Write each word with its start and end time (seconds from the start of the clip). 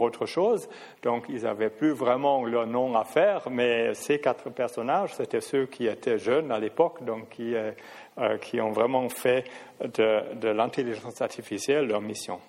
autre 0.00 0.26
chose. 0.26 0.68
Donc, 1.02 1.24
ils 1.28 1.42
n'avaient 1.42 1.70
plus 1.70 1.92
vraiment 1.92 2.44
leur 2.44 2.66
nom 2.66 2.94
à 2.96 3.04
faire, 3.04 3.48
mais 3.50 3.94
ces 3.94 4.20
quatre 4.20 4.50
personnages, 4.50 5.14
c'était 5.14 5.40
ceux 5.40 5.66
qui 5.66 5.86
étaient 5.86 6.18
jeunes 6.18 6.52
à 6.52 6.58
l'époque, 6.58 7.02
donc 7.04 7.30
qui, 7.30 7.54
euh, 7.54 7.72
euh, 8.18 8.36
qui, 8.38 8.60
ont 8.60 8.72
vraiment 8.72 9.08
fait 9.08 9.44
de, 9.80 10.34
de 10.34 10.48
l'intelligence 10.48 11.20
artificielle 11.20 11.86
leur 11.86 12.00
mission. 12.00 12.40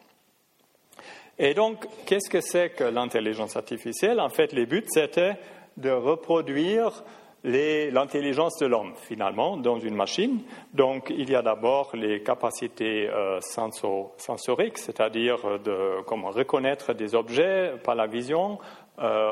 Et 1.40 1.54
donc, 1.54 1.86
qu'est-ce 2.06 2.30
que 2.30 2.42
c'est 2.42 2.72
que 2.72 2.84
l'intelligence 2.84 3.56
artificielle? 3.56 4.20
En 4.20 4.30
fait, 4.30 4.54
les 4.54 4.66
buts, 4.66 4.84
c'était 4.88 5.38
de 5.78 5.92
reproduire 5.92 7.04
l'intelligence 7.48 8.58
de 8.60 8.66
l'homme, 8.66 8.94
finalement, 8.96 9.58
dans 9.58 9.80
une 9.80 9.96
machine. 9.96 10.42
Donc, 10.74 11.14
il 11.16 11.30
y 11.30 11.36
a 11.36 11.42
d'abord 11.42 11.92
les 11.96 12.22
capacités 12.22 13.10
euh, 13.10 13.40
sensoriques, 13.42 14.78
c'est-à-dire 14.78 15.60
de 15.60 16.02
comment 16.06 16.30
reconnaître 16.30 16.94
des 16.94 17.16
objets 17.16 17.74
par 17.84 17.96
la 17.96 18.08
vision, 18.08 18.60
euh, 19.00 19.32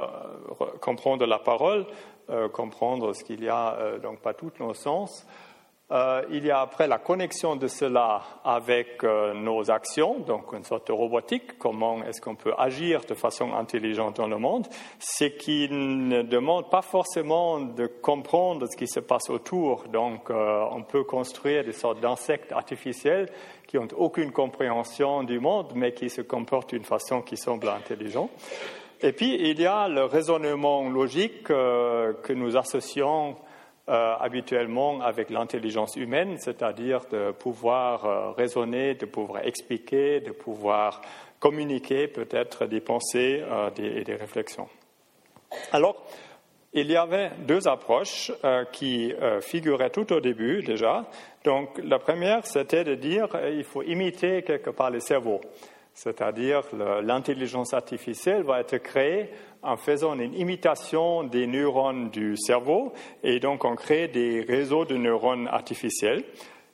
comprendre 0.82 1.26
la 1.26 1.40
parole, 1.40 1.86
euh, 2.30 2.48
comprendre 2.48 3.14
ce 3.14 3.24
qu'il 3.24 3.44
y 3.44 3.50
a, 3.50 3.78
donc 4.02 4.20
pas 4.20 4.34
tous 4.34 4.54
nos 4.60 4.74
sens. 4.74 5.28
Euh, 5.92 6.24
il 6.32 6.44
y 6.44 6.50
a 6.50 6.62
après 6.62 6.88
la 6.88 6.98
connexion 6.98 7.56
de 7.56 7.68
cela 7.68 8.24
avec 8.44 9.04
euh, 9.04 9.36
nos 9.36 9.70
actions, 9.70 10.18
donc 10.18 10.52
une 10.54 10.64
sorte 10.64 10.88
de 10.88 10.92
robotique, 10.92 11.60
comment 11.60 12.04
est-ce 12.04 12.20
qu'on 12.22 12.34
peut 12.34 12.56
agir 12.58 13.02
de 13.08 13.14
façon 13.14 13.54
intelligente 13.54 14.18
dans 14.18 14.28
le 14.28 14.40
monde, 14.40 14.66
ce 14.98 15.26
qui 15.26 15.70
ne 15.70 16.24
demande 16.24 16.72
pas 16.72 16.82
forcément 16.82 17.60
de 17.60 17.86
comprendre 17.86 18.66
ce 18.68 18.76
qui 18.76 18.88
se 18.88 19.00
passe 19.00 19.30
autour. 19.30 19.84
Donc 19.94 20.32
euh, 20.32 20.64
on 20.72 20.82
peut 20.82 21.04
construire 21.04 21.64
des 21.64 21.72
sortes 21.72 22.00
d'insectes 22.00 22.52
artificiels 22.52 23.30
qui 23.68 23.78
n'ont 23.78 23.88
aucune 23.96 24.32
compréhension 24.32 25.22
du 25.22 25.40
monde, 25.40 25.74
mais 25.76 25.94
qui 25.94 26.10
se 26.10 26.22
comportent 26.22 26.72
d'une 26.72 26.84
façon 26.84 27.22
qui 27.22 27.38
semble 27.38 27.70
intelligente. 27.70 28.32
Et 29.02 29.12
puis 29.12 29.36
il 29.36 29.62
y 29.62 29.68
a 29.68 29.88
le 29.88 30.06
raisonnement 30.06 30.90
logique 30.90 31.44
que 31.44 32.34
nous 32.34 32.58
associons 32.58 33.36
euh, 33.88 34.16
habituellement 34.20 35.00
avec 35.02 35.30
l'intelligence 35.30 35.96
humaine, 35.96 36.38
c'est-à-dire 36.40 37.02
de 37.12 37.30
pouvoir 37.32 38.06
euh, 38.06 38.32
raisonner, 38.32 38.96
de 38.96 39.06
pouvoir 39.06 39.46
expliquer, 39.46 40.22
de 40.22 40.32
pouvoir 40.32 41.02
communiquer 41.40 42.08
peut-être 42.08 42.66
des 42.66 42.80
pensées 42.80 43.44
euh, 43.44 43.70
et 43.78 44.04
des 44.04 44.16
réflexions. 44.16 44.68
Alors, 45.72 46.04
il 46.74 46.90
y 46.90 46.98
avait 46.98 47.30
deux 47.48 47.68
approches 47.68 48.32
qui 48.74 49.14
figuraient 49.40 49.92
tout 49.92 50.12
au 50.12 50.20
début 50.20 50.62
déjà. 50.62 51.06
Donc, 51.46 51.80
la 51.82 52.00
première, 52.00 52.46
c'était 52.46 52.84
de 52.84 52.96
dire 52.96 53.30
qu'il 53.30 53.64
faut 53.64 53.84
imiter 53.84 54.42
quelque 54.42 54.72
part 54.72 54.90
le 54.90 55.00
cerveau. 55.00 55.40
C'est-à-dire 55.96 56.64
l'intelligence 57.02 57.74
artificielle 57.74 58.44
va 58.44 58.60
être 58.60 58.78
créée 58.80 59.30
en 59.64 59.78
faisant 59.78 60.20
une 60.20 60.34
imitation 60.34 61.24
des 61.24 61.48
neurones 61.48 62.10
du 62.10 62.36
cerveau 62.36 62.92
et 63.24 63.40
donc 63.40 63.64
on 63.64 63.76
crée 63.76 64.10
des 64.10 64.42
réseaux 64.42 64.84
de 64.84 64.98
neurones 64.98 65.48
artificiels. 65.48 66.24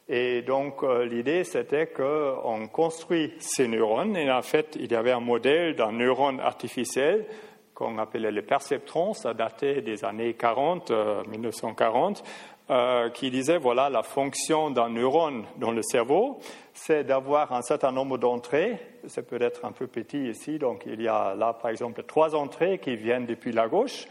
Et 0.10 0.42
donc 0.42 0.82
euh, 0.82 1.06
l'idée 1.06 1.44
c'était 1.44 1.86
qu'on 1.86 2.68
construit 2.68 3.32
ces 3.38 3.68
neurones 3.68 4.18
et 4.18 4.30
en 4.32 4.42
fait 4.42 4.76
il 4.80 4.92
y 4.92 4.96
avait 4.96 5.12
un 5.12 5.20
modèle 5.20 5.76
d'un 5.76 5.92
neurone 5.92 6.40
artificiel 6.40 7.28
qu'on 7.76 8.00
appelait 8.00 8.32
le 8.32 8.42
perceptron, 8.42 9.14
ça 9.14 9.36
datait 9.36 9.82
des 9.82 10.04
années 10.04 10.34
40, 10.34 10.92
1940, 11.30 12.24
euh, 12.72 13.10
qui 13.10 13.30
disait 13.30 13.58
voilà 13.58 13.90
la 13.90 14.02
fonction 14.02 14.72
d'un 14.72 14.90
neurone 14.90 15.46
dans 15.58 15.72
le 15.72 15.82
cerveau, 15.82 16.40
c'est 16.74 17.04
d'avoir 17.04 17.54
un 17.54 17.62
certain 17.62 17.92
nombre 17.92 18.18
d'entrées. 18.18 18.78
C'est 19.08 19.28
peut-être 19.28 19.66
un 19.66 19.72
peu 19.72 19.88
petit 19.88 20.30
ici, 20.30 20.58
donc 20.58 20.84
il 20.86 21.02
y 21.02 21.08
a 21.08 21.36
là 21.36 21.54
par 21.54 21.72
exemple 21.72 22.04
trois 22.04 22.36
entrées 22.36 22.80
qui 22.80 22.96
viennent 22.96 23.26
depuis 23.26 23.52
la 23.52 23.68
gauche 23.68 24.06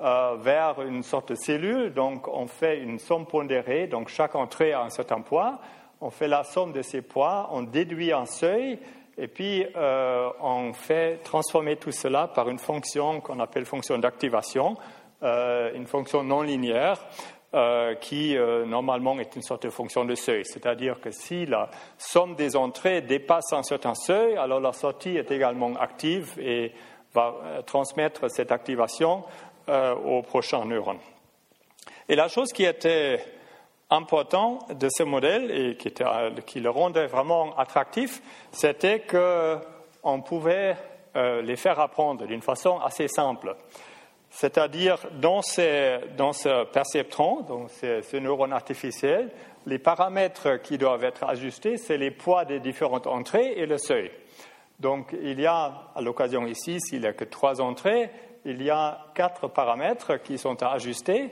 euh, 0.00 0.36
vers 0.38 0.82
une 0.82 1.02
sorte 1.02 1.30
de 1.30 1.34
cellule. 1.34 1.92
Donc 1.92 2.28
on 2.28 2.46
fait 2.46 2.78
une 2.78 2.98
somme 2.98 3.26
pondérée, 3.26 3.86
donc 3.86 4.08
chaque 4.08 4.34
entrée 4.34 4.72
a 4.72 4.82
un 4.82 4.90
certain 4.90 5.20
poids. 5.20 5.58
On 6.00 6.10
fait 6.10 6.28
la 6.28 6.44
somme 6.44 6.72
de 6.72 6.82
ces 6.82 7.02
poids, 7.02 7.48
on 7.52 7.62
déduit 7.62 8.12
un 8.12 8.26
seuil 8.26 8.78
et 9.18 9.28
puis 9.28 9.64
euh, 9.76 10.28
on 10.40 10.74
fait 10.74 11.22
transformer 11.24 11.76
tout 11.76 11.92
cela 11.92 12.28
par 12.28 12.48
une 12.50 12.58
fonction 12.58 13.20
qu'on 13.20 13.40
appelle 13.40 13.64
fonction 13.64 13.98
d'activation, 13.98 14.76
une 15.22 15.86
fonction 15.86 16.22
non 16.22 16.42
linéaire. 16.42 16.98
Euh, 17.56 17.94
qui 17.94 18.36
euh, 18.36 18.66
normalement 18.66 19.18
est 19.18 19.34
une 19.34 19.40
sorte 19.40 19.62
de 19.62 19.70
fonction 19.70 20.04
de 20.04 20.14
seuil. 20.14 20.44
C'est-à-dire 20.44 21.00
que 21.00 21.10
si 21.10 21.46
la 21.46 21.70
somme 21.96 22.34
des 22.34 22.54
entrées 22.54 23.00
dépasse 23.00 23.50
un 23.54 23.62
certain 23.62 23.94
seuil, 23.94 24.36
alors 24.36 24.60
la 24.60 24.74
sortie 24.74 25.16
est 25.16 25.30
également 25.30 25.74
active 25.76 26.38
et 26.38 26.72
va 27.14 27.34
euh, 27.42 27.62
transmettre 27.62 28.30
cette 28.30 28.52
activation 28.52 29.24
au 29.68 30.22
prochain 30.22 30.64
neurone. 30.66 30.98
Et 32.08 32.14
la 32.14 32.28
chose 32.28 32.52
qui 32.52 32.64
était 32.64 33.24
importante 33.90 34.78
de 34.78 34.88
ce 34.88 35.02
modèle 35.02 35.50
et 35.50 35.76
qui, 35.76 36.60
le 36.60 36.70
rendait 36.70 37.06
vraiment 37.06 37.56
attractif, 37.56 38.22
c'était 38.52 39.00
qu'on 39.00 40.20
pouvait 40.20 40.76
les 41.16 41.56
faire 41.56 41.80
apprendre 41.80 42.26
d'une 42.26 42.42
façon 42.42 42.78
assez 42.78 43.08
simple. 43.08 43.56
C'est-à-dire, 44.36 44.98
dans, 45.14 45.40
dans, 46.18 46.32
ce 46.34 46.64
perceptron, 46.64 47.40
donc 47.40 47.70
ce, 47.70 48.16
neurone 48.18 48.52
artificiel, 48.52 49.30
les 49.64 49.78
paramètres 49.78 50.60
qui 50.60 50.76
doivent 50.76 51.04
être 51.04 51.24
ajustés, 51.24 51.78
c'est 51.78 51.96
les 51.96 52.10
poids 52.10 52.44
des 52.44 52.60
différentes 52.60 53.06
entrées 53.06 53.54
et 53.56 53.64
le 53.64 53.78
seuil. 53.78 54.10
Donc, 54.78 55.16
il 55.22 55.40
y 55.40 55.46
a, 55.46 55.88
à 55.94 56.02
l'occasion 56.02 56.46
ici, 56.46 56.82
s'il 56.82 57.00
n'y 57.00 57.06
a 57.06 57.14
que 57.14 57.24
trois 57.24 57.62
entrées, 57.62 58.10
il 58.44 58.62
y 58.62 58.68
a 58.68 59.06
quatre 59.14 59.48
paramètres 59.48 60.18
qui 60.22 60.36
sont 60.36 60.62
à 60.62 60.72
ajuster. 60.72 61.30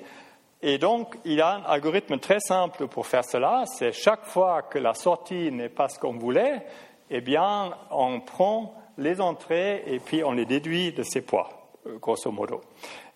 Et 0.62 0.78
donc, 0.78 1.19
il 1.26 1.34
y 1.34 1.42
a 1.42 1.56
un 1.56 1.62
algorithme 1.65 2.19
très 2.19 2.41
simple 2.41 2.88
pour 2.88 3.06
faire 3.06 3.26
cela. 3.26 3.65
C'est 3.66 3.92
chaque 3.92 4.25
fois 4.25 4.62
que 4.62 4.78
la 4.78 4.94
sortie 4.94 5.53
n'est 5.53 5.69
pas 5.69 5.91
ce 5.91 5.98
qu'on 5.98 6.16
voulait, 6.16 6.65
eh 7.10 7.21
bien, 7.21 7.75
on 7.91 8.21
prend 8.21 8.75
les 8.97 9.21
entrées 9.21 9.82
et 9.88 9.98
puis 9.98 10.25
on 10.25 10.32
les 10.32 10.47
déduit 10.47 10.92
de 10.92 11.03
ces 11.03 11.21
poids. 11.21 11.63
Euh, 11.87 11.99
grosso 11.99 12.31
modo. 12.31 12.61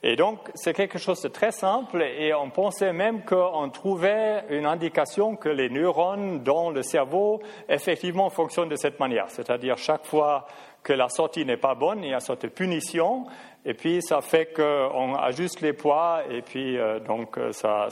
Et 0.02 0.14
donc, 0.14 0.50
c'est 0.54 0.74
quelque 0.74 0.98
chose 0.98 1.22
de 1.22 1.28
très 1.28 1.52
simple 1.52 2.02
et 2.02 2.34
on 2.34 2.50
pensait 2.50 2.92
même 2.92 3.24
qu'on 3.24 3.68
trouvait 3.70 4.44
une 4.50 4.66
indication 4.66 5.36
que 5.36 5.48
les 5.48 5.70
neurones 5.70 6.42
dans 6.42 6.70
le 6.70 6.82
cerveau 6.82 7.40
effectivement 7.68 8.28
fonctionnent 8.28 8.68
de 8.68 8.76
cette 8.76 9.00
manière. 9.00 9.30
C'est-à-dire, 9.30 9.78
chaque 9.78 10.04
fois 10.04 10.46
que 10.82 10.92
la 10.92 11.08
sortie 11.08 11.44
n'est 11.44 11.56
pas 11.56 11.74
bonne, 11.74 12.04
il 12.04 12.10
y 12.10 12.12
a 12.12 12.16
une 12.16 12.20
sorte 12.20 12.42
de 12.42 12.48
punition 12.48 13.26
et 13.64 13.74
puis 13.74 14.02
ça 14.02 14.20
fait 14.20 14.52
qu'on 14.52 15.14
ajuste 15.14 15.60
les 15.60 15.72
poids 15.72 16.22
et 16.30 16.42
puis 16.42 16.76
euh, 16.76 17.00
donc 17.00 17.38
euh, 17.38 17.52
ça, 17.52 17.88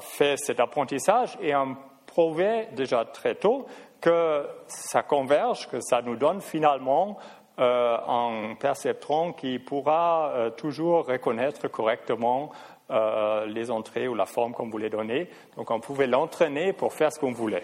fait 0.00 0.36
cet 0.38 0.60
apprentissage 0.60 1.36
et 1.42 1.54
on 1.54 1.76
prouvait 2.06 2.68
déjà 2.72 3.04
très 3.04 3.34
tôt 3.34 3.66
que 4.00 4.46
ça 4.66 5.02
converge, 5.02 5.68
que 5.68 5.80
ça 5.80 6.02
nous 6.02 6.16
donne 6.16 6.40
finalement 6.40 7.18
euh, 7.58 7.96
un 8.08 8.56
perceptron 8.56 9.32
qui 9.32 9.60
pourra 9.60 10.32
euh, 10.34 10.50
toujours 10.50 11.06
reconnaître 11.06 11.68
correctement 11.68 12.50
euh, 12.90 13.46
les 13.46 13.70
entrées 13.70 14.08
ou 14.08 14.14
la 14.16 14.26
forme 14.26 14.52
qu'on 14.54 14.68
voulait 14.68 14.90
donner. 14.90 15.28
Donc 15.56 15.70
on 15.70 15.78
pouvait 15.78 16.08
l'entraîner 16.08 16.72
pour 16.72 16.92
faire 16.92 17.12
ce 17.12 17.20
qu'on 17.20 17.30
voulait, 17.30 17.62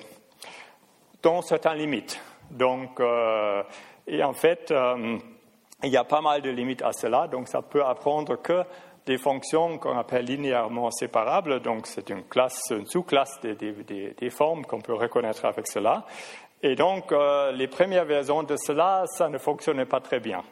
dans 1.23 1.43
certaines 1.43 1.79
limites. 1.79 2.23
Donc, 2.53 3.01
et 4.09 4.25
en 4.25 4.33
fait, 4.33 4.75
il 5.85 5.91
y 5.91 5.97
a 5.97 6.03
pas 6.03 6.21
mal 6.21 6.43
de 6.43 6.51
limites 6.51 6.83
à 6.83 6.93
cela, 6.93 7.29
donc 7.29 7.47
ça 7.47 7.63
peut 7.63 7.85
apprendre 7.85 8.35
que 8.43 8.65
des 9.07 9.19
fonctions 9.19 9.79
qu'on 9.79 9.97
appelle 9.97 10.25
linéairement 10.25 10.91
séparables, 10.91 11.61
donc 11.61 11.87
c'est 11.87 12.11
une 12.11 12.25
classe, 12.25 12.61
une 12.71 12.87
sous-classe 12.87 13.41
des, 13.41 13.55
des, 13.55 14.15
des 14.17 14.31
formes 14.31 14.65
qu'on 14.65 14.81
peut 14.81 14.95
reconnaître 14.95 15.45
avec 15.45 15.69
cela. 15.69 16.05
Et 16.63 16.75
donc, 16.75 17.11
euh, 17.11 17.53
les 17.53 17.69
premières 17.69 18.05
versions 18.05 18.43
de 18.43 18.57
cela, 18.57 19.05
ça 19.07 19.29
ne 19.29 19.39
fonctionnait 19.39 19.87
pas 19.87 20.01
très 20.01 20.21
bien. 20.21 20.43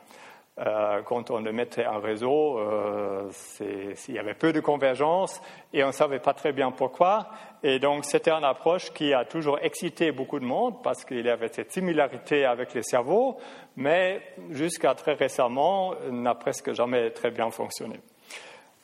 Euh, 0.58 1.02
quand 1.02 1.30
on 1.30 1.40
le 1.40 1.52
mettait 1.52 1.86
en 1.86 2.00
réseau, 2.00 2.58
euh, 2.58 3.30
il 3.60 4.14
y 4.14 4.18
avait 4.18 4.34
peu 4.34 4.52
de 4.52 4.58
convergence 4.60 5.40
et 5.72 5.84
on 5.84 5.88
ne 5.88 5.92
savait 5.92 6.18
pas 6.18 6.32
très 6.32 6.52
bien 6.52 6.72
pourquoi. 6.72 7.28
Et 7.62 7.78
donc, 7.78 8.06
c'était 8.06 8.30
une 8.30 8.44
approche 8.44 8.90
qui 8.92 9.12
a 9.12 9.24
toujours 9.24 9.58
excité 9.60 10.10
beaucoup 10.10 10.40
de 10.40 10.46
monde 10.46 10.82
parce 10.82 11.04
qu'il 11.04 11.24
y 11.24 11.30
avait 11.30 11.52
cette 11.52 11.72
similarité 11.72 12.44
avec 12.44 12.74
les 12.74 12.82
cerveaux, 12.82 13.36
mais 13.76 14.22
jusqu'à 14.50 14.94
très 14.94 15.12
récemment, 15.12 15.94
n'a 16.10 16.34
presque 16.34 16.72
jamais 16.72 17.10
très 17.10 17.30
bien 17.30 17.50
fonctionné. 17.50 18.00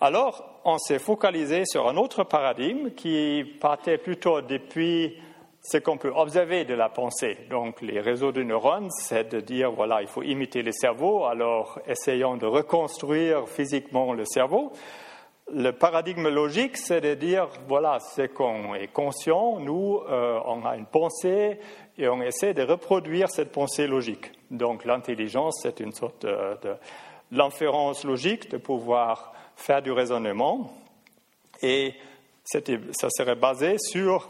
Alors, 0.00 0.60
on 0.64 0.76
s'est 0.76 0.98
focalisé 0.98 1.64
sur 1.64 1.88
un 1.88 1.96
autre 1.96 2.24
paradigme 2.24 2.90
qui 2.90 3.44
partait 3.60 3.98
plutôt 3.98 4.42
depuis 4.42 5.16
ce 5.64 5.78
qu'on 5.78 5.96
peut 5.96 6.12
observer 6.14 6.66
de 6.66 6.74
la 6.74 6.90
pensée. 6.90 7.38
Donc, 7.48 7.80
les 7.80 7.98
réseaux 7.98 8.32
de 8.32 8.42
neurones, 8.42 8.90
c'est 8.90 9.32
de 9.32 9.40
dire, 9.40 9.72
voilà, 9.72 10.02
il 10.02 10.08
faut 10.08 10.22
imiter 10.22 10.62
le 10.62 10.72
cerveau, 10.72 11.24
alors 11.24 11.80
essayons 11.86 12.36
de 12.36 12.44
reconstruire 12.44 13.48
physiquement 13.48 14.12
le 14.12 14.26
cerveau. 14.26 14.72
Le 15.50 15.70
paradigme 15.70 16.28
logique, 16.28 16.76
c'est 16.76 17.00
de 17.00 17.14
dire, 17.14 17.48
voilà, 17.66 17.98
c'est 17.98 18.28
qu'on 18.28 18.74
est 18.74 18.92
conscient, 18.92 19.58
nous, 19.58 20.00
euh, 20.10 20.38
on 20.44 20.66
a 20.66 20.76
une 20.76 20.86
pensée 20.86 21.58
et 21.96 22.08
on 22.08 22.20
essaie 22.20 22.52
de 22.52 22.62
reproduire 22.62 23.30
cette 23.30 23.50
pensée 23.50 23.86
logique. 23.86 24.32
Donc 24.50 24.84
l'intelligence, 24.84 25.60
c'est 25.62 25.80
une 25.80 25.92
sorte 25.92 26.26
de, 26.26 26.58
de 26.62 26.74
l'inférence 27.32 28.04
logique, 28.04 28.50
de 28.50 28.58
pouvoir 28.58 29.32
faire 29.56 29.80
du 29.80 29.92
raisonnement. 29.92 30.74
Et 31.62 31.94
ça 32.44 33.08
serait 33.10 33.36
basé 33.36 33.76
sur 33.78 34.28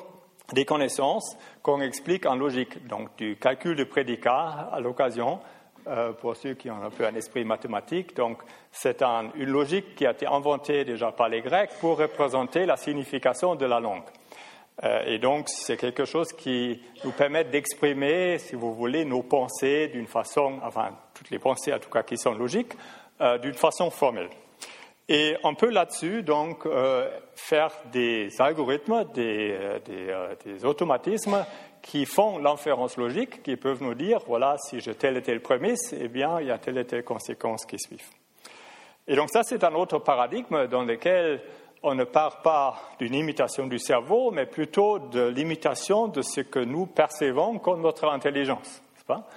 des 0.52 0.64
connaissances 0.64 1.36
qu'on 1.62 1.80
explique 1.80 2.26
en 2.26 2.36
logique, 2.36 2.86
donc 2.86 3.16
du 3.16 3.36
calcul 3.36 3.76
de 3.76 3.84
prédicat 3.84 4.68
à 4.72 4.80
l'occasion, 4.80 5.40
euh, 5.86 6.12
pour 6.12 6.34
ceux 6.36 6.54
qui 6.54 6.70
ont 6.70 6.82
un 6.82 6.90
peu 6.90 7.04
un 7.06 7.14
esprit 7.14 7.44
mathématique. 7.44 8.16
Donc, 8.16 8.38
c'est 8.72 9.02
une 9.02 9.50
logique 9.50 9.94
qui 9.94 10.06
a 10.06 10.12
été 10.12 10.26
inventée 10.26 10.84
déjà 10.84 11.12
par 11.12 11.28
les 11.28 11.42
Grecs 11.42 11.70
pour 11.78 11.98
représenter 11.98 12.64
la 12.64 12.76
signification 12.76 13.54
de 13.54 13.66
la 13.66 13.80
langue. 13.80 14.04
Euh, 14.82 15.04
et 15.06 15.18
donc, 15.18 15.48
c'est 15.48 15.76
quelque 15.76 16.04
chose 16.04 16.32
qui 16.32 16.80
nous 17.04 17.12
permet 17.12 17.44
d'exprimer, 17.44 18.38
si 18.38 18.56
vous 18.56 18.74
voulez, 18.74 19.04
nos 19.04 19.22
pensées 19.22 19.88
d'une 19.88 20.06
façon, 20.06 20.58
enfin, 20.62 20.90
toutes 21.12 21.30
les 21.30 21.38
pensées 21.38 21.72
en 21.72 21.78
tout 21.78 21.90
cas 21.90 22.02
qui 22.02 22.16
sont 22.16 22.32
logiques, 22.34 22.72
euh, 23.20 23.38
d'une 23.38 23.54
façon 23.54 23.90
formelle. 23.90 24.30
Et 25.08 25.36
on 25.42 25.54
peut 25.54 25.68
là-dessus 25.68 26.22
donc 26.22 26.64
euh, 26.64 27.10
faire 27.34 27.70
des 27.92 28.28
algorithmes, 28.40 29.04
des, 29.12 29.52
euh, 29.52 29.78
euh, 29.90 30.34
des, 30.44 30.64
automatismes 30.64 31.44
qui 31.82 32.06
font 32.06 32.38
l'inférence 32.38 32.96
logique, 32.96 33.42
qui 33.42 33.56
peuvent 33.56 33.82
nous 33.82 33.94
dire 33.94 34.20
voilà, 34.26 34.56
si 34.56 34.80
j'ai 34.80 34.94
telle 34.94 35.18
et 35.18 35.22
telle 35.22 35.42
prémisse, 35.42 35.94
eh 35.98 36.08
bien, 36.08 36.40
il 36.40 36.46
y 36.46 36.50
a 36.50 36.58
telle 36.58 36.78
et 36.78 36.86
telle 36.86 37.04
conséquence 37.04 37.66
qui 37.66 37.78
suivent. 37.78 38.08
Et 39.06 39.14
donc 39.14 39.28
ça, 39.28 39.42
c'est 39.42 39.62
un 39.62 39.74
autre 39.74 39.98
paradigme 39.98 40.66
dans 40.68 40.84
lequel 40.84 41.42
on 41.82 41.94
ne 41.94 42.04
part 42.04 42.40
pas 42.40 42.80
d'une 42.98 43.14
imitation 43.14 43.66
du 43.66 43.78
cerveau, 43.78 44.30
mais 44.30 44.46
plutôt 44.46 44.98
de 44.98 45.26
l'imitation 45.26 46.08
de 46.08 46.22
ce 46.22 46.40
que 46.40 46.60
nous 46.60 46.86
percevons 46.86 47.58
comme 47.58 47.82
notre 47.82 48.08
intelligence. 48.08 48.82
Pas? 49.06 49.28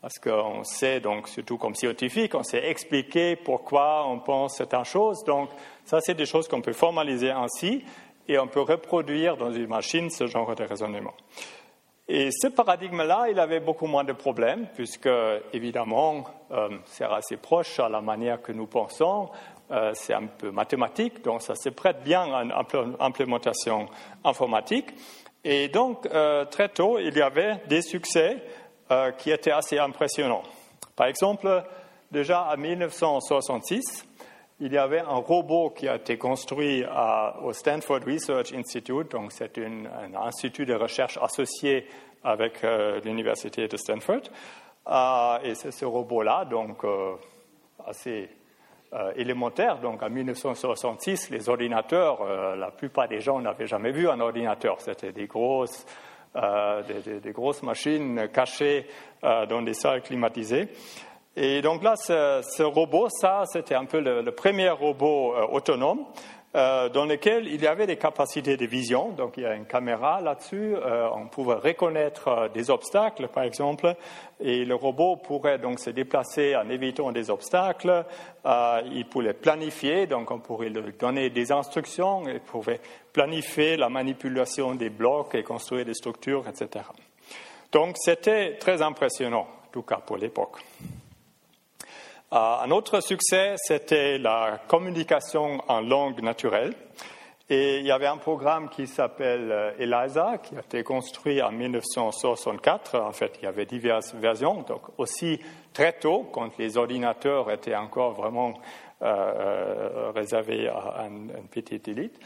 Parce 0.00 0.18
qu'on 0.18 0.62
sait, 0.62 1.00
donc, 1.00 1.28
surtout 1.28 1.58
comme 1.58 1.74
scientifique, 1.74 2.34
on 2.34 2.42
sait 2.42 2.68
expliquer 2.68 3.36
pourquoi 3.36 4.06
on 4.06 4.20
pense 4.20 4.56
certaines 4.56 4.84
choses. 4.84 5.24
Donc, 5.24 5.50
ça, 5.84 6.00
c'est 6.00 6.14
des 6.14 6.26
choses 6.26 6.46
qu'on 6.46 6.60
peut 6.60 6.72
formaliser 6.72 7.30
ainsi 7.30 7.84
et 8.28 8.38
on 8.38 8.46
peut 8.46 8.60
reproduire 8.60 9.36
dans 9.36 9.50
une 9.50 9.66
machine 9.66 10.10
ce 10.10 10.26
genre 10.26 10.54
de 10.54 10.64
raisonnement. 10.64 11.14
Et 12.06 12.30
ce 12.30 12.46
paradigme-là, 12.46 13.26
il 13.30 13.38
avait 13.38 13.60
beaucoup 13.60 13.86
moins 13.86 14.04
de 14.04 14.12
problèmes, 14.12 14.66
puisque, 14.74 15.10
évidemment, 15.52 16.24
euh, 16.52 16.70
c'est 16.86 17.04
assez 17.04 17.36
proche 17.36 17.78
à 17.80 17.88
la 17.88 18.00
manière 18.00 18.40
que 18.40 18.52
nous 18.52 18.66
pensons. 18.66 19.28
Euh, 19.70 19.90
c'est 19.92 20.14
un 20.14 20.26
peu 20.26 20.50
mathématique, 20.50 21.22
donc 21.22 21.42
ça 21.42 21.54
se 21.54 21.68
prête 21.68 22.02
bien 22.02 22.32
à 22.32 22.44
une 22.44 22.54
implémentation 23.00 23.88
informatique. 24.24 24.94
Et 25.44 25.68
donc, 25.68 26.06
euh, 26.06 26.46
très 26.46 26.70
tôt, 26.70 26.98
il 26.98 27.14
y 27.14 27.20
avait 27.20 27.56
des 27.68 27.82
succès 27.82 28.42
euh, 28.90 29.12
qui 29.12 29.30
était 29.30 29.50
assez 29.50 29.78
impressionnant. 29.78 30.42
Par 30.96 31.08
exemple, 31.08 31.62
déjà 32.10 32.48
en 32.50 32.56
1966, 32.56 34.06
il 34.60 34.72
y 34.72 34.78
avait 34.78 35.00
un 35.00 35.16
robot 35.16 35.70
qui 35.70 35.86
a 35.86 35.96
été 35.96 36.16
construit 36.16 36.84
au 37.42 37.52
Stanford 37.52 38.00
Research 38.06 38.52
Institute, 38.54 39.10
donc 39.12 39.30
c'est 39.32 39.58
un 39.58 40.14
institut 40.26 40.64
de 40.64 40.74
recherche 40.74 41.18
associé 41.22 41.86
avec 42.24 42.64
euh, 42.64 42.98
l'université 43.04 43.68
de 43.68 43.76
Stanford. 43.76 44.22
Euh, 44.88 45.38
et 45.44 45.54
c'est 45.54 45.70
ce 45.70 45.84
robot-là, 45.84 46.46
donc 46.46 46.78
assez 47.86 48.30
élémentaire. 49.16 49.80
Donc 49.80 50.02
en 50.02 50.08
1966, 50.08 51.28
les 51.28 51.48
ordinateurs, 51.50 52.56
la 52.56 52.70
plupart 52.70 53.06
des 53.06 53.20
gens 53.20 53.38
n'avaient 53.38 53.66
jamais 53.66 53.92
vu 53.92 54.08
un 54.08 54.18
ordinateur. 54.18 54.80
C'était 54.80 55.12
des 55.12 55.26
grosses 55.26 55.84
euh, 56.36 56.82
des, 57.22 57.32
grosses 57.32 57.62
machines 57.62 58.28
cachées 58.32 58.86
euh, 59.24 59.46
dans 59.46 59.62
des 59.62 59.74
salles 59.74 60.02
climatisées. 60.02 60.68
Et 61.34 61.62
donc 61.62 61.82
là, 61.82 61.94
ce, 61.96 62.62
robot, 62.62 63.08
ça, 63.08 63.44
c'était 63.46 63.74
un 63.74 63.84
peu 63.84 64.00
le, 64.00 64.30
premier 64.32 64.70
robot 64.70 65.34
euh, 65.34 65.46
autonome 65.46 66.04
euh, 66.54 66.88
dans 66.88 67.04
lequel 67.04 67.46
il 67.46 67.60
y 67.60 67.66
avait 67.66 67.86
des 67.86 67.98
capacités 67.98 68.56
de 68.56 68.64
vision. 68.64 69.10
Donc 69.10 69.34
il 69.36 69.42
y 69.42 69.46
a 69.46 69.54
une 69.54 69.66
caméra 69.66 70.22
là-dessus. 70.22 70.74
Euh, 70.76 71.06
on 71.14 71.26
pouvait 71.26 71.56
reconnaître 71.56 72.28
euh, 72.28 72.48
des 72.48 72.70
obstacles, 72.70 73.28
par 73.28 73.44
exemple, 73.44 73.94
et 74.40 74.64
le 74.64 74.74
robot 74.74 75.16
pourrait 75.16 75.58
donc 75.58 75.78
se 75.78 75.90
déplacer 75.90 76.56
en 76.56 76.70
évitant 76.70 77.12
des 77.12 77.28
obstacles. 77.28 78.04
il 78.46 79.06
pouvait 79.10 79.34
planifier, 79.34 80.06
donc 80.06 80.30
on 80.30 80.38
pourrait 80.38 80.70
lui 80.70 80.94
donner 80.98 81.28
des 81.28 81.52
instructions. 81.52 82.22
Il 82.26 82.40
pouvait 82.40 82.80
planifier 83.12 83.76
la 83.76 83.90
manipulation 83.90 84.74
des 84.74 84.90
blocs 84.90 85.34
et 85.34 85.42
construire 85.42 85.84
des 85.84 85.94
structures, 85.94 86.48
etc. 86.48 86.86
Donc 87.72 87.96
c'était 87.98 88.56
très 88.56 88.80
impressionnant, 88.80 89.46
en 89.66 89.70
tout 89.70 89.82
cas 89.82 89.98
pour 89.98 90.16
l'époque. 90.16 90.58
Euh, 92.30 92.36
un 92.36 92.70
autre 92.70 93.00
succès, 93.00 93.54
c'était 93.56 94.18
la 94.18 94.60
communication 94.68 95.62
en 95.66 95.80
langue 95.80 96.20
naturelle. 96.20 96.74
Et 97.50 97.78
il 97.78 97.86
y 97.86 97.90
avait 97.90 98.06
un 98.06 98.18
programme 98.18 98.68
qui 98.68 98.86
s'appelle 98.86 99.50
euh, 99.50 99.72
ELISA, 99.78 100.36
qui 100.42 100.54
a 100.54 100.60
été 100.60 100.82
construit 100.82 101.40
en 101.40 101.50
1964. 101.50 103.00
En 103.00 103.12
fait, 103.12 103.38
il 103.40 103.44
y 103.44 103.46
avait 103.46 103.64
diverses 103.64 104.14
versions, 104.14 104.60
donc 104.60 104.82
aussi 104.98 105.40
très 105.72 105.94
tôt, 105.94 106.28
quand 106.30 106.58
les 106.58 106.76
ordinateurs 106.76 107.50
étaient 107.50 107.74
encore 107.74 108.12
vraiment 108.12 108.52
euh, 109.00 110.12
réservés 110.14 110.68
à 110.68 111.06
une, 111.08 111.32
une, 111.34 111.48
petite 111.48 111.88
élite. 111.88 112.20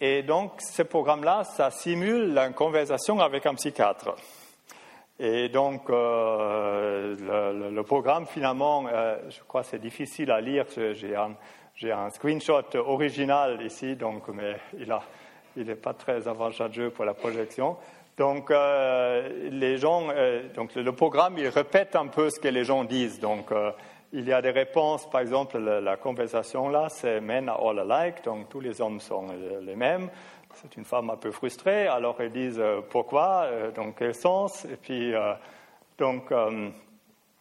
Et 0.00 0.24
donc, 0.24 0.60
ce 0.60 0.82
programme-là, 0.82 1.44
ça 1.44 1.70
simule 1.70 2.36
une 2.36 2.52
conversation 2.52 3.20
avec 3.20 3.46
un 3.46 3.54
psychiatre. 3.54 4.16
Et 5.18 5.48
donc, 5.48 5.88
euh, 5.88 7.70
le, 7.70 7.82
programme, 7.82 8.26
finalement, 8.26 8.84
euh, 8.92 9.16
je 9.30 9.40
crois 9.48 9.62
que 9.62 9.68
c'est 9.68 9.80
difficile 9.80 10.30
à 10.30 10.40
lire. 10.42 10.66
J'ai 11.74 11.92
un, 11.92 12.10
screenshot 12.10 12.74
original 12.74 13.62
ici, 13.62 13.96
donc, 13.96 14.28
mais 14.28 14.56
il 15.56 15.64
n'est 15.64 15.74
pas 15.74 15.94
très 15.94 16.28
avantageux 16.28 16.90
pour 16.90 17.06
la 17.06 17.14
projection. 17.14 17.76
Donc, 18.18 18.50
euh, 18.50 19.48
les 19.50 19.78
gens, 19.78 20.08
donc 20.54 20.74
le, 20.74 20.92
programme, 20.92 21.38
il 21.38 21.48
répète 21.48 21.96
un 21.96 22.08
peu 22.08 22.28
ce 22.28 22.38
que 22.38 22.48
les 22.48 22.64
gens 22.64 22.84
disent. 22.84 23.18
Donc, 23.18 23.50
il 24.12 24.26
y 24.26 24.32
a 24.34 24.42
des 24.42 24.50
réponses, 24.50 25.08
par 25.08 25.22
exemple, 25.22 25.58
la, 25.58 25.80
la 25.80 25.96
conversation 25.96 26.68
là, 26.68 26.88
c'est 26.90 27.20
men 27.20 27.48
are 27.48 27.66
all 27.66 27.90
alike, 27.90 28.22
donc 28.22 28.48
tous 28.50 28.60
les 28.60 28.80
hommes 28.80 29.00
sont 29.00 29.26
les 29.62 29.76
mêmes 29.76 30.08
c'est 30.62 30.76
une 30.76 30.84
femme 30.84 31.10
un 31.10 31.16
peu 31.16 31.30
frustrée, 31.30 31.86
alors 31.86 32.16
ils 32.20 32.30
disent 32.30 32.58
euh, 32.58 32.80
pourquoi, 32.88 33.44
euh, 33.44 33.70
dans 33.72 33.92
quel 33.92 34.14
sens, 34.14 34.64
et 34.64 34.76
puis 34.76 35.14
euh, 35.14 35.34
donc 35.98 36.32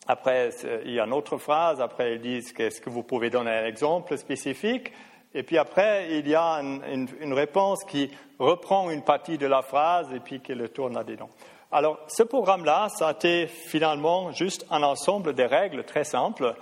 après 0.07 0.49
il 0.85 0.91
y 0.91 0.99
a 0.99 1.05
une 1.05 1.13
autre 1.13 1.37
phrase, 1.37 1.81
après 1.81 2.15
ils 2.15 2.21
disent 2.21 2.51
qu'est-ce 2.53 2.81
que 2.81 2.89
vous 2.89 3.03
pouvez 3.03 3.29
donner 3.29 3.51
un 3.51 3.65
exemple 3.65 4.17
spécifique, 4.17 4.91
et 5.33 5.43
puis 5.43 5.57
après 5.57 6.07
il 6.17 6.27
y 6.27 6.35
a 6.35 6.61
une, 6.61 7.07
une, 7.19 7.33
réponse 7.33 7.83
qui 7.85 8.11
reprend 8.39 8.89
une 8.89 9.03
partie 9.03 9.37
de 9.37 9.47
la 9.47 9.61
phrase 9.61 10.11
et 10.13 10.19
puis 10.19 10.41
qui 10.41 10.53
le 10.53 10.69
tourne 10.69 10.93
là-dedans. 10.93 11.29
Alors 11.71 11.99
ce 12.07 12.23
programme-là, 12.23 12.87
ça 12.89 13.09
a 13.09 13.11
été 13.11 13.47
finalement 13.47 14.31
juste 14.31 14.65
un 14.69 14.83
ensemble 14.83 15.33
de 15.33 15.43
règles 15.43 15.83
très 15.83 16.03
simples 16.03 16.55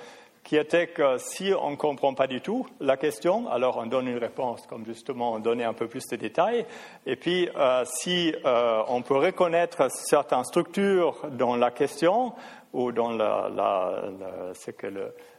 qui 0.43 0.57
était 0.57 0.87
que 0.87 1.17
si 1.17 1.53
on 1.57 1.71
ne 1.71 1.75
comprend 1.75 2.13
pas 2.13 2.27
du 2.27 2.41
tout 2.41 2.67
la 2.81 2.97
question, 2.97 3.49
alors 3.49 3.77
on 3.77 3.85
donne 3.85 4.07
une 4.07 4.17
réponse, 4.17 4.67
comme 4.67 4.85
justement 4.85 5.33
on 5.33 5.39
donnait 5.39 5.63
un 5.63 5.73
peu 5.73 5.87
plus 5.87 6.05
de 6.07 6.15
détails. 6.17 6.65
Et 7.05 7.15
puis, 7.15 7.49
euh, 7.55 7.83
si 7.85 8.35
euh, 8.45 8.83
on 8.89 9.01
peut 9.01 9.17
reconnaître 9.17 9.89
certaines 9.89 10.43
structures 10.43 11.27
dans 11.31 11.55
la 11.55 11.71
question 11.71 12.33
ou 12.73 12.91
dans 12.91 13.11
la, 13.11 13.49
la, 13.55 14.53
ce 14.53 14.71
que 14.71 14.87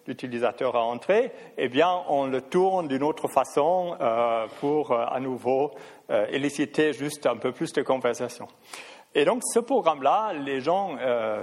l'utilisateur 0.07 0.75
a 0.77 0.85
entré, 0.85 1.33
eh 1.59 1.69
bien, 1.69 2.03
on 2.09 2.27
le 2.27 2.41
tourne 2.41 2.89
d'une 2.89 3.03
autre 3.03 3.29
façon 3.29 3.97
euh, 4.01 4.47
pour 4.61 4.93
à 4.93 5.19
nouveau 5.21 5.73
éliciter 6.31 6.93
juste 6.93 7.27
un 7.27 7.37
peu 7.37 7.51
plus 7.51 7.73
de 7.73 7.83
conversation. 7.83 8.47
Et 9.15 9.25
donc, 9.25 9.43
ce 9.43 9.59
programme-là, 9.59 10.33
les 10.35 10.61
gens, 10.61 10.97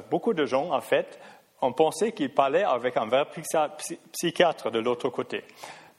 beaucoup 0.10 0.34
de 0.34 0.46
gens, 0.46 0.72
en 0.72 0.82
fait, 0.82 1.20
on 1.62 1.74
pensait 1.74 2.12
qu'il 2.12 2.34
parlait 2.34 2.64
avec 2.64 2.98
un 2.98 3.06
vrai 3.06 3.26
psychiatre 4.12 4.72
de 4.72 4.80
l'autre 4.80 5.10
côté. 5.10 5.44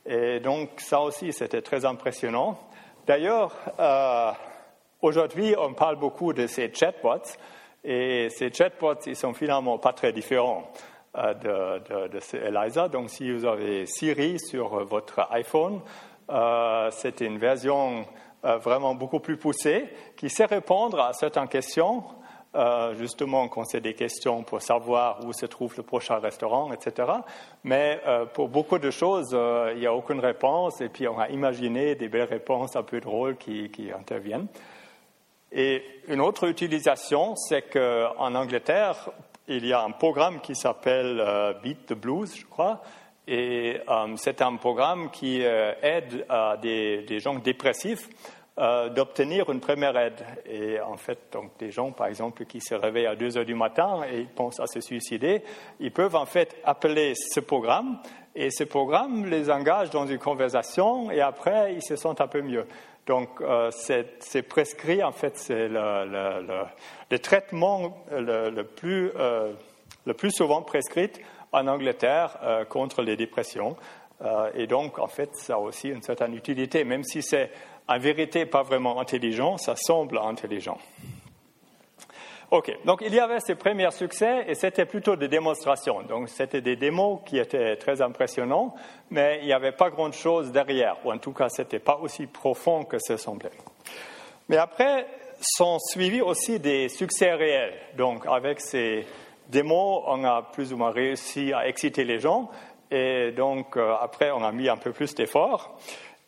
Et 0.05 0.41
donc 0.41 0.71
ça 0.79 1.01
aussi, 1.01 1.33
c'était 1.33 1.63
très 1.63 1.85
impressionnant. 1.85 2.59
D'ailleurs, 3.07 3.55
euh, 3.79 4.33
aujourd'hui, 5.01 5.55
on 5.59 5.73
parle 5.75 5.97
beaucoup 5.97 6.33
de 6.33 6.47
ces 6.47 6.73
chatbots, 6.73 7.37
et 7.85 8.29
ces 8.31 8.53
chatbots, 8.53 9.01
ils 9.07 9.17
sont 9.17 9.33
finalement 9.33 9.79
pas 9.79 9.93
très 9.93 10.13
différents 10.13 10.71
euh, 11.17 11.35
de, 11.35 12.09
de, 12.09 12.21
ces 12.21 12.39
ELISA. 12.39 12.89
Donc 12.89 13.11
si 13.11 13.31
vous 13.33 13.45
avez 13.45 13.87
Siri 13.87 14.39
sur 14.41 14.85
votre 14.85 15.27
iPhone, 15.31 15.81
euh, 16.31 16.91
c'est 16.91 17.21
une 17.21 17.39
version 17.39 18.05
vraiment 18.43 18.97
beaucoup 18.97 19.21
plus 19.21 19.37
poussée 19.37 19.85
qui 20.17 20.29
sait 20.29 20.47
répondre 20.47 20.99
à 20.99 21.13
certaines 21.13 21.47
questions 21.47 22.03
euh, 22.55 22.95
justement 22.97 23.49
quand 23.49 23.65
c'est 23.65 23.81
des 23.81 23.95
questions 23.95 24.43
pour 24.43 24.61
savoir 24.61 25.25
où 25.25 25.33
se 25.33 25.47
trouve 25.47 25.75
le 25.79 25.83
prochain 25.83 26.19
restaurant, 26.19 26.71
etc. 26.73 27.11
Mais 27.65 28.01
euh, 28.07 28.27
pour 28.27 28.49
beaucoup 28.49 28.79
de 28.79 28.91
choses, 28.91 29.37
il 29.75 29.81
n'y 29.81 29.87
a 29.87 29.95
aucune 29.95 30.21
réponse 30.21 30.81
et 30.81 30.89
puis 30.89 31.09
on 31.09 31.19
a 31.19 31.31
imaginé 31.31 31.95
des 31.95 32.09
belles 32.09 32.29
réponses 32.29 32.77
un 32.77 32.83
peu 32.83 33.01
drôles 33.01 33.37
qui, 33.37 33.91
interviennent. 33.99 34.49
Et 35.51 35.83
une 36.09 36.21
autre 36.21 36.47
utilisation, 36.49 37.37
c'est 37.37 37.63
qu'en 37.63 38.35
Angleterre, 38.35 39.11
il 39.49 39.67
y 39.67 39.73
a 39.73 39.83
un 39.83 39.91
programme 39.91 40.41
qui 40.41 40.55
s'appelle 40.55 41.23
Beat 41.63 41.87
the 41.87 41.95
Blues, 41.95 42.35
je 42.37 42.47
crois, 42.47 42.83
et 43.27 43.81
c'est 44.17 44.41
un 44.43 44.57
programme 44.57 45.11
qui 45.11 45.41
aide 45.41 46.27
des 46.63 47.21
gens 47.21 47.35
dépressifs 47.35 48.09
euh, 48.59 48.91
d'obtenir 48.91 49.49
une 49.49 49.61
première 49.61 49.97
aide. 49.97 50.27
Et 50.45 50.79
en 50.79 50.99
fait, 50.99 51.19
donc, 51.33 51.53
des 51.59 51.71
gens, 51.71 51.91
par 51.91 52.09
exemple, 52.09 52.45
qui 52.45 52.61
se 52.61 52.75
réveillent 52.75 53.07
à 53.07 53.17
2 53.17 53.39
heures 53.39 53.47
du 53.47 53.55
matin 53.55 54.03
et 54.13 54.25
pensent 54.25 54.61
à 54.61 54.67
se 54.67 54.79
suicider, 54.83 55.43
ils 55.81 55.91
peuvent 55.91 56.17
en 56.17 56.27
fait 56.27 56.55
appeler 56.63 57.15
ce 57.15 57.41
programme 57.41 57.97
et 58.35 58.51
ce 58.51 58.65
programme 58.65 59.25
les 59.25 59.49
engage 59.49 59.89
dans 59.89 60.07
une 60.07 60.19
conversation 60.19 61.11
et 61.11 61.23
après, 61.23 61.73
ils 61.73 61.83
se 61.83 61.97
sentent 61.97 62.21
un 62.21 62.27
peu 62.27 62.43
mieux. 62.43 62.67
Donc, 63.07 63.41
euh, 63.41 63.71
c'est 63.71 64.43
prescrit, 64.43 65.03
en 65.03 65.13
fait, 65.13 65.39
c'est 65.39 65.69
le, 65.69 66.67
le, 67.11 67.19
traitement 67.21 68.05
le, 68.11 68.63
plus, 68.65 69.13
euh, 69.17 69.55
le 70.05 70.13
plus 70.13 70.31
souvent 70.31 70.61
prescrit 70.61 71.13
en 71.53 71.67
Angleterre 71.69 72.67
contre 72.69 73.01
les 73.01 73.17
dépressions. 73.17 73.77
et 74.55 74.67
donc, 74.67 74.99
en 74.99 75.09
fait, 75.09 75.35
ça 75.37 75.55
a 75.55 75.59
aussi 75.59 75.89
une 75.89 76.03
certaine 76.03 76.35
utilité, 76.35 76.85
même 76.85 77.03
si 77.03 77.23
c'est 77.23 77.51
en 77.93 77.99
vérité 77.99 78.47
pas 78.47 78.63
vraiment 78.63 79.01
intelligent, 79.01 79.59
ça 79.59 79.75
semble 79.77 80.19
intelligent. 80.19 80.79
OK, 82.51 82.71
donc 82.85 83.03
il 83.07 83.15
y 83.15 83.19
avait 83.19 83.41
ces 83.41 83.55
premiers 83.55 83.91
succès 83.93 84.45
et 84.47 84.55
c'était 84.55 84.85
plutôt 84.85 85.17
des 85.17 85.29
démonstrations. 85.29 86.03
Donc 86.03 86.29
c'était 86.29 86.61
des 86.61 86.77
démos 86.77 87.21
qui 87.25 87.39
étaient 87.39 87.77
très 87.77 88.03
impressionnants, 88.03 88.75
mais 89.11 89.39
il 89.41 89.47
n'y 89.47 89.55
avait 89.55 89.73
pas 89.73 89.89
grand-chose 89.89 90.53
derrière, 90.53 90.97
ou 91.05 91.13
en 91.13 91.19
tout 91.19 91.33
cas 91.33 91.49
ce 91.49 91.63
n'était 91.63 91.79
pas 91.79 91.97
aussi 91.97 92.27
profond 92.27 92.85
que 92.85 92.99
ça 92.99 93.17
semblait. 93.17 93.53
Mais 94.49 94.59
après 94.59 95.07
sont 95.41 95.79
suivis 95.79 96.21
aussi 96.21 96.61
des 96.61 96.89
succès 96.89 97.33
réels. 97.33 97.75
Donc 97.97 98.27
avec 98.27 98.61
ces 98.61 99.07
démos, 99.49 100.03
on 100.07 100.23
a 100.25 100.43
plus 100.43 100.73
ou 100.73 100.77
moins 100.77 100.91
réussi 100.91 101.53
à 101.53 101.67
exciter 101.67 102.05
les 102.05 102.21
gens 102.21 102.51
et 102.91 103.33
donc 103.33 103.77
euh, 103.77 103.95
après 104.01 104.31
on 104.31 104.45
a 104.45 104.53
mis 104.53 104.69
un 104.69 104.77
peu 104.77 104.93
plus 104.93 105.15
d'efforts. 105.15 105.79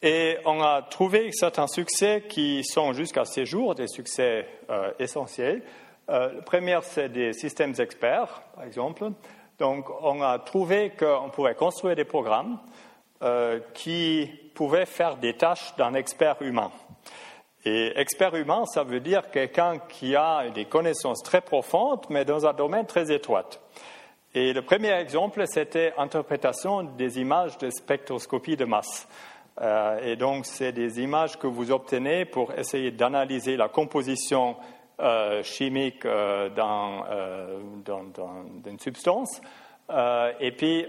Et 0.07 0.37
on 0.45 0.61
a 0.61 0.83
trouvé 0.83 1.31
certains 1.33 1.67
succès 1.67 2.25
qui 2.29 2.63
sont 2.63 2.93
jusqu'à 2.93 3.25
ces 3.25 3.47
jours 3.47 3.75
des 3.75 3.89
succès 3.89 4.47
euh, 4.69 4.93
essentiels. 4.99 5.63
Euh, 6.11 6.31
le 6.31 6.43
premier, 6.43 6.79
c'est 6.83 7.09
des 7.09 7.33
systèmes 7.33 7.73
experts, 7.79 8.43
par 8.55 8.65
exemple. 8.65 9.13
Donc, 9.59 9.87
on 10.03 10.21
a 10.21 10.39
trouvé 10.41 10.91
qu'on 10.91 11.31
pouvait 11.31 11.55
construire 11.55 11.97
des 11.97 12.05
programmes 12.05 12.59
euh, 13.23 13.61
qui 13.73 14.29
pouvaient 14.55 14.85
faire 14.85 15.17
des 15.17 15.39
tâches 15.39 15.75
d'un 15.77 15.95
expert 15.95 16.37
humain. 16.43 16.71
Et 17.65 17.99
expert 17.99 18.35
humain, 18.35 18.67
ça 18.67 18.85
veut 18.85 19.01
dire 19.01 19.31
quelqu'un 19.31 19.79
qui 19.79 20.15
a 20.17 20.51
des 20.51 20.67
connaissances 20.67 21.23
très 21.23 21.41
profondes, 21.41 22.05
mais 22.11 22.27
dans 22.27 22.45
un 22.45 22.53
domaine 22.53 22.85
très 22.85 23.11
étroit. 23.11 23.49
Et 24.35 24.53
le 24.53 24.61
premier 24.61 24.93
exemple, 25.01 25.43
c'était 25.47 25.95
interprétation 25.97 26.83
des 26.83 27.21
images 27.21 27.57
de 27.57 27.71
spectroscopie 27.71 28.59
de 28.59 28.67
masse. 28.67 29.09
Euh, 29.61 30.13
et 30.13 30.17
donc, 30.17 30.47
c'est 30.47 30.73
des 30.73 31.01
images 31.01 31.39
que 31.39 31.47
vous 31.47 31.71
obtenez 31.71 32.25
pour 32.25 32.53
essayer 32.53 32.91
d'analyser 32.91 33.57
la 33.57 33.69
composition 33.69 34.57
euh, 35.01 35.43
chimique 35.43 36.05
euh, 36.05 36.49
d'une 37.85 38.79
substance. 38.79 39.41
et 40.41 40.53
puis, 40.53 40.87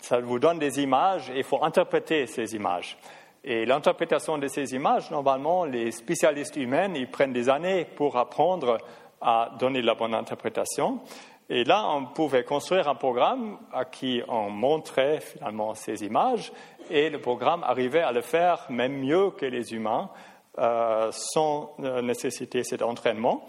ça 0.00 0.20
vous 0.20 0.38
donne 0.38 0.58
des 0.58 0.80
images 0.80 1.30
et 1.30 1.38
il 1.38 1.44
faut 1.44 1.62
interpréter 1.62 2.26
ces 2.26 2.54
images. 2.54 2.98
Et 3.44 3.64
l'interprétation 3.64 4.38
de 4.38 4.48
ces 4.48 4.74
images, 4.74 5.10
normalement, 5.10 5.64
les 5.64 5.92
spécialistes 5.92 6.56
humains, 6.56 6.92
ils 6.94 7.08
prennent 7.08 7.32
des 7.32 7.48
années 7.48 7.84
pour 7.84 8.16
apprendre 8.16 8.78
à 9.20 9.50
donner 9.58 9.82
la 9.82 9.94
bonne 9.94 10.14
interprétation. 10.14 11.00
Et 11.48 11.62
là, 11.62 11.88
on 11.88 12.06
pouvait 12.06 12.42
construire 12.42 12.88
un 12.88 12.96
programme 12.96 13.58
à 13.72 13.84
qui 13.84 14.20
on 14.26 14.50
montrait 14.50 15.20
finalement 15.20 15.74
ces 15.74 16.04
images 16.04 16.52
et 16.90 17.08
le 17.08 17.20
programme 17.20 17.62
arrivait 17.62 18.02
à 18.02 18.10
le 18.10 18.20
faire 18.20 18.66
même 18.68 18.98
mieux 18.98 19.30
que 19.30 19.46
les 19.46 19.72
humains 19.72 20.10
euh, 20.58 21.10
sans 21.12 21.74
euh, 21.80 22.02
nécessiter 22.02 22.64
cet 22.64 22.82
entraînement. 22.82 23.46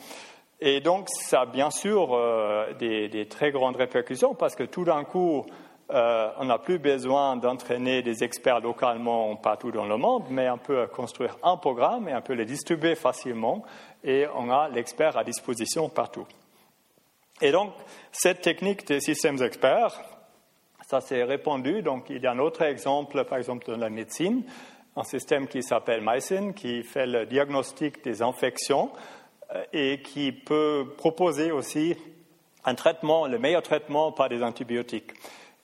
Et 0.60 0.80
donc, 0.80 1.08
ça 1.10 1.42
a 1.42 1.46
bien 1.46 1.72
sûr 1.72 2.10
euh, 2.14 2.74
des, 2.74 3.28
très 3.28 3.52
grandes 3.52 3.78
répercussions 3.78 4.36
parce 4.36 4.56
que 4.56 4.64
tout 4.64 4.84
d'un 4.84 5.04
coup, 5.04 5.46
on 5.90 6.46
n'a 6.46 6.58
plus 6.58 6.80
besoin 6.80 7.38
d'entraîner 7.38 8.02
des 8.02 8.26
experts 8.26 8.60
localement 8.60 9.38
partout 9.38 9.72
dans 9.72 9.86
le 9.86 9.96
monde, 9.96 10.26
mais 10.30 10.50
on 10.50 10.58
peut 10.58 10.86
construire 10.88 11.38
un 11.44 11.56
programme 11.56 12.10
et 12.10 12.14
on 12.14 12.22
peut 12.22 12.34
le 12.34 12.44
distribuer 12.44 12.96
facilement 12.96 13.64
et 14.04 14.26
on 14.36 14.50
a 14.50 14.68
l'expert 14.68 15.18
à 15.18 15.24
disposition 15.24 15.88
partout. 15.88 16.28
Et 17.42 17.52
donc, 17.52 17.74
cette 18.12 18.42
technique 18.42 18.88
des 18.88 19.00
systèmes 19.00 19.42
experts, 19.42 20.02
ça 20.88 21.02
s'est 21.02 21.24
répandu. 21.24 21.82
Donc, 21.82 22.10
il 22.10 22.22
y 22.22 22.28
a 22.28 22.32
un 22.32 22.40
autre 22.40 22.64
exemple, 22.64 23.24
par 23.26 23.38
exemple, 23.38 23.68
dans 23.68 23.78
la 23.78 23.90
médecine, 23.90 24.44
un 24.96 25.04
système 25.04 25.48
qui 25.48 25.62
s'appelle 25.62 26.02
MySyn, 26.04 26.54
qui 26.54 26.84
fait 26.84 27.06
le 27.06 27.26
diagnostic 27.26 28.04
des 28.04 28.22
infections 28.24 28.92
euh, 29.54 29.64
et 29.72 30.02
qui 30.02 30.32
peut 30.32 30.94
proposer 30.98 31.52
aussi 31.52 31.96
un 32.66 32.74
traitement, 32.74 33.28
le 33.28 33.38
meilleur 33.38 33.62
traitement 33.62 34.12
par 34.12 34.30
des 34.30 34.42
antibiotiques. 34.42 35.12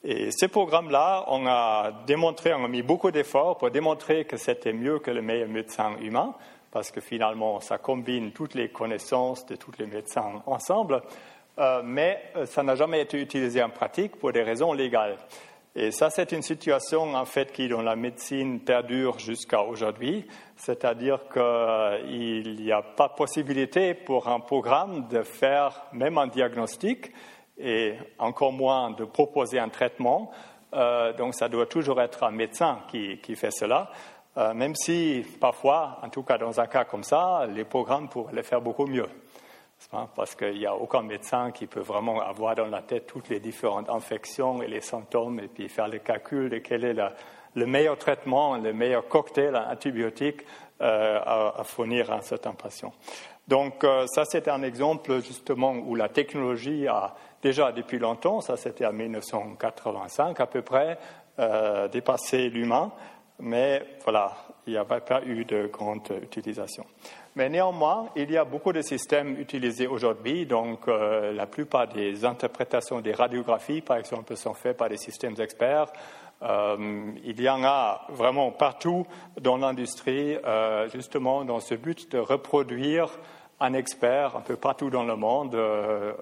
Et 0.04 0.32
ce 0.32 0.46
programme-là, 0.46 1.26
on 1.28 1.48
a 1.48 2.04
démontré, 2.06 2.54
on 2.54 2.66
a 2.66 2.68
mis 2.68 2.82
beaucoup 2.82 3.10
d'efforts 3.10 3.58
pour 3.58 3.72
démontrer 3.72 4.26
que 4.26 4.38
c'était 4.38 4.74
mieux 4.74 5.00
que 5.00 5.12
le 5.12 5.22
meilleur 5.22 5.48
médecin 5.48 5.98
humain, 6.02 6.36
parce 6.72 6.92
que 6.92 7.02
finalement, 7.02 7.60
ça 7.62 7.78
combine 7.78 8.32
toutes 8.32 8.54
les 8.54 8.70
connaissances 8.70 9.46
de 9.46 9.56
tous 9.56 9.72
les 9.80 9.86
médecins 9.86 10.42
ensemble. 10.46 11.02
Euh, 11.60 11.82
mais 11.84 12.20
euh, 12.36 12.46
ça 12.46 12.64
n'a 12.64 12.76
jamais 12.76 13.02
été 13.02 13.22
utilisé 13.22 13.62
en 13.62 13.70
pratique 13.70 14.16
pour 14.16 14.32
des 14.32 14.42
raisons 14.42 14.74
légales. 14.74 15.18
Et 15.76 15.92
ça, 15.92 16.10
c'est 16.10 16.32
une 16.32 16.42
situation 16.42 17.14
en 17.16 17.26
fait 17.26 17.52
qui, 17.52 17.68
dans 17.68 17.82
la 17.82 17.96
médecine, 17.96 18.60
perdure 18.60 19.20
jusqu'à 19.20 19.62
aujourd'hui. 19.62 20.26
C'est-à-dire 20.56 21.20
qu'il 21.32 22.56
n'y 22.56 22.72
a 22.72 22.82
pas 22.82 23.10
possibilité 23.10 23.94
pour 23.94 24.28
un 24.28 24.40
programme 24.40 25.08
de 25.08 25.24
faire 25.24 25.84
même 25.92 26.18
un 26.18 26.28
diagnostic 26.28 27.12
et 27.58 27.96
encore 28.20 28.52
moins 28.52 28.92
de 28.92 29.04
proposer 29.06 29.60
un 29.60 29.70
traitement. 29.70 30.32
Euh, 30.74 31.14
donc, 31.14 31.36
ça 31.36 31.50
doit 31.50 31.68
toujours 31.68 32.02
être 32.02 32.24
un 32.24 32.32
médecin 32.32 32.80
qui 32.88 33.36
fait 33.36 33.52
cela. 33.52 33.92
même 34.56 34.76
si 34.76 35.24
parfois, 35.40 36.00
en 36.02 36.10
tout 36.10 36.24
cas 36.24 36.40
dans 36.40 36.60
un 36.60 36.66
cas 36.66 36.86
comme 36.86 37.04
ça, 37.04 37.48
les 37.48 37.64
programmes 37.64 38.10
pourraient 38.10 38.34
le 38.34 38.42
faire 38.44 38.62
beaucoup 38.62 38.88
mieux 38.88 39.08
parce 40.16 40.36
qu'il 40.36 40.58
n'y 40.58 40.66
a 40.66 40.76
aucun 40.76 41.02
médecin 41.02 41.52
qui 41.52 41.68
peut 41.68 41.82
vraiment 41.82 42.22
avoir 42.22 42.56
dans 42.56 42.68
la 42.68 42.82
tête 42.82 43.08
toutes 43.08 43.30
les 43.30 43.40
différentes 43.40 43.90
infections 43.90 44.62
et 44.62 44.68
les 44.68 44.82
symptômes 44.82 45.40
et 45.40 45.48
puis 45.48 45.70
faire 45.70 45.88
le 45.88 46.00
calcul 46.00 46.50
de 46.50 46.58
quel 46.58 46.86
est 46.86 46.96
le 47.56 47.66
meilleur 47.66 47.98
traitement, 47.98 48.58
le 48.58 48.74
meilleur 48.74 49.08
cocktail 49.08 49.56
antibiotique 49.56 50.42
euh, 50.82 51.20
à, 51.24 51.64
fournir 51.64 52.12
à 52.12 52.16
un 52.16 52.22
certain 52.22 52.54
patient. 52.54 52.92
Donc 53.48 53.84
euh, 53.84 54.06
ça, 54.08 54.26
c'est 54.26 54.48
un 54.48 54.64
exemple 54.64 55.22
justement 55.22 55.72
où 55.72 55.96
la 55.96 56.10
technologie 56.10 56.88
a 56.88 57.14
déjà 57.42 57.72
depuis 57.72 58.00
longtemps, 58.00 58.42
ça 58.42 58.58
c'était 58.58 58.86
en 58.86 58.94
1985 58.94 60.40
à 60.40 60.48
peu 60.48 60.62
près, 60.62 60.98
euh, 61.40 61.88
dépassé 61.88 62.50
l'humain, 62.50 62.92
mais 63.40 63.86
voilà, 64.04 64.34
il 64.66 64.74
n'y 64.74 64.78
avait 64.78 65.02
pas 65.02 65.24
eu 65.24 65.46
de 65.46 65.68
grande 65.68 66.08
utilisation. 66.22 66.86
Mais 67.36 67.50
néanmoins, 67.50 68.10
il 68.16 68.30
y 68.30 68.38
a 68.38 68.46
beaucoup 68.46 68.72
de 68.72 68.82
systèmes 68.82 69.40
utilisés 69.40 69.88
aujourd'hui. 69.88 70.46
Donc, 70.46 70.88
euh, 70.88 71.34
la 71.34 71.48
plupart 71.48 71.88
des 71.88 72.26
interprétations 72.26 73.02
des 73.02 73.14
radiographies, 73.14 73.82
par 73.82 73.98
exemple, 73.98 74.36
sont 74.38 74.54
faites 74.54 74.78
par 74.78 74.90
des 74.90 74.98
systèmes 74.98 75.36
experts. 75.40 75.92
Euh, 76.44 77.12
il 77.24 77.42
y 77.42 77.50
en 77.50 77.64
a 77.64 78.06
vraiment 78.10 78.52
partout 78.52 79.08
dans 79.42 79.58
l'industrie, 79.58 80.38
euh, 80.46 80.88
justement 80.90 81.44
dans 81.44 81.60
ce 81.60 81.74
but 81.74 82.12
de 82.12 82.20
reproduire 82.20 83.10
un 83.60 83.74
expert 83.74 84.36
un 84.36 84.42
peu 84.42 84.56
partout 84.56 84.92
dans 84.92 85.04
le 85.04 85.16
monde 85.16 85.58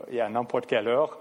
et 0.10 0.22
à 0.22 0.30
n'importe 0.30 0.68
quelle 0.68 0.88
heure, 0.88 1.18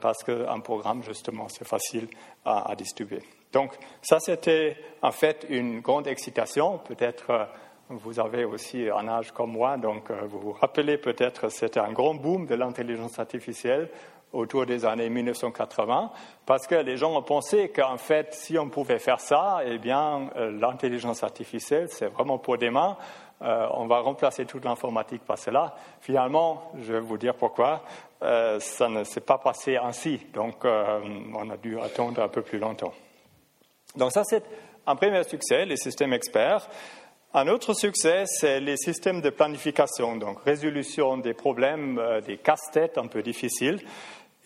parce 0.00 0.24
qu'un 0.24 0.60
programme, 0.60 1.04
justement, 1.04 1.48
c'est 1.48 1.66
facile 1.66 2.08
à, 2.44 2.70
à, 2.70 2.74
distribuer. 2.74 3.22
Donc, 3.52 3.76
ça, 4.02 4.18
c'était 4.18 4.76
en 5.02 5.12
fait 5.12 5.46
une 5.48 5.80
grande 5.80 6.08
excitation, 6.08 6.78
peut-être 6.78 7.48
vous 7.88 8.18
avez 8.18 8.44
aussi 8.44 8.88
un 8.88 9.06
âge 9.08 9.32
comme 9.32 9.52
moi, 9.52 9.76
donc 9.76 10.10
euh, 10.10 10.22
vous 10.28 10.40
vous 10.40 10.52
rappelez 10.52 10.98
peut-être 10.98 11.48
c'était 11.50 11.80
un 11.80 11.92
grand 11.92 12.14
boom 12.14 12.46
de 12.46 12.54
l'intelligence 12.54 13.18
artificielle 13.18 13.88
autour 14.32 14.66
des 14.66 14.84
années 14.84 15.08
1980, 15.08 16.10
parce 16.44 16.66
que 16.66 16.74
les 16.74 16.96
gens 16.96 17.16
ont 17.16 17.22
pensé 17.22 17.68
qu'en 17.68 17.96
fait, 17.96 18.34
si 18.34 18.58
on 18.58 18.68
pouvait 18.68 18.98
faire 18.98 19.20
ça, 19.20 19.60
eh 19.64 19.78
bien, 19.78 20.28
euh, 20.36 20.50
l'intelligence 20.50 21.22
artificielle, 21.22 21.88
c'est 21.88 22.08
vraiment 22.08 22.38
pour 22.38 22.58
demain. 22.58 22.96
on 23.40 23.86
va 23.86 24.00
remplacer 24.00 24.46
toute 24.46 24.64
l'informatique 24.64 25.22
par 25.24 25.38
cela. 25.38 25.74
Finalement, 26.00 26.72
je 26.80 26.94
vais 26.94 27.00
vous 27.00 27.18
dire 27.18 27.34
pourquoi, 27.34 27.82
ça 28.20 28.88
ne 28.88 29.04
s'est 29.04 29.20
pas 29.20 29.36
passé 29.36 29.76
ainsi. 29.76 30.26
Donc, 30.32 30.64
on 30.64 31.50
a 31.50 31.56
dû 31.58 31.78
attendre 31.78 32.22
un 32.22 32.28
peu 32.28 32.40
plus 32.40 32.58
longtemps. 32.58 32.94
Donc 33.94 34.12
ça, 34.12 34.22
c'est 34.24 34.42
un 34.86 34.96
premier 34.96 35.22
succès, 35.24 35.66
les 35.66 35.76
systèmes 35.76 36.14
experts. 36.14 36.66
Un 37.34 37.48
autre 37.48 37.74
succès, 37.74 38.22
c'est 38.26 38.60
les 38.60 38.76
systèmes 38.76 39.20
de 39.20 39.30
planification, 39.30 40.16
donc 40.16 40.40
résolution 40.44 41.18
des 41.18 41.34
problèmes, 41.34 41.98
euh, 41.98 42.20
des 42.20 42.38
casse-têtes 42.38 42.98
un 42.98 43.08
peu 43.08 43.20
difficiles. 43.20 43.80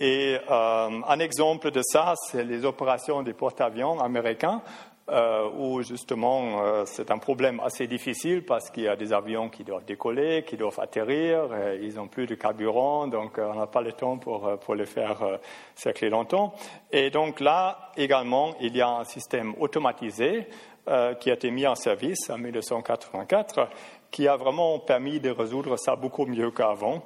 Et 0.00 0.38
euh, 0.50 0.88
un 1.06 1.18
exemple 1.20 1.70
de 1.70 1.82
ça, 1.82 2.14
c'est 2.16 2.42
les 2.42 2.64
opérations 2.64 3.22
des 3.22 3.34
porte-avions 3.34 4.00
américains, 4.00 4.62
euh, 5.10 5.49
où 5.58 5.82
justement 5.82 6.84
c'est 6.87 7.10
un 7.10 7.18
problème 7.18 7.60
assez 7.60 7.87
difficile 7.87 8.44
parce 8.44 8.70
qu'il 8.70 8.84
y 8.84 8.88
a 8.88 8.96
des 8.96 9.12
avions 9.12 9.50
qui 9.50 9.62
doivent 9.62 9.84
décoller, 9.84 10.44
qui 10.44 10.56
doivent 10.56 10.80
atterrir, 10.80 11.49
ils 11.82 11.94
n'ont 11.94 12.08
plus 12.08 12.26
de 12.26 12.34
carburant, 12.34 13.08
donc 13.08 13.38
on 13.38 13.54
n'a 13.54 13.66
pas 13.66 13.82
le 13.82 13.92
temps 13.92 14.18
pour, 14.18 14.58
pour 14.60 14.75
les 14.75 14.87
faire 14.87 15.38
circuler 15.75 16.10
longtemps. 16.10 16.54
Et 16.92 17.10
donc 17.10 17.40
là 17.40 17.90
également, 17.96 18.54
il 18.60 18.76
y 18.76 18.80
a 18.80 18.88
un 18.88 19.04
système 19.04 19.54
automatisé 19.58 20.46
euh, 20.88 21.14
qui 21.14 21.30
a 21.30 21.34
été 21.34 21.50
mis 21.50 21.66
en 21.66 21.75
service 21.75 22.30
en 22.30 22.38
1984, 22.38 23.68
qui 24.10 24.26
a 24.26 24.37
vraiment 24.37 24.78
permis 24.78 25.20
de 25.20 25.30
résoudre 25.30 25.76
ça 25.76 25.96
beaucoup 25.96 26.26
mieux 26.26 26.50
qu'avant. 26.50 27.04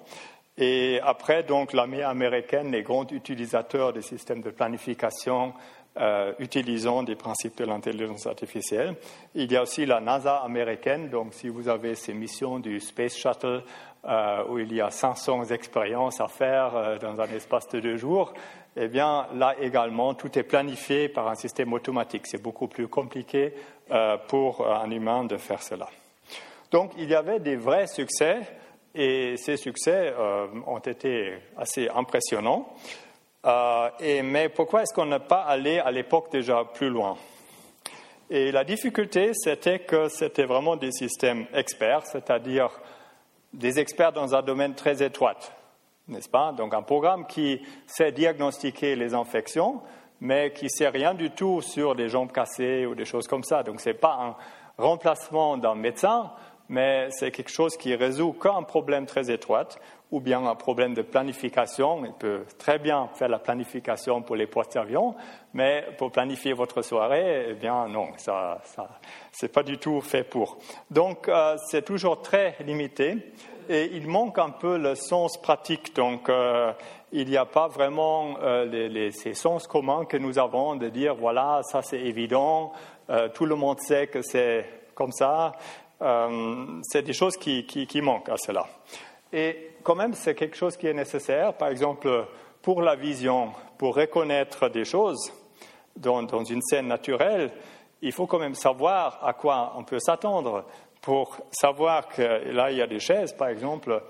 Et 0.56 1.00
après, 1.02 1.42
donc, 1.42 1.72
l'armée 1.72 2.02
américaine, 2.02 2.70
les 2.70 2.82
grands 2.82 3.06
utilisateurs 3.08 3.92
des 3.92 4.02
systèmes 4.02 4.40
de 4.40 4.50
planification 4.50 5.52
euh, 5.96 6.32
utilisant 6.38 7.02
des 7.02 7.16
principes 7.16 7.58
de 7.58 7.64
l'intelligence 7.64 8.26
artificielle. 8.26 8.94
Il 9.34 9.50
y 9.50 9.56
a 9.56 9.62
aussi 9.62 9.86
la 9.86 10.00
NASA 10.00 10.36
américaine, 10.36 11.08
donc 11.08 11.34
si 11.34 11.48
vous 11.48 11.68
avez 11.68 11.94
ces 11.94 12.14
missions 12.14 12.58
du 12.58 12.80
Space 12.80 13.16
Shuttle 13.16 13.62
euh, 14.04 14.44
où 14.48 14.58
il 14.58 14.72
y 14.72 14.80
a 14.80 14.90
500 14.90 15.46
expériences 15.46 16.20
à 16.20 16.28
faire 16.28 16.98
dans 17.00 17.20
un 17.20 17.28
espace 17.28 17.68
de 17.70 17.80
deux 17.80 17.96
jours, 17.96 18.34
eh 18.76 18.88
bien 18.88 19.26
là 19.34 19.54
également, 19.60 20.14
tout 20.14 20.36
est 20.38 20.42
planifié 20.42 21.08
par 21.08 21.28
un 21.28 21.34
système 21.34 21.72
automatique. 21.72 22.26
C'est 22.26 22.42
beaucoup 22.42 22.66
plus 22.66 22.88
compliqué 22.88 23.54
euh, 23.90 24.16
pour 24.28 24.66
un 24.66 24.90
humain 24.90 25.24
de 25.24 25.36
faire 25.36 25.62
cela. 25.62 25.88
Donc 26.70 26.92
il 26.98 27.08
y 27.08 27.14
avait 27.14 27.38
des 27.38 27.56
vrais 27.56 27.86
succès 27.86 28.40
et 28.94 29.36
ces 29.36 29.56
succès 29.56 30.12
euh, 30.18 30.46
ont 30.66 30.78
été 30.78 31.34
assez 31.56 31.88
impressionnants. 31.88 32.74
Euh, 33.46 33.90
et, 34.00 34.22
mais 34.22 34.48
pourquoi 34.48 34.82
est-ce 34.82 34.94
qu'on 34.94 35.06
n'est 35.06 35.18
pas 35.18 35.42
allé 35.42 35.78
à 35.78 35.90
l'époque 35.90 36.32
déjà 36.32 36.64
plus 36.64 36.88
loin? 36.88 37.16
Et 38.30 38.50
la 38.50 38.64
difficulté, 38.64 39.32
c'était 39.34 39.80
que 39.80 40.08
c'était 40.08 40.46
vraiment 40.46 40.76
des 40.76 40.90
systèmes 40.90 41.46
experts, 41.52 42.06
c'est-à-dire 42.06 42.70
des 43.52 43.78
experts 43.78 44.12
dans 44.12 44.34
un 44.34 44.42
domaine 44.42 44.74
très 44.74 45.02
étroit 45.02 45.36
n'est-ce 46.08 46.28
pas? 46.28 46.52
Donc 46.52 46.74
un 46.74 46.82
programme 46.82 47.26
qui 47.26 47.60
sait 47.86 48.12
diagnostiquer 48.12 48.96
les 48.96 49.14
infections, 49.14 49.82
mais 50.20 50.52
qui 50.52 50.64
ne 50.64 50.70
sait 50.70 50.88
rien 50.88 51.14
du 51.14 51.30
tout 51.30 51.60
sur 51.60 51.94
des 51.94 52.08
jambes 52.08 52.32
cassées 52.32 52.86
ou 52.86 52.94
des 52.94 53.04
choses 53.04 53.26
comme 53.26 53.44
ça. 53.44 53.62
Donc 53.62 53.80
ce 53.80 53.90
n'est 53.90 53.94
pas 53.94 54.18
un 54.20 54.82
remplacement 54.82 55.56
d'un 55.56 55.74
médecin, 55.74 56.32
mais 56.68 57.08
c'est 57.10 57.30
quelque 57.30 57.50
chose 57.50 57.76
qui 57.76 57.94
résout 57.94 58.32
qu'un 58.32 58.62
problème 58.62 59.06
très 59.06 59.30
étroit 59.30 59.68
ou 60.10 60.20
bien 60.20 60.46
un 60.46 60.54
problème 60.54 60.94
de 60.94 61.02
planification. 61.02 62.04
Il 62.04 62.12
peut 62.12 62.44
très 62.58 62.78
bien 62.78 63.08
faire 63.14 63.28
la 63.28 63.38
planification 63.38 64.22
pour 64.22 64.36
les 64.36 64.46
porte-avions, 64.46 65.14
mais 65.54 65.84
pour 65.98 66.12
planifier 66.12 66.52
votre 66.52 66.82
soirée, 66.82 67.46
eh 67.50 67.54
bien 67.54 67.88
non, 67.88 68.08
ça, 68.16 68.60
ça 68.64 68.88
c'est 69.32 69.52
pas 69.52 69.62
du 69.62 69.78
tout 69.78 70.00
fait 70.00 70.22
pour. 70.22 70.58
Donc 70.90 71.28
euh, 71.28 71.56
c'est 71.66 71.84
toujours 71.84 72.22
très 72.22 72.56
limité 72.64 73.32
et 73.68 73.90
il 73.92 74.06
manque 74.06 74.38
un 74.38 74.50
peu 74.50 74.78
le 74.78 74.94
sens 74.94 75.40
pratique. 75.40 75.96
Donc, 75.96 76.28
euh, 76.28 76.72
il 77.12 77.28
n'y 77.28 77.36
a 77.36 77.46
pas 77.46 77.68
vraiment 77.68 78.36
euh, 78.42 79.10
ces 79.10 79.34
sens 79.34 79.66
communs 79.66 80.04
que 80.04 80.16
nous 80.16 80.38
avons 80.38 80.76
de 80.76 80.88
dire 80.88 81.14
voilà, 81.14 81.60
ça 81.62 81.80
c'est 81.82 82.00
évident, 82.00 82.72
tout 83.34 83.46
le 83.46 83.54
monde 83.54 83.78
sait 83.80 84.06
que 84.06 84.22
c'est 84.22 84.64
comme 84.94 85.12
ça. 85.12 85.52
C'est 86.00 87.02
des 87.02 87.12
choses 87.12 87.36
qui, 87.36 87.64
qui, 87.66 88.00
manquent 88.00 88.28
à 88.28 88.36
cela. 88.36 88.66
Et 89.32 89.70
quand 89.82 89.94
même, 89.94 90.14
c'est 90.14 90.34
quelque 90.34 90.56
chose 90.56 90.76
qui 90.76 90.86
est 90.86 90.94
nécessaire. 90.94 91.54
Par 91.54 91.68
exemple, 91.68 92.26
pour 92.62 92.82
la 92.82 92.94
vision, 92.94 93.52
pour 93.78 93.94
reconnaître 93.94 94.68
des 94.68 94.84
choses 94.84 95.32
dans, 95.96 96.22
dans 96.22 96.44
une 96.44 96.62
scène 96.62 96.88
naturelle, 96.88 97.52
il 98.02 98.12
faut 98.12 98.26
quand 98.26 98.38
même 98.38 98.54
savoir 98.54 99.18
à 99.22 99.32
quoi 99.32 99.72
on 99.76 99.84
peut 99.84 99.98
s'attendre 99.98 100.64
pour 101.00 101.36
savoir 101.50 102.08
que 102.08 102.22
là, 102.22 102.70
il 102.70 102.78
y 102.78 102.82
a 102.82 102.86
des 102.86 103.00
chaises, 103.00 103.32
par 103.32 103.48
exemple. 103.48 104.02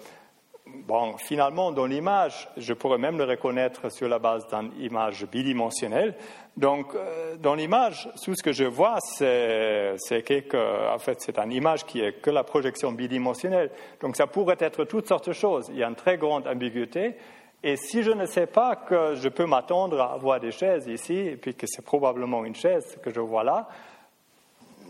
Bon, 0.67 1.19
finalement, 1.19 1.73
dans 1.73 1.85
l'image, 1.85 2.49
je 2.57 2.73
pourrais 2.73 2.97
même 2.97 3.19
le 3.19 3.25
reconnaître 3.25 3.91
sur 3.91 4.09
la 4.09 4.19
base 4.19 4.47
d'une 4.49 4.73
image 4.83 5.27
bidimensionnelle. 5.27 6.15
Donc, 6.57 6.95
euh, 6.95 7.37
dans 7.37 7.55
l'image, 7.55 8.09
tout 8.25 8.35
ce 8.35 8.43
que 8.43 8.53
je 8.53 8.65
vois, 8.65 8.99
c'est, 9.01 9.97
que, 10.23 10.95
en 10.95 10.99
fait, 10.99 11.21
c'est 11.21 11.39
une 11.39 11.53
image 11.53 11.85
qui 11.85 12.01
est 12.01 12.21
que 12.23 12.31
la 12.31 12.45
projection 12.45 12.93
bidimensionnelle. 12.93 13.71
Donc, 14.01 14.17
ça 14.17 14.27
pourrait 14.27 14.57
être 14.59 14.85
toutes 14.85 15.07
sortes 15.07 15.29
de 15.29 15.35
choses. 15.35 15.67
Il 15.69 15.77
y 15.77 15.83
a 15.83 15.89
une 15.89 15.97
très 15.97 16.17
grande 16.17 16.47
ambiguïté. 16.49 17.17
Et 17.63 17.77
si 17.77 18.03
je 18.03 18.13
ne 18.13 18.25
sais 18.25 18.47
pas 18.47 18.77
que 18.77 19.17
je 19.17 19.29
peux 19.29 19.47
m'attendre 19.47 20.01
à 20.01 20.17
voir 20.17 20.41
des 20.41 20.51
chaises 20.51 20.87
ici, 20.87 21.15
et 21.15 21.37
puis 21.37 21.55
que 21.55 21.67
c'est 21.67 21.85
probablement 21.85 22.43
une 22.45 22.55
chaise 22.55 22.99
que 23.03 23.13
je 23.13 23.21
vois 23.21 23.45
là, 23.45 23.69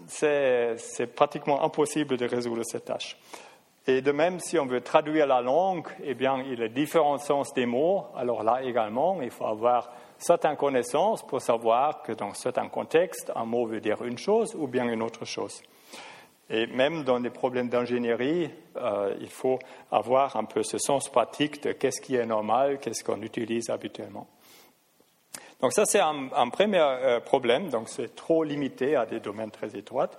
c'est 0.07 1.15
pratiquement 1.17 1.65
impossible 1.65 2.17
de 2.17 2.27
résoudre 2.27 2.63
cette 2.65 2.85
tâche. 2.85 3.17
Et 3.87 4.01
de 4.01 4.13
même, 4.13 4.41
si 4.41 4.59
on 4.59 4.65
veut 4.65 4.81
traduire 4.81 5.27
la 5.27 5.43
langue, 5.43 5.87
eh 6.03 6.15
bien, 6.15 6.43
il 6.47 6.59
y 6.59 6.63
a 6.63 6.69
différents 6.69 7.19
sens 7.19 7.53
des 7.53 7.67
mots. 7.67 8.07
Alors 8.17 8.43
là 8.43 8.63
également, 8.63 9.21
il 9.21 9.31
faut 9.31 9.45
avoir 9.45 9.91
certaines 10.17 10.57
connaissances 10.57 11.23
pour 11.27 11.43
savoir 11.43 12.03
que 12.03 12.13
dans 12.13 12.33
certains 12.33 12.69
contextes, 12.69 13.31
un 13.37 13.45
mot 13.45 13.67
veut 13.67 13.81
dire 13.81 14.03
une 14.03 14.17
chose 14.17 14.55
ou 14.55 14.69
bien 14.69 14.89
une 14.89 15.03
autre 15.03 15.27
chose. 15.27 15.63
Et 16.49 16.67
même 16.67 17.05
dans 17.05 17.21
des 17.21 17.31
problèmes 17.31 17.69
d'ingénierie, 17.69 18.51
euh, 18.77 19.15
il 19.21 19.31
faut 19.31 19.59
avoir 19.91 20.37
un 20.37 20.45
peu 20.45 20.63
ce 20.63 20.79
sens 20.79 21.09
pratique 21.11 21.63
de 21.63 21.73
qu'est-ce 21.73 22.01
qui 22.01 22.17
est 22.17 22.27
normal, 22.27 22.79
qu'est-ce 22.81 23.05
qu'on 23.05 23.21
utilise 23.23 23.71
habituellement. 23.71 24.27
Donc 25.61 25.73
ça, 25.73 25.85
c'est 25.87 26.01
un, 26.01 26.49
premier 26.51 26.81
euh, 26.81 27.21
problème, 27.21 27.71
donc 27.71 27.89
c'est 27.89 28.15
trop 28.15 28.45
limité 28.45 28.97
à 28.97 29.07
des 29.07 29.21
domaines 29.21 29.51
très 29.51 29.77
étroits. 29.77 30.11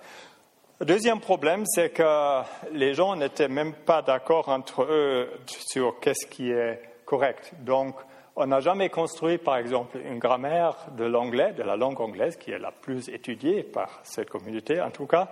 Deuxième 0.82 1.20
problème, 1.20 1.64
c'est 1.64 1.88
que 1.88 2.42
les 2.72 2.92
gens 2.92 3.16
n'étaient 3.16 3.48
même 3.48 3.72
pas 3.72 4.02
d'accord 4.02 4.50
entre 4.50 4.82
eux 4.82 5.30
sur 5.46 5.98
qu'est-ce 6.00 6.26
qui 6.26 6.50
est 6.50 6.82
correct. 7.06 7.54
Donc, 7.60 7.94
on 8.36 8.46
n'a 8.46 8.60
jamais 8.60 8.90
construit, 8.90 9.38
par 9.38 9.56
exemple, 9.56 9.96
une 10.04 10.18
grammaire 10.18 10.76
de 10.98 11.04
l'anglais, 11.04 11.54
de 11.54 11.62
la 11.62 11.76
langue 11.76 11.98
anglaise, 11.98 12.36
qui 12.36 12.50
est 12.50 12.58
la 12.58 12.72
plus 12.72 13.08
étudiée 13.08 13.62
par 13.62 14.00
cette 14.02 14.28
communauté 14.28 14.78
en 14.82 14.90
tout 14.90 15.06
cas. 15.06 15.28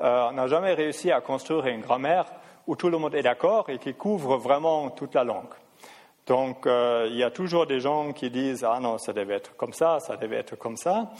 Euh, 0.00 0.28
on 0.30 0.34
n'a 0.34 0.46
jamais 0.46 0.74
réussi 0.74 1.10
à 1.10 1.20
construire 1.20 1.66
une 1.66 1.80
grammaire 1.80 2.26
où 2.68 2.76
tout 2.76 2.88
le 2.88 2.98
monde 2.98 3.16
est 3.16 3.22
d'accord 3.22 3.70
et 3.70 3.78
qui 3.78 3.94
couvre 3.94 4.36
vraiment 4.36 4.90
toute 4.90 5.14
la 5.14 5.24
langue. 5.24 5.54
Donc, 6.28 6.68
euh, 6.68 7.08
il 7.10 7.16
y 7.16 7.24
a 7.24 7.32
toujours 7.32 7.66
des 7.66 7.80
gens 7.80 8.12
qui 8.12 8.30
disent 8.30 8.64
Ah 8.64 8.78
non, 8.80 8.98
ça 8.98 9.12
devait 9.12 9.34
être 9.34 9.56
comme 9.56 9.72
ça, 9.72 9.98
ça 9.98 10.16
devait 10.16 10.36
être 10.36 10.54
comme 10.54 10.76
ça. 10.76 11.10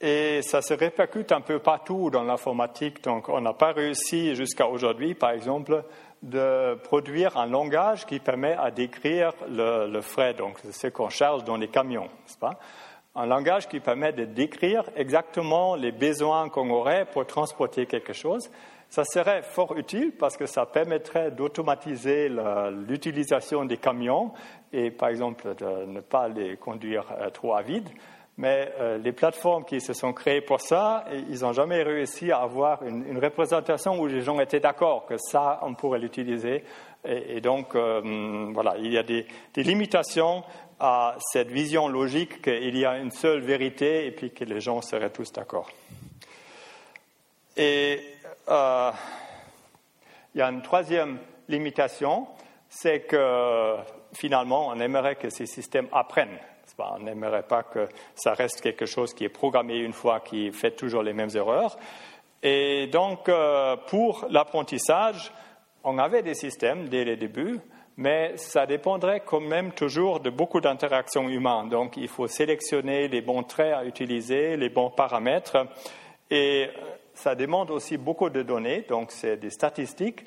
Et 0.00 0.42
ça 0.42 0.62
se 0.62 0.74
répercute 0.74 1.32
un 1.32 1.40
peu 1.40 1.58
partout 1.58 2.08
dans 2.10 2.22
l'informatique. 2.22 3.02
Donc, 3.02 3.28
on 3.28 3.40
n'a 3.40 3.52
pas 3.52 3.72
réussi 3.72 4.36
jusqu'à 4.36 4.68
aujourd'hui, 4.68 5.14
par 5.14 5.30
exemple, 5.30 5.82
de 6.22 6.76
produire 6.84 7.36
un 7.36 7.46
langage 7.46 8.06
qui 8.06 8.20
permet 8.20 8.54
à 8.54 8.70
décrire 8.70 9.32
le, 9.48 9.88
le 9.90 10.00
frais, 10.00 10.34
donc 10.34 10.58
ce 10.70 10.86
qu'on 10.88 11.08
charge 11.08 11.44
dans 11.44 11.56
les 11.56 11.68
camions, 11.68 12.04
n'est-ce 12.04 12.38
pas? 12.38 12.58
Un 13.16 13.26
langage 13.26 13.68
qui 13.68 13.80
permet 13.80 14.12
de 14.12 14.24
décrire 14.24 14.84
exactement 14.94 15.74
les 15.74 15.90
besoins 15.90 16.48
qu'on 16.48 16.70
aurait 16.70 17.04
pour 17.04 17.26
transporter 17.26 17.86
quelque 17.86 18.12
chose. 18.12 18.48
Ça 18.90 19.04
serait 19.04 19.42
fort 19.42 19.76
utile 19.76 20.12
parce 20.16 20.36
que 20.36 20.46
ça 20.46 20.64
permettrait 20.64 21.32
d'automatiser 21.32 22.30
l'utilisation 22.86 23.64
des 23.64 23.76
camions 23.76 24.32
et, 24.72 24.90
par 24.90 25.08
exemple, 25.08 25.54
de 25.56 25.86
ne 25.86 26.00
pas 26.00 26.28
les 26.28 26.56
conduire 26.56 27.04
euh, 27.20 27.30
trop 27.30 27.54
à 27.54 27.62
vide. 27.62 27.88
Mais 28.38 28.72
euh, 28.78 28.98
les 28.98 29.10
plateformes 29.10 29.64
qui 29.64 29.80
se 29.80 29.92
sont 29.92 30.12
créées 30.12 30.40
pour 30.40 30.60
ça, 30.60 31.04
ils 31.28 31.40
n'ont 31.40 31.52
jamais 31.52 31.82
réussi 31.82 32.30
à 32.30 32.38
avoir 32.38 32.84
une, 32.84 33.18
représentation 33.18 33.98
où 33.98 34.06
les 34.06 34.20
gens 34.20 34.38
étaient 34.38 34.60
d'accord 34.60 35.06
que 35.06 35.16
ça, 35.18 35.58
on 35.62 35.74
pourrait 35.74 35.98
l'utiliser. 35.98 36.62
Et, 37.04 37.40
donc, 37.40 37.74
euh, 37.74 38.48
voilà, 38.54 38.76
il 38.78 38.92
y 38.92 38.98
a 38.98 39.02
des, 39.02 39.26
limitations 39.56 40.44
à 40.78 41.16
cette 41.18 41.50
vision 41.50 41.88
logique 41.88 42.40
qu'il 42.40 42.78
y 42.78 42.86
a 42.86 42.98
une 42.98 43.10
seule 43.10 43.40
vérité 43.40 44.06
et 44.06 44.12
puis 44.12 44.30
que 44.30 44.44
les 44.44 44.60
gens 44.60 44.82
seraient 44.82 45.10
tous 45.10 45.32
d'accord. 45.32 45.68
Et 47.56 48.00
euh, 48.48 48.92
il 50.36 50.38
y 50.38 50.42
a 50.42 50.48
une 50.48 50.62
troisième 50.62 51.18
limitation, 51.48 52.28
c'est 52.68 53.00
que 53.00 53.74
finalement, 54.12 54.68
on 54.68 54.78
aimerait 54.78 55.16
que 55.16 55.28
ces 55.28 55.46
systèmes 55.46 55.88
apprennent. 55.90 56.38
On 56.80 57.00
n'aimerait 57.00 57.42
pas 57.42 57.64
que 57.64 57.88
ça 58.14 58.34
reste 58.34 58.60
quelque 58.60 58.86
chose 58.86 59.12
qui 59.12 59.24
est 59.24 59.28
programmé 59.28 59.78
une 59.78 59.92
fois, 59.92 60.20
qui 60.20 60.52
fait 60.52 60.70
toujours 60.70 61.02
les 61.02 61.12
mêmes 61.12 61.34
erreurs. 61.34 61.76
Et 62.40 62.86
donc, 62.86 63.28
euh, 63.28 63.76
pour 63.88 64.26
l'apprentissage, 64.30 65.32
on 65.82 65.98
avait 65.98 66.22
des 66.22 66.34
systèmes 66.34 66.88
dès 66.88 67.04
le 67.04 67.16
début, 67.16 67.58
mais 67.96 68.36
ça 68.36 68.64
dépendrait 68.64 69.24
quand 69.26 69.40
même 69.40 69.72
toujours 69.72 70.20
de 70.20 70.30
beaucoup 70.30 70.60
d'interactions 70.60 71.28
humaines. 71.28 71.68
Donc, 71.68 71.96
il 71.96 72.06
faut 72.06 72.28
sélectionner 72.28 73.08
les 73.08 73.22
bons 73.22 73.42
traits 73.42 73.74
à 73.74 73.84
utiliser, 73.84 74.56
les 74.56 74.68
bons 74.68 74.90
paramètres, 74.90 75.66
et 76.30 76.68
ça 77.12 77.34
demande 77.34 77.72
aussi 77.72 77.96
beaucoup 77.96 78.30
de 78.30 78.42
données, 78.42 78.82
donc 78.88 79.10
c'est 79.10 79.36
des 79.36 79.50
statistiques. 79.50 80.24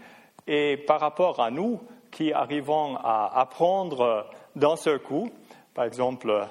Et 0.48 0.76
par 0.76 1.00
rapport 1.00 1.40
à 1.40 1.50
nous, 1.50 1.80
qui 2.12 2.34
arrivons 2.34 2.98
à 2.98 3.40
apprendre 3.40 4.30
d'un 4.58 4.76
seul 4.76 5.00
coup, 5.00 5.32
par 5.74 5.86
exemple, 5.86 6.30
euh, 6.30 6.46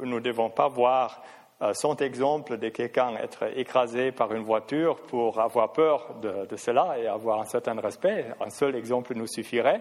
nous 0.00 0.16
ne 0.16 0.20
devons 0.20 0.50
pas 0.50 0.68
voir 0.68 1.22
euh, 1.62 1.72
son 1.74 1.96
exemple 1.96 2.58
de 2.58 2.68
quelqu'un 2.68 3.16
être 3.16 3.44
écrasé 3.56 4.12
par 4.12 4.32
une 4.34 4.42
voiture 4.42 4.96
pour 4.96 5.40
avoir 5.40 5.72
peur 5.72 6.16
de, 6.20 6.56
cela 6.56 6.98
et 6.98 7.06
avoir 7.06 7.40
un 7.40 7.46
certain 7.46 7.78
respect. 7.80 8.26
Un 8.40 8.50
seul 8.50 8.76
exemple 8.76 9.14
nous 9.14 9.26
suffirait. 9.26 9.80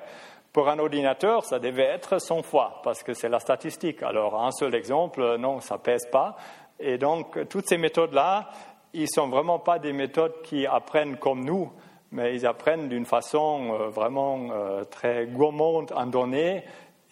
Pour 0.53 0.69
un 0.69 0.79
ordinateur, 0.79 1.43
ça 1.43 1.59
devait 1.59 1.83
être 1.83 2.19
100 2.19 2.43
fois 2.43 2.79
parce 2.83 3.03
que 3.03 3.13
c'est 3.13 3.27
la 3.27 3.39
statistique. 3.39 4.03
Alors, 4.03 4.41
un 4.41 4.51
seul 4.51 4.73
exemple, 4.73 5.35
non, 5.37 5.59
ça 5.59 5.77
pèse 5.77 6.07
pas. 6.09 6.37
Et 6.79 6.97
donc, 6.97 7.49
toutes 7.49 7.67
ces 7.67 7.77
méthodes-là, 7.77 8.49
ils 8.93 9.09
sont 9.09 9.27
vraiment 9.27 9.59
pas 9.59 9.77
des 9.77 9.91
méthodes 9.91 10.41
qui 10.43 10.65
apprennent 10.65 11.17
comme 11.17 11.43
nous, 11.43 11.69
mais 12.11 12.33
ils 12.33 12.45
apprennent 12.45 12.87
d'une 12.87 13.05
façon 13.05 13.73
euh, 13.73 13.89
vraiment 13.89 14.47
euh, 14.51 14.85
très 14.85 15.25
gourmande 15.27 15.91
en 15.93 16.05
données 16.05 16.63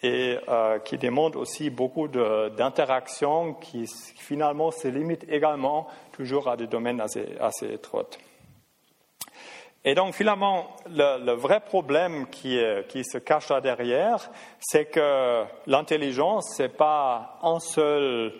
et 0.04 0.38
euh, 0.48 0.78
qui 0.78 0.98
demandent 0.98 1.36
aussi 1.36 1.70
beaucoup 1.70 2.08
d'interactions 2.08 3.54
qui 3.54 3.86
finalement 4.16 4.70
se 4.70 4.88
limitent 4.88 5.26
également 5.28 5.88
toujours 6.12 6.48
à 6.48 6.56
des 6.56 6.66
domaines 6.66 7.00
assez, 7.00 7.72
étroits. 7.72 8.08
Et 9.84 9.94
donc 9.94 10.14
finalement, 10.14 10.68
le, 10.88 11.32
vrai 11.32 11.60
problème 11.60 12.26
qui, 12.28 12.58
qui, 12.88 13.04
se 13.04 13.18
cache 13.18 13.48
là 13.48 13.60
derrière, 13.60 14.30
c'est 14.60 14.86
que 14.86 15.44
l'intelligence, 15.66 16.54
ce 16.56 16.62
n'est 16.62 16.68
pas 16.68 17.38
un 17.42 17.58
seul 17.58 18.32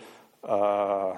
euh, 0.49 1.13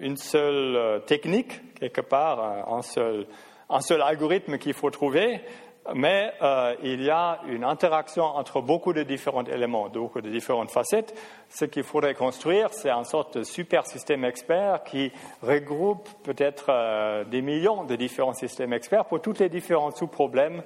une 0.00 0.18
seule 0.18 0.76
euh, 0.76 0.98
technique, 0.98 1.74
quelque 1.76 2.02
part, 2.02 2.38
euh, 2.38 2.76
un 2.76 2.82
seul, 2.82 3.26
un 3.70 3.80
seul 3.80 4.02
algorithme 4.02 4.58
qu'il 4.58 4.74
faut 4.74 4.90
trouver, 4.90 5.40
mais 5.94 6.32
il 6.82 7.02
y 7.02 7.10
a 7.10 7.40
une 7.48 7.64
interaction 7.64 8.24
entre 8.24 8.60
beaucoup 8.60 8.92
de 8.92 9.02
différents 9.02 9.44
éléments, 9.44 9.88
beaucoup 9.88 10.20
de 10.20 10.28
différentes 10.28 10.70
facettes. 10.70 11.14
Ce 11.48 11.64
qu'il 11.64 11.82
faudrait 11.82 12.14
construire, 12.14 12.72
c'est 12.72 12.90
une 12.90 13.04
sorte 13.04 13.38
de 13.38 13.42
super 13.42 13.86
système 13.86 14.24
expert 14.24 14.84
qui 14.84 15.12
regroupe 15.42 16.08
peut-être 16.24 17.24
des 17.24 17.42
millions 17.42 17.84
de 17.84 17.96
différents 17.96 18.34
systèmes 18.34 18.72
experts 18.72 19.06
pour 19.06 19.20
tous 19.20 19.38
les 19.38 19.48
différents 19.48 19.90
sous-problèmes 19.90 20.62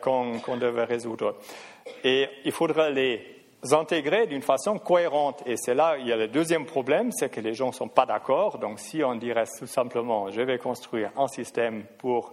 qu'on 0.00 0.56
devait 0.58 0.84
résoudre. 0.84 1.36
Et 2.04 2.28
il 2.44 2.52
faudrait 2.52 2.90
les 2.90 3.24
intégrer 3.70 4.26
d'une 4.26 4.42
façon 4.42 4.78
cohérente. 4.78 5.42
Et 5.46 5.56
c'est 5.56 5.74
là, 5.74 5.96
il 5.98 6.08
y 6.08 6.12
a 6.12 6.16
le 6.16 6.26
deuxième 6.26 6.66
problème, 6.66 7.12
c'est 7.12 7.28
que 7.28 7.40
les 7.40 7.54
gens 7.54 7.68
ne 7.68 7.72
sont 7.72 7.88
pas 7.88 8.06
d'accord. 8.06 8.58
Donc 8.58 8.80
si 8.80 9.04
on 9.04 9.14
dirait 9.14 9.44
tout 9.58 9.66
simplement, 9.66 10.30
je 10.30 10.40
vais 10.40 10.58
construire 10.58 11.10
un 11.16 11.28
système 11.28 11.84
pour 11.98 12.32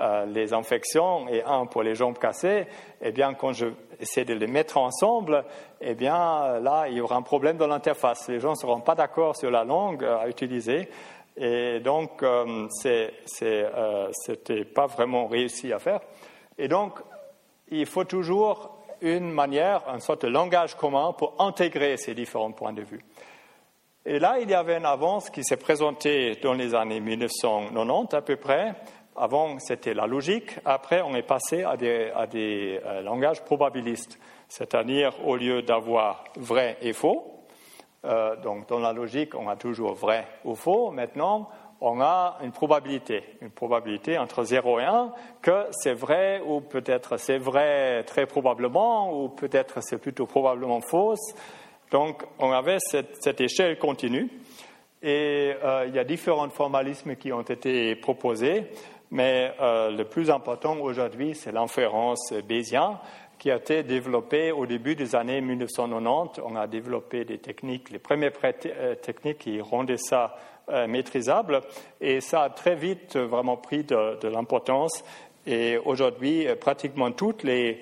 euh, 0.00 0.26
les 0.26 0.52
infections 0.52 1.28
et 1.28 1.42
un 1.42 1.66
pour 1.66 1.82
les 1.82 1.94
jambes 1.94 2.18
cassées, 2.18 2.66
eh 3.00 3.12
bien, 3.12 3.34
quand 3.34 3.52
je 3.52 3.66
essaie 4.00 4.24
de 4.24 4.34
les 4.34 4.46
mettre 4.46 4.78
ensemble, 4.78 5.44
eh 5.80 5.94
bien, 5.94 6.58
là, 6.60 6.86
il 6.88 6.94
y 6.94 7.00
aura 7.00 7.16
un 7.16 7.22
problème 7.22 7.56
dans 7.56 7.66
l'interface. 7.66 8.28
Les 8.28 8.40
gens 8.40 8.50
ne 8.50 8.56
seront 8.56 8.80
pas 8.80 8.94
d'accord 8.94 9.36
sur 9.36 9.50
la 9.50 9.64
langue 9.64 10.04
euh, 10.04 10.18
à 10.18 10.28
utiliser. 10.28 10.88
Et 11.36 11.80
donc, 11.80 12.22
euh, 12.22 12.66
ce 12.70 14.30
n'était 14.30 14.64
pas 14.64 14.86
vraiment 14.86 15.26
réussi 15.26 15.72
à 15.72 15.78
faire. 15.78 16.00
Et 16.58 16.68
donc, 16.68 16.98
il 17.70 17.86
faut 17.86 18.04
toujours 18.04 18.76
une 19.00 19.30
manière, 19.30 19.82
une 19.92 20.00
sorte 20.00 20.22
de 20.22 20.28
langage 20.28 20.74
commun 20.74 21.12
pour 21.12 21.34
intégrer 21.38 21.96
ces 21.96 22.14
différents 22.14 22.50
points 22.50 22.72
de 22.72 22.82
vue. 22.82 23.04
Et 24.04 24.18
là, 24.18 24.38
il 24.40 24.50
y 24.50 24.54
avait 24.54 24.78
une 24.78 24.86
avance 24.86 25.30
qui 25.30 25.44
s'est 25.44 25.58
présentée 25.58 26.36
dans 26.42 26.54
les 26.54 26.74
années 26.74 26.98
1990 26.98 28.14
à 28.14 28.22
peu 28.22 28.36
près. 28.36 28.74
Avant, 29.18 29.58
c'était 29.58 29.94
la 29.94 30.06
logique. 30.06 30.58
Après, 30.64 31.02
on 31.02 31.14
est 31.14 31.26
passé 31.26 31.64
à 31.64 31.76
des, 31.76 32.10
à 32.14 32.26
des 32.26 32.80
euh, 32.84 33.02
langages 33.02 33.44
probabilistes. 33.44 34.18
C'est-à-dire, 34.48 35.12
au 35.26 35.36
lieu 35.36 35.62
d'avoir 35.62 36.24
vrai 36.36 36.78
et 36.80 36.92
faux, 36.92 37.38
euh, 38.04 38.36
donc 38.36 38.68
dans 38.68 38.78
la 38.78 38.92
logique, 38.92 39.34
on 39.34 39.48
a 39.48 39.56
toujours 39.56 39.94
vrai 39.94 40.26
ou 40.44 40.54
faux. 40.54 40.90
Maintenant, 40.90 41.48
on 41.80 42.00
a 42.00 42.38
une 42.42 42.52
probabilité, 42.52 43.22
une 43.40 43.50
probabilité 43.50 44.18
entre 44.18 44.44
0 44.44 44.80
et 44.80 44.84
1 44.84 45.12
que 45.42 45.66
c'est 45.70 45.94
vrai 45.94 46.40
ou 46.44 46.60
peut-être 46.60 47.18
c'est 47.18 47.38
vrai 47.38 48.02
très 48.04 48.26
probablement 48.26 49.12
ou 49.12 49.28
peut-être 49.28 49.80
c'est 49.80 49.98
plutôt 49.98 50.26
probablement 50.26 50.80
fausse. 50.80 51.34
Donc 51.90 52.24
on 52.38 52.50
avait 52.50 52.78
cette, 52.80 53.40
échelle 53.40 53.78
continue 53.78 54.28
et 55.02 55.54
euh, 55.62 55.86
il 55.86 55.94
y 55.94 55.98
a 55.98 56.04
différents 56.04 56.48
formalismes 56.50 57.14
qui 57.14 57.32
ont 57.32 57.42
été 57.42 57.94
proposés, 57.96 58.70
mais 59.10 59.52
euh, 59.60 59.90
le 59.90 60.04
plus 60.04 60.30
important 60.30 60.76
aujourd'hui 60.80 61.34
c'est 61.34 61.52
l'inférence 61.52 62.32
bayésienne 62.46 62.96
qui 63.38 63.50
a 63.50 63.56
été 63.56 63.82
développée 63.82 64.52
au 64.52 64.66
début 64.66 64.96
des 64.96 65.14
années 65.14 65.40
1990. 65.40 66.42
On 66.44 66.56
a 66.56 66.66
développé 66.66 67.24
des 67.24 67.38
techniques, 67.38 67.90
les 67.90 67.98
premières 68.00 68.32
euh, 68.44 68.94
techniques 68.96 69.38
qui 69.38 69.60
rendaient 69.60 69.96
ça 69.96 70.36
euh, 70.70 70.86
maîtrisable. 70.86 71.60
Et 72.00 72.20
ça 72.20 72.42
a 72.42 72.50
très 72.50 72.74
vite 72.74 73.16
vraiment 73.16 73.56
pris 73.56 73.84
de, 73.84 74.26
l'importance. 74.28 75.04
Et 75.46 75.78
aujourd'hui, 75.78 76.46
pratiquement 76.60 77.12
tous 77.12 77.44
les, 77.44 77.80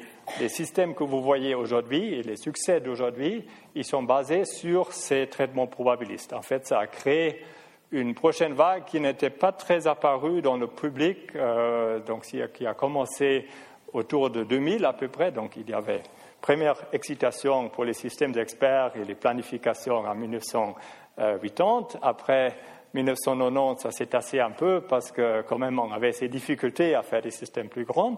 systèmes 0.48 0.94
que 0.94 1.04
vous 1.04 1.22
voyez 1.22 1.54
aujourd'hui 1.54 2.14
et 2.14 2.22
les 2.22 2.36
succès 2.36 2.80
d'aujourd'hui, 2.80 3.44
ils 3.74 3.84
sont 3.84 4.02
basés 4.02 4.44
sur 4.44 4.92
ces 4.92 5.28
traitements 5.28 5.68
probabilistes. 5.68 6.32
En 6.32 6.42
fait, 6.42 6.66
ça 6.66 6.80
a 6.80 6.86
créé 6.88 7.40
une 7.92 8.14
prochaine 8.14 8.52
vague 8.52 8.84
qui 8.84 9.00
n'était 9.00 9.30
pas 9.30 9.52
très 9.52 9.86
apparue 9.86 10.42
dans 10.42 10.56
le 10.56 10.66
public, 10.66 11.34
euh, 11.36 12.00
donc 12.00 12.22
qui 12.22 12.66
a 12.66 12.74
commencé 12.74 13.46
autour 13.92 14.30
de 14.30 14.44
2000 14.44 14.84
à 14.84 14.92
peu 14.92 15.08
près. 15.08 15.32
Donc 15.32 15.56
il 15.56 15.68
y 15.68 15.74
avait 15.74 16.02
première 16.40 16.76
excitation 16.92 17.68
pour 17.68 17.84
les 17.84 17.94
systèmes 17.94 18.32
d'experts 18.32 18.92
et 18.96 19.04
les 19.04 19.14
planifications 19.14 19.98
en 19.98 20.14
1980. 20.14 21.98
Après 22.02 22.56
1990, 22.94 23.82
ça 23.82 23.90
s'est 23.90 24.06
tassé 24.06 24.40
un 24.40 24.50
peu 24.50 24.80
parce 24.80 25.12
que 25.12 25.42
quand 25.42 25.58
même 25.58 25.78
on 25.78 25.92
avait 25.92 26.12
ces 26.12 26.28
difficultés 26.28 26.94
à 26.94 27.02
faire 27.02 27.22
des 27.22 27.30
systèmes 27.30 27.68
plus 27.68 27.84
grands. 27.84 28.16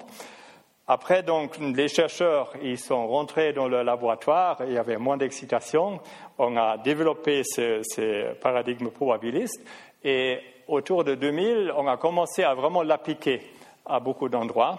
Après, 0.91 1.23
donc, 1.23 1.59
les 1.59 1.89
chercheurs, 1.89 2.51
ils 2.63 2.79
sont 2.79 3.07
rentrés 3.07 3.53
dans 3.53 3.69
le 3.69 3.83
laboratoire, 3.83 4.57
il 4.67 4.73
y 4.73 4.79
avait 4.79 4.97
moins 4.97 5.19
d'excitation. 5.19 6.01
On 6.39 6.57
a 6.57 6.79
développé 6.79 7.43
ces 7.45 8.25
paradigmes 8.41 8.89
probabilistes 8.89 9.63
et 10.03 10.39
autour 10.67 11.05
de 11.05 11.15
2000, 11.15 11.75
on 11.77 11.87
a 11.87 11.99
commencé 11.99 12.43
à 12.43 12.55
vraiment 12.55 12.83
l'appliquer 12.83 13.43
à 13.85 14.01
beaucoup 14.01 14.31
d'endroits. 14.31 14.79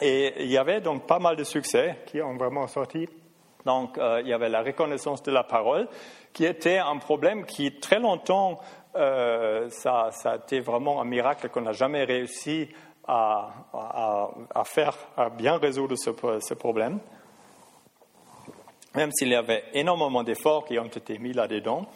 Et 0.00 0.44
il 0.44 0.50
y 0.50 0.58
avait 0.58 0.82
donc 0.82 1.06
pas 1.06 1.18
mal 1.18 1.36
de 1.36 1.44
succès 1.44 2.00
qui 2.04 2.20
ont 2.20 2.36
vraiment 2.36 2.66
sorti. 2.66 3.08
Donc, 3.64 3.96
euh, 3.96 4.20
il 4.22 4.28
y 4.28 4.34
avait 4.34 4.50
la 4.50 4.62
reconnaissance 4.62 5.22
de 5.22 5.30
la 5.30 5.42
parole, 5.42 5.88
qui 6.34 6.44
était 6.44 6.78
un 6.78 6.98
problème 6.98 7.46
qui, 7.46 7.80
très 7.80 7.98
longtemps, 7.98 8.60
euh, 8.94 9.68
ça, 9.70 10.10
ça, 10.12 10.32
a 10.32 10.36
été 10.36 10.60
vraiment 10.60 11.00
un 11.00 11.04
miracle 11.04 11.48
qu'on 11.48 11.62
n'a 11.62 11.72
jamais 11.72 12.04
réussi 12.04 12.68
à, 13.08 14.62
faire, 14.64 14.96
à 15.16 15.30
bien 15.30 15.56
résoudre 15.56 15.96
ce, 15.96 16.54
problème. 16.54 16.98
Même 18.94 19.10
s'il 19.12 19.28
y 19.28 19.34
avait 19.34 19.64
énormément 19.72 20.22
d'efforts 20.22 20.64
qui 20.64 20.78
ont 20.78 20.86
été 20.86 21.18
mis 21.18 21.32
là-dedans. 21.32 21.86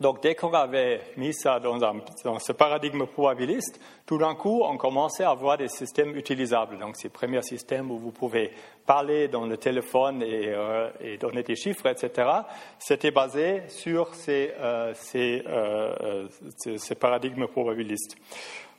Donc, 0.00 0.22
dès 0.22 0.34
qu'on 0.34 0.52
avait 0.54 1.02
mis 1.18 1.34
ça 1.34 1.60
dans, 1.60 1.76
dans, 1.76 2.38
ce 2.38 2.52
paradigme 2.52 3.04
probabiliste, 3.04 3.78
tout 4.06 4.16
d'un 4.16 4.34
coup, 4.34 4.62
on 4.62 4.78
commençait 4.78 5.24
à 5.24 5.30
avoir 5.30 5.58
des 5.58 5.68
systèmes 5.68 6.16
utilisables. 6.16 6.78
Donc, 6.78 6.96
ces 6.96 7.10
premiers 7.10 7.42
systèmes 7.42 7.90
où 7.90 7.98
vous 7.98 8.10
pouvez 8.10 8.50
parler 8.86 9.28
dans 9.28 9.44
le 9.44 9.58
téléphone 9.58 10.22
et, 10.22 10.48
euh, 10.48 10.88
donner 11.20 11.42
des 11.42 11.54
chiffres, 11.54 11.86
etc., 11.86 12.30
c'était 12.78 13.10
basé 13.10 13.64
sur 13.68 14.14
ces, 14.14 14.52
euh, 14.58 14.94
ces, 14.94 15.42
euh, 15.46 16.26
ces, 16.56 16.94
paradigmes 16.94 17.46
probabilistes. 17.46 18.16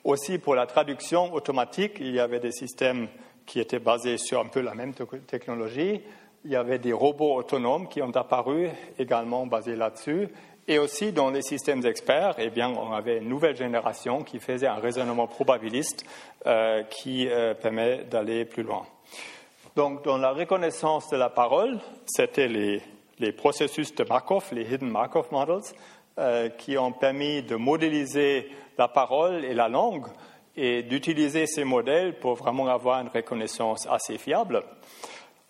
Aussi, 0.04 0.40
pour 0.40 0.56
la 0.56 0.66
traduction 0.66 1.32
automatique, 1.34 1.98
il 2.00 2.12
y 2.12 2.20
avait 2.20 2.40
des 2.40 2.52
systèmes 2.52 3.08
qui 3.46 3.60
étaient 3.60 3.80
basés 3.80 4.18
sur 4.18 4.40
un 4.40 4.48
peu 4.48 4.62
la 4.62 4.74
même 4.74 4.94
technologie. 5.28 6.02
Il 6.44 6.52
y 6.52 6.56
avait 6.56 6.80
des 6.80 6.94
robots 6.94 7.36
autonomes 7.36 7.88
qui 7.88 8.02
ont 8.02 8.16
apparu 8.16 8.70
également 8.98 9.46
basés 9.46 9.76
là-dessus. 9.76 10.30
Et 10.68 10.80
aussi 10.80 11.12
dans 11.12 11.30
les 11.30 11.42
systèmes 11.42 11.86
experts, 11.86 12.36
eh 12.40 12.50
bien, 12.50 12.70
on 12.70 12.94
avait 12.94 13.18
une 13.18 13.30
nouvelle 13.30 13.56
génération 13.56 14.24
qui 14.24 14.40
faisait 14.40 14.68
un 14.68 14.76
raisonnement 14.76 15.28
probabiliste 15.28 16.06
euh, 16.48 16.84
qui 16.84 17.28
euh, 17.28 17.54
permet 17.54 18.04
d'aller 18.06 18.46
plus 18.46 18.64
loin. 18.64 18.86
Donc, 19.76 20.04
dans 20.04 20.18
la 20.18 20.32
reconnaissance 20.32 21.10
de 21.10 21.18
la 21.18 21.30
parole, 21.30 21.80
c'était 22.06 22.48
les, 22.48 22.82
les 23.20 23.32
processus 23.32 23.94
de 23.96 24.04
Markov, 24.04 24.46
les 24.52 24.64
Hidden 24.64 24.90
Markov 24.90 25.28
Models, 25.32 25.74
euh, 26.19 26.50
qui 26.50 26.78
ont 26.78 26.91
permis 26.91 27.41
de 27.41 27.56
modéliser 27.56 28.52
la 28.78 28.89
parole 28.89 29.45
et 29.45 29.54
la 29.54 29.69
langue 29.69 30.08
et 30.58 30.84
d'utiliser 30.84 31.47
ces 31.47 31.63
modèles 31.63 32.19
pour 32.19 32.36
vraiment 32.36 32.67
avoir 32.67 33.00
une 33.00 33.08
reconnaissance 33.08 33.88
assez 33.89 34.17
fiable. 34.17 34.62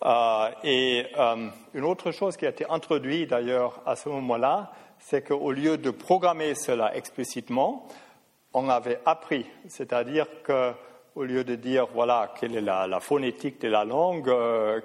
Euh, 0.04 0.50
et 0.62 1.06
euh, 1.18 1.48
une 1.74 1.82
autre 1.82 2.12
chose 2.12 2.36
qui 2.36 2.46
a 2.46 2.50
été 2.50 2.64
introduite 2.70 3.30
d'ailleurs 3.30 3.82
à 3.86 3.96
ce 3.96 4.08
moment-là, 4.08 4.70
c'est 5.00 5.26
qu'au 5.26 5.50
lieu 5.50 5.78
de 5.78 5.90
programmer 5.90 6.54
cela 6.54 6.94
explicitement, 6.94 7.88
on 8.54 8.68
avait 8.68 9.00
appris, 9.04 9.44
c'est-à-dire 9.66 10.26
qu'au 10.46 11.24
lieu 11.24 11.42
de 11.42 11.56
dire 11.56 11.88
voilà 11.92 12.32
quelle 12.38 12.54
est 12.56 12.60
la, 12.60 13.00
phonétique 13.00 13.60
de 13.60 13.68
la 13.68 13.84
langue, 13.84 14.32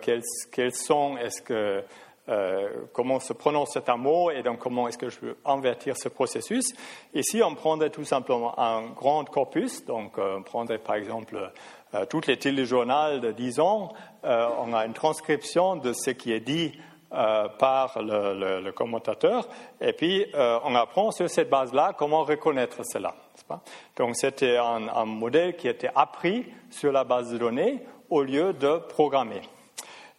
quels, 0.02 0.24
quels, 0.52 0.74
sont, 0.74 1.18
est-ce 1.18 1.44
que 1.44 1.84
euh, 2.30 2.68
comment 2.92 3.22
se 3.22 3.32
prononce 3.32 3.78
un 3.88 3.96
mot 3.96 4.32
et 4.32 4.44
donc 4.44 4.60
comment 4.60 4.88
est-ce 4.90 4.98
que 4.98 5.10
je 5.10 5.18
peux 5.18 5.38
invertir 5.46 5.96
ce 5.96 6.10
processus. 6.10 6.74
Ici, 7.14 7.42
on 7.42 7.56
prendrait 7.56 7.90
tout 7.90 8.04
simplement 8.04 8.60
un 8.60 8.88
grand 8.88 9.24
corpus, 9.24 9.86
donc 9.86 10.18
euh, 10.18 10.38
on 10.40 10.44
prendrait 10.44 10.78
par 10.78 10.96
exemple 10.96 11.52
euh, 11.94 12.06
toutes 12.06 12.28
les 12.28 12.38
téléjournaux 12.38 13.20
de 13.20 13.32
10 13.32 13.60
ans, 13.62 13.94
on 14.24 14.74
a 14.74 14.86
une 14.86 14.94
transcription 14.94 15.78
de 15.78 15.94
ce 15.94 16.10
qui 16.12 16.34
est 16.34 16.42
dit 16.42 16.78
par 17.10 17.98
le, 18.02 18.72
commentateur, 18.72 19.48
et 19.80 19.94
puis 19.94 20.26
on 20.36 20.76
apprend 20.76 21.12
sur 21.12 21.30
cette 21.30 21.50
base-là 21.50 21.94
comment 21.98 22.26
reconnaître 22.26 22.82
cela. 22.84 23.16
Donc 23.96 24.18
c'était 24.18 24.58
un 24.58 25.06
modèle 25.06 25.56
qui 25.56 25.70
était 25.70 25.92
appris 25.96 26.46
sur 26.70 26.92
la 26.92 27.06
base 27.06 27.32
de 27.32 27.38
données 27.38 27.82
au 28.10 28.22
lieu 28.22 28.52
de 28.52 28.80
programmer. 28.90 29.42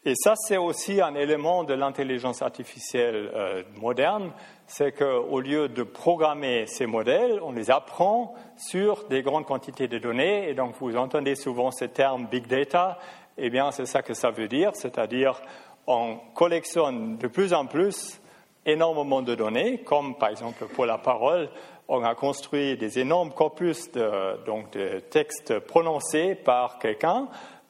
Et 0.04 0.14
ça, 0.14 0.34
c'est 0.36 0.56
aussi 0.56 1.00
un 1.00 1.14
élément 1.14 1.64
de 1.64 1.74
l'intelligence 1.74 2.40
artificielle 2.40 3.30
euh, 3.34 3.62
moderne, 3.76 4.32
c'est 4.66 4.92
qu'au 4.92 5.40
lieu 5.40 5.68
de 5.68 5.82
programmer 5.82 6.66
ces 6.66 6.86
modèles, 6.86 7.40
on 7.42 7.52
les 7.52 7.70
apprend 7.70 8.34
sur 8.56 9.08
des 9.08 9.22
grandes 9.22 9.46
quantités 9.46 9.88
de 9.88 9.98
données. 9.98 10.48
Et 10.48 10.54
donc, 10.54 10.74
vous 10.78 10.96
entendez 10.96 11.34
souvent 11.34 11.70
ce 11.70 11.86
terme 11.86 12.26
big 12.26 12.46
data. 12.46 12.98
Eh 13.36 13.50
bien, 13.50 13.70
c'est 13.72 13.86
ça 13.86 14.02
que 14.02 14.14
ça 14.14 14.30
veut 14.30 14.48
dire, 14.48 14.70
c'est-à-dire 14.74 15.40
on 15.86 16.18
collectionne 16.34 17.16
de 17.16 17.26
plus 17.26 17.52
en 17.52 17.66
plus 17.66 18.20
énormément 18.66 19.22
de 19.22 19.34
données, 19.34 19.78
comme 19.78 20.16
par 20.16 20.28
exemple 20.28 20.66
pour 20.66 20.86
la 20.86 20.98
parole, 20.98 21.48
on 21.88 22.04
a 22.04 22.14
construit 22.14 22.76
des 22.76 22.98
énormes 22.98 23.32
corpus 23.32 23.90
de, 23.92 24.98
textes 25.10 25.58
prononcés 25.60 26.34
par 26.34 26.78
quelqu'un 26.78 27.28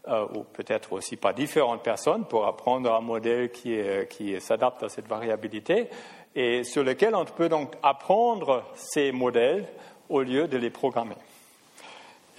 euh, 0.08 0.26
ou 0.34 0.44
peut-être 0.44 0.92
aussi 0.92 1.16
par 1.16 1.34
différentes 1.34 1.82
personnes 1.82 2.24
pour 2.24 2.46
apprendre 2.46 2.92
un 2.92 3.00
modèle 3.00 3.50
qui, 3.50 3.78
qui 4.10 4.40
s'adapte 4.40 4.82
à 4.82 4.88
cette 4.88 5.06
variabilité 5.06 5.88
et 6.34 6.64
sur 6.64 6.84
lequel 6.84 7.14
on 7.14 7.24
peut 7.24 7.48
donc 7.48 7.74
apprendre 7.82 8.64
ces 8.74 9.12
modèles 9.12 9.66
au 10.08 10.22
lieu 10.22 10.48
de 10.48 10.56
les 10.56 10.70
programmer. 10.70 11.16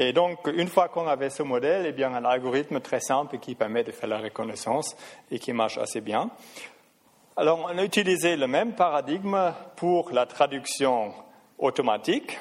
Et 0.01 0.13
donc, 0.13 0.47
une 0.47 0.69
fois 0.69 0.87
qu'on 0.87 1.07
avait 1.07 1.29
ce 1.29 1.43
modèle, 1.43 1.85
eh 1.85 1.91
bien, 1.91 2.13
un 2.13 2.23
algorithme 2.23 2.79
très 2.79 3.01
simple 3.01 3.37
qui 3.37 3.53
permet 3.53 3.83
de 3.83 3.91
faire 3.91 4.07
la 4.07 4.19
reconnaissance 4.19 4.95
et 5.29 5.39
qui 5.39 5.51
marche 5.51 5.77
assez 5.77 5.99
bien. 5.99 6.29
Alors, 7.35 7.59
on 7.59 7.77
a 7.77 7.83
utilisé 7.83 8.37
le 8.37 8.47
même 8.47 8.73
paradigme 8.73 9.53
pour 9.75 10.11
la 10.11 10.25
traduction 10.25 11.13
automatique, 11.57 12.39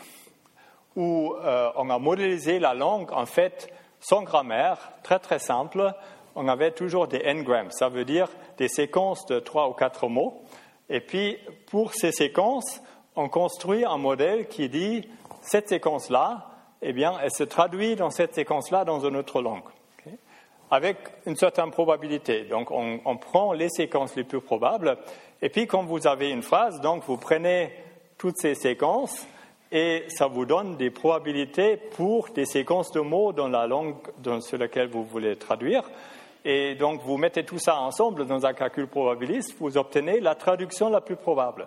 où 0.95 1.35
euh, 1.35 1.71
on 1.75 1.91
a 1.91 1.99
modélisé 1.99 2.61
la 2.61 2.75
langue, 2.75 3.13
en 3.13 3.27
fait, 3.27 3.73
sans 4.01 4.23
grammaire, 4.23 4.93
très 5.03 5.19
très 5.19 5.39
simple, 5.39 5.93
on 6.35 6.49
avait 6.49 6.71
toujours 6.71 7.09
des 7.09 7.21
n-grams, 7.25 7.71
ça 7.71 7.89
veut 7.89 8.05
dire 8.05 8.29
des 8.59 8.69
séquences 8.69 9.27
de 9.27 9.41
trois 9.41 9.69
ou 9.69 9.73
quatre 9.73 10.09
mots. 10.09 10.43
Et 10.89 11.01
puis, 11.01 11.37
pour 11.71 11.95
ces 11.95 12.13
séquences, 12.13 12.81
on 13.17 13.29
construit 13.29 13.85
un 13.85 13.99
modèle 13.99 14.47
qui 14.47 14.69
dit 14.69 15.09
cette 15.43 15.69
séquence-là, 15.69 16.47
eh 16.81 16.93
bien, 16.93 17.19
elle 17.23 17.33
se 17.33 17.43
traduit 17.43 17.97
dans 17.97 18.11
cette 18.11 18.35
séquence-là 18.35 18.85
dans 18.85 19.01
une 19.01 19.17
autre 19.17 19.43
langue, 19.43 19.65
avec 20.71 20.97
une 21.27 21.37
certaine 21.37 21.71
probabilité. 21.71 22.45
Donc, 22.45 22.71
on, 22.71 23.01
on, 23.05 23.17
prend 23.17 23.53
les 23.53 23.69
séquences 23.69 24.15
les 24.15 24.25
plus 24.25 24.41
probables, 24.41 24.97
et 25.43 25.49
puis 25.49 25.67
quand 25.67 25.83
vous 25.83 26.07
avez 26.07 26.31
une 26.31 26.43
phrase, 26.43 26.81
donc 26.81 27.03
vous 27.07 27.17
prenez 27.17 27.73
toutes 28.17 28.39
ces 28.39 28.55
séquences, 28.55 29.27
et 29.71 30.05
ça 30.09 30.27
vous 30.27 30.47
donne 30.47 30.77
des 30.77 30.91
probabilités 30.91 31.77
pour 31.77 32.29
des 32.31 32.47
séquences 32.47 32.91
de 32.93 33.01
mots 33.01 33.33
dans 33.33 33.49
la 33.49 33.67
langue 33.67 33.97
sur 34.41 34.59
laquelle 34.59 34.89
vous 34.89 35.05
voulez 35.05 35.37
traduire. 35.37 35.83
Et 36.45 36.75
donc, 36.77 37.03
vous 37.03 37.19
mettez 37.19 37.45
tout 37.45 37.59
ça 37.59 37.79
ensemble 37.81 38.27
dans 38.27 38.47
un 38.47 38.55
calcul 38.55 38.87
probabiliste, 38.87 39.57
vous 39.59 39.77
obtenez 39.77 40.21
la 40.21 40.35
traduction 40.35 40.89
la 40.89 41.01
plus 41.01 41.17
probable. 41.17 41.67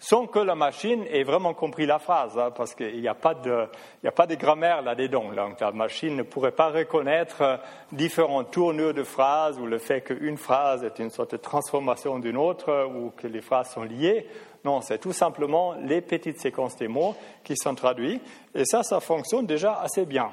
Sans 0.00 0.28
que 0.28 0.38
la 0.38 0.54
machine 0.54 1.04
ait 1.10 1.24
vraiment 1.24 1.54
compris 1.54 1.84
la 1.84 1.98
phrase, 1.98 2.38
hein, 2.38 2.52
parce 2.56 2.76
qu'il 2.76 3.00
n'y 3.00 3.08
a, 3.08 3.16
pas 3.16 3.34
de, 3.34 3.66
a 4.04 4.10
pas 4.12 4.28
de 4.28 4.36
grammaire 4.36 4.80
là-dedans. 4.82 5.24
La 5.34 5.72
machine 5.72 6.14
ne 6.14 6.22
pourrait 6.22 6.52
pas 6.52 6.70
reconnaître 6.70 7.58
différentes 7.90 8.52
tournures 8.52 8.94
de 8.94 9.02
phrases 9.02 9.58
ou 9.58 9.66
le 9.66 9.78
fait 9.78 10.02
qu'une 10.02 10.36
phrase 10.36 10.84
est 10.84 11.00
une 11.00 11.10
sorte 11.10 11.32
de 11.32 11.36
transformation 11.36 12.20
d'une 12.20 12.36
autre 12.36 12.86
ou 12.94 13.10
que 13.10 13.26
les 13.26 13.40
phrases 13.40 13.72
sont 13.72 13.82
liées. 13.82 14.28
Non, 14.64 14.80
c'est 14.80 14.98
tout 14.98 15.12
simplement 15.12 15.74
les 15.74 16.00
petites 16.00 16.40
séquences 16.40 16.76
des 16.76 16.88
mots 16.88 17.14
qui 17.44 17.54
sont 17.56 17.74
traduits. 17.74 18.20
Et 18.54 18.64
ça, 18.64 18.82
ça 18.82 19.00
fonctionne 19.00 19.46
déjà 19.46 19.80
assez 19.80 20.04
bien. 20.04 20.30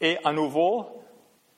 Et 0.00 0.16
à 0.24 0.32
nouveau, 0.32 0.86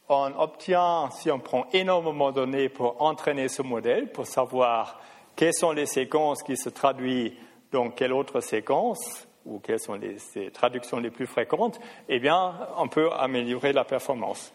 on 0.08 0.32
obtient, 0.38 1.10
si 1.10 1.30
on 1.30 1.38
prend 1.38 1.66
énormément 1.72 2.30
de 2.30 2.36
données 2.36 2.68
pour 2.68 3.00
entraîner 3.00 3.48
ce 3.48 3.62
modèle, 3.62 4.10
pour 4.10 4.26
savoir 4.26 5.00
quelles 5.36 5.54
sont 5.54 5.72
les 5.72 5.86
séquences 5.86 6.42
qui 6.42 6.56
se 6.56 6.68
traduisent 6.68 7.32
dans 7.70 7.90
quelle 7.90 8.12
autre 8.12 8.40
séquence, 8.40 9.26
ou 9.44 9.58
quelles 9.58 9.80
sont 9.80 9.94
les, 9.94 10.50
traductions 10.50 10.98
les 10.98 11.10
plus 11.10 11.26
fréquentes, 11.26 11.80
eh 12.08 12.20
bien, 12.20 12.54
on 12.76 12.88
peut 12.88 13.10
améliorer 13.12 13.72
la 13.72 13.84
performance. 13.84 14.52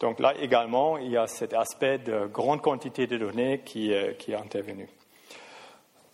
Donc 0.00 0.20
là 0.20 0.34
également, 0.40 0.96
il 0.98 1.10
y 1.10 1.16
a 1.16 1.26
cet 1.26 1.54
aspect 1.54 1.98
de 1.98 2.26
grande 2.26 2.60
quantité 2.60 3.06
de 3.06 3.16
données 3.16 3.62
qui, 3.64 3.92
qui 4.18 4.32
est 4.32 4.36
intervenu. 4.36 4.88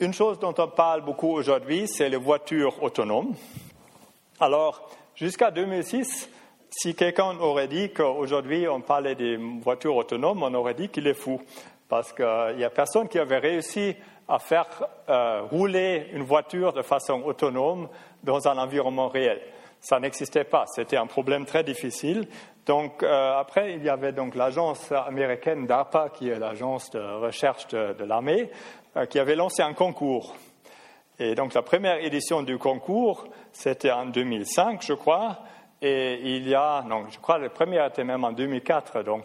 Une 0.00 0.12
chose 0.12 0.40
dont 0.40 0.54
on 0.58 0.66
parle 0.66 1.02
beaucoup 1.02 1.30
aujourd'hui, 1.30 1.86
c'est 1.86 2.08
les 2.08 2.16
voitures 2.16 2.82
autonomes. 2.82 3.32
Alors, 4.40 4.90
jusqu'à 5.14 5.52
2006, 5.52 6.28
si 6.68 6.96
quelqu'un 6.96 7.38
aurait 7.38 7.68
dit 7.68 7.92
qu'aujourd'hui 7.92 8.66
on 8.66 8.80
parlait 8.80 9.14
des 9.14 9.36
voitures 9.36 9.94
autonomes, 9.94 10.42
on 10.42 10.52
aurait 10.54 10.74
dit 10.74 10.88
qu'il 10.88 11.06
est 11.06 11.14
fou. 11.14 11.40
Parce 11.88 12.12
qu'il 12.12 12.56
n'y 12.56 12.64
a 12.64 12.70
personne 12.70 13.08
qui 13.08 13.20
avait 13.20 13.38
réussi 13.38 13.94
à 14.26 14.40
faire 14.40 14.66
euh, 15.08 15.42
rouler 15.42 16.08
une 16.12 16.24
voiture 16.24 16.72
de 16.72 16.82
façon 16.82 17.22
autonome 17.22 17.88
dans 18.24 18.48
un 18.48 18.58
environnement 18.58 19.08
réel. 19.08 19.40
Ça 19.78 20.00
n'existait 20.00 20.44
pas. 20.44 20.64
C'était 20.74 20.96
un 20.96 21.06
problème 21.06 21.46
très 21.46 21.62
difficile. 21.62 22.26
Donc 22.66 23.02
euh, 23.02 23.38
après, 23.38 23.74
il 23.74 23.84
y 23.84 23.88
avait 23.88 24.12
donc 24.12 24.34
l'agence 24.34 24.90
américaine 24.92 25.66
DARPA, 25.66 26.08
qui 26.10 26.28
est 26.28 26.38
l'agence 26.38 26.90
de 26.90 26.98
recherche 26.98 27.68
de 27.68 28.04
l'armée, 28.04 28.50
euh, 28.96 29.06
qui 29.06 29.18
avait 29.18 29.36
lancé 29.36 29.62
un 29.62 29.74
concours. 29.74 30.34
Et 31.18 31.34
donc 31.34 31.54
la 31.54 31.62
première 31.62 32.02
édition 32.02 32.42
du 32.42 32.58
concours, 32.58 33.26
c'était 33.52 33.90
en 33.90 34.06
2005, 34.06 34.82
je 34.82 34.94
crois, 34.94 35.38
et 35.80 36.36
il 36.36 36.48
y 36.48 36.54
a, 36.54 36.82
non, 36.88 37.04
je 37.10 37.18
crois 37.18 37.36
que 37.36 37.42
le 37.42 37.48
premier 37.50 37.84
était 37.86 38.04
même 38.04 38.24
en 38.24 38.32
2004. 38.32 39.02
Donc 39.02 39.24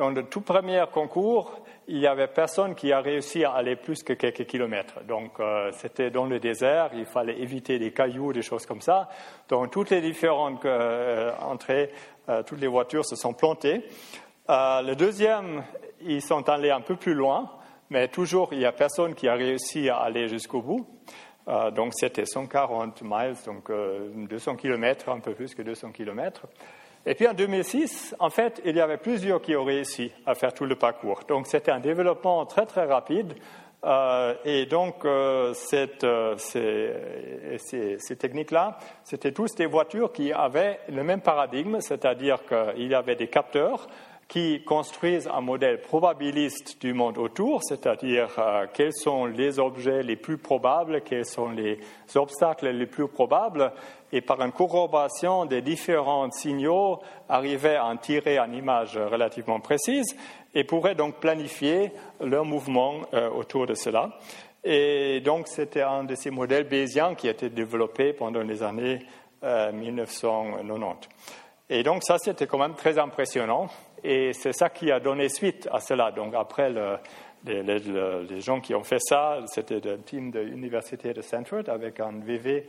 dans 0.00 0.10
le 0.10 0.24
tout 0.24 0.40
premier 0.40 0.82
concours, 0.92 1.60
il 1.86 1.98
y 1.98 2.06
avait 2.06 2.26
personne 2.26 2.74
qui 2.74 2.92
a 2.92 3.00
réussi 3.00 3.44
à 3.44 3.52
aller 3.52 3.76
plus 3.76 4.02
que 4.02 4.14
quelques 4.14 4.46
kilomètres. 4.46 5.04
Donc 5.06 5.38
euh, 5.38 5.70
c'était 5.72 6.10
dans 6.10 6.26
le 6.26 6.40
désert, 6.40 6.90
il 6.94 7.06
fallait 7.06 7.38
éviter 7.40 7.78
des 7.78 7.92
cailloux, 7.92 8.32
des 8.32 8.42
choses 8.42 8.66
comme 8.66 8.80
ça. 8.80 9.08
Donc 9.48 9.70
toutes 9.70 9.90
les 9.90 10.00
différentes 10.00 10.64
euh, 10.64 11.30
entrées, 11.40 11.92
toutes 12.46 12.60
les 12.60 12.68
voitures 12.68 13.04
se 13.04 13.16
sont 13.16 13.34
plantées. 13.34 13.84
le 14.48 14.94
deuxième, 14.94 15.64
ils 16.02 16.22
sont 16.22 16.48
allés 16.48 16.70
un 16.70 16.80
peu 16.80 16.96
plus 16.96 17.14
loin 17.14 17.50
mais 17.90 18.06
toujours, 18.06 18.52
il 18.52 18.60
n'y 18.60 18.64
a 18.64 18.72
personne 18.72 19.14
qui 19.14 19.28
a 19.28 19.34
réussi 19.34 19.88
à 19.88 19.96
aller 19.96 20.28
jusqu'au 20.28 20.62
bout. 20.62 20.86
Euh, 21.48 21.72
donc, 21.72 21.92
c'était 21.94 22.24
140 22.24 23.02
miles, 23.02 23.34
donc 23.44 23.70
200 23.70 24.52
euh, 24.52 24.56
kilomètres, 24.56 25.08
un 25.08 25.18
peu 25.18 25.34
plus 25.34 25.54
que 25.54 25.62
200 25.62 25.90
kilomètres. 25.90 26.46
Et 27.06 27.14
puis 27.14 27.26
en 27.26 27.34
2006, 27.34 28.14
en 28.18 28.30
fait, 28.30 28.60
il 28.64 28.76
y 28.76 28.80
avait 28.80 28.98
plusieurs 28.98 29.40
qui 29.40 29.56
ont 29.56 29.64
réussi 29.64 30.12
à 30.26 30.34
faire 30.34 30.52
tout 30.52 30.66
le 30.66 30.76
parcours. 30.76 31.20
Donc, 31.28 31.46
c'était 31.46 31.70
un 31.70 31.80
développement 31.80 32.44
très, 32.46 32.66
très 32.66 32.84
rapide. 32.84 33.34
Euh, 33.82 34.34
et 34.44 34.66
donc, 34.66 35.06
cette, 35.54 36.06
ces, 36.36 37.96
ces 37.98 38.16
techniques-là, 38.16 38.76
c'était 39.02 39.32
tous 39.32 39.54
des 39.54 39.64
voitures 39.64 40.12
qui 40.12 40.32
avaient 40.32 40.80
le 40.90 41.02
même 41.02 41.22
paradigme, 41.22 41.80
c'est-à-dire 41.80 42.40
qu'il 42.44 42.86
y 42.88 42.94
avait 42.94 43.16
des 43.16 43.28
capteurs 43.28 43.88
qui 44.30 44.62
construisent 44.62 45.26
un 45.26 45.40
modèle 45.40 45.80
probabiliste 45.80 46.80
du 46.80 46.94
monde 46.94 47.18
autour, 47.18 47.64
c'est-à-dire 47.64 48.28
euh, 48.38 48.66
quels 48.72 48.92
sont 48.92 49.26
les 49.26 49.58
objets 49.58 50.04
les 50.04 50.14
plus 50.14 50.38
probables, 50.38 51.00
quels 51.00 51.26
sont 51.26 51.50
les 51.50 51.80
obstacles 52.14 52.68
les 52.68 52.86
plus 52.86 53.08
probables, 53.08 53.72
et 54.12 54.20
par 54.20 54.40
une 54.40 54.52
corroboration 54.52 55.44
des 55.44 55.62
différents 55.62 56.30
signaux, 56.30 57.00
arriver 57.28 57.76
à 57.76 57.86
en 57.86 57.96
tirer 57.96 58.38
une 58.38 58.54
image 58.54 58.96
relativement 58.96 59.60
précise. 59.60 60.16
et 60.52 60.64
pourraient 60.64 60.96
donc 60.96 61.20
planifier 61.20 61.92
leur 62.20 62.44
mouvement 62.44 63.02
autour 63.36 63.66
de 63.66 63.74
cela. 63.74 64.18
Et 64.64 65.20
donc, 65.20 65.46
c'était 65.46 65.82
un 65.82 66.04
de 66.04 66.14
ces 66.14 66.30
modèles 66.30 66.64
bayésiens 66.64 67.14
qui 67.14 67.28
a 67.28 67.30
été 67.30 67.48
développé 67.50 68.12
pendant 68.12 68.42
les 68.42 68.62
années 68.62 68.98
1990. 69.42 71.08
Et 71.70 71.82
donc, 71.84 72.02
ça, 72.02 72.18
c'était 72.18 72.46
quand 72.46 72.58
même 72.58 72.74
très 72.74 72.98
impressionnant. 72.98 73.68
Et 74.02 74.32
c'est 74.32 74.52
ça 74.52 74.68
qui 74.70 74.90
a 74.90 75.00
donné 75.00 75.28
suite 75.28 75.68
à 75.72 75.80
cela. 75.80 76.10
Donc, 76.10 76.34
après, 76.34 76.70
les, 77.44 78.40
gens 78.40 78.60
qui 78.60 78.74
ont 78.74 78.82
fait 78.82 79.00
ça, 79.00 79.38
c'était 79.46 79.80
le 79.80 79.98
team 80.00 80.30
de 80.30 80.40
l'Université 80.40 81.12
de 81.14 81.22
Stanford 81.22 81.68
avec 81.68 82.00
un 82.00 82.12
VV 82.18 82.56
euh, 82.56 82.62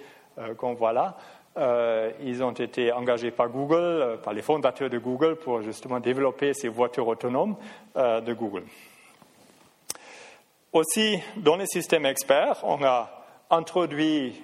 qu'on 0.57 0.73
voit 0.73 0.93
là. 0.93 1.17
Euh, 1.57 2.11
ils 2.21 2.43
ont 2.43 2.51
été 2.51 2.91
engagés 2.91 3.31
par 3.31 3.49
Google, 3.49 3.75
euh, 3.75 4.17
par 4.17 4.33
les 4.33 4.41
fondateurs 4.41 4.89
de 4.89 4.97
Google, 4.97 5.35
pour 5.35 5.61
justement 5.61 5.99
développer 5.99 6.53
ces 6.53 6.69
voitures 6.69 7.07
autonomes 7.07 7.55
de 7.95 8.33
Google. 8.33 8.63
Aussi, 10.71 11.19
dans 11.37 11.57
les 11.57 11.65
systèmes 11.65 12.05
experts, 12.05 12.61
on 12.63 12.81
a 12.83 13.09
introduit 13.49 14.41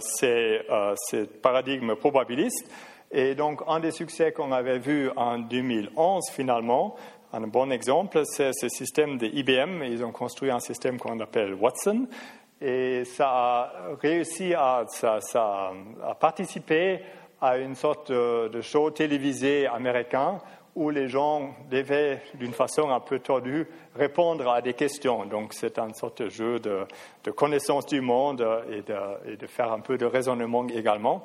ces, 0.00 0.60
ces 0.96 1.26
paradigmes 1.26 1.94
probabilistes 1.94 2.68
et 3.12 3.34
donc, 3.34 3.62
un 3.66 3.80
des 3.80 3.90
succès 3.90 4.32
qu'on 4.32 4.52
avait 4.52 4.78
vu 4.78 5.10
en 5.16 5.38
2011, 5.38 6.30
finalement, 6.30 6.94
un 7.32 7.40
bon 7.40 7.70
exemple, 7.72 8.22
c'est 8.24 8.52
ce 8.52 8.68
système 8.68 9.18
de 9.18 9.26
IBM. 9.26 9.82
Ils 9.82 10.04
ont 10.04 10.12
construit 10.12 10.50
un 10.50 10.60
système 10.60 10.98
qu'on 10.98 11.18
appelle 11.18 11.54
Watson. 11.54 12.06
Et 12.60 13.04
ça 13.04 13.28
a 13.28 13.72
réussi 14.02 14.54
à, 14.54 14.84
participer 16.20 17.00
à 17.40 17.56
une 17.56 17.74
sorte 17.74 18.12
de, 18.12 18.60
show 18.60 18.90
télévisé 18.90 19.66
américain 19.66 20.38
où 20.76 20.90
les 20.90 21.08
gens 21.08 21.54
devaient, 21.70 22.22
d'une 22.34 22.52
façon 22.52 22.90
un 22.90 23.00
peu 23.00 23.18
tordue, 23.18 23.66
répondre 23.96 24.48
à 24.48 24.60
des 24.60 24.74
questions. 24.74 25.24
Donc, 25.24 25.52
c'est 25.52 25.78
un 25.78 25.92
sorte 25.94 26.22
de 26.22 26.28
jeu 26.28 26.60
de, 26.60 27.30
connaissance 27.32 27.86
du 27.86 28.00
monde 28.00 28.46
et 28.70 28.82
de, 28.82 29.36
de, 29.36 29.46
faire 29.46 29.72
un 29.72 29.80
peu 29.80 29.96
de 29.96 30.06
raisonnement 30.06 30.66
également. 30.68 31.24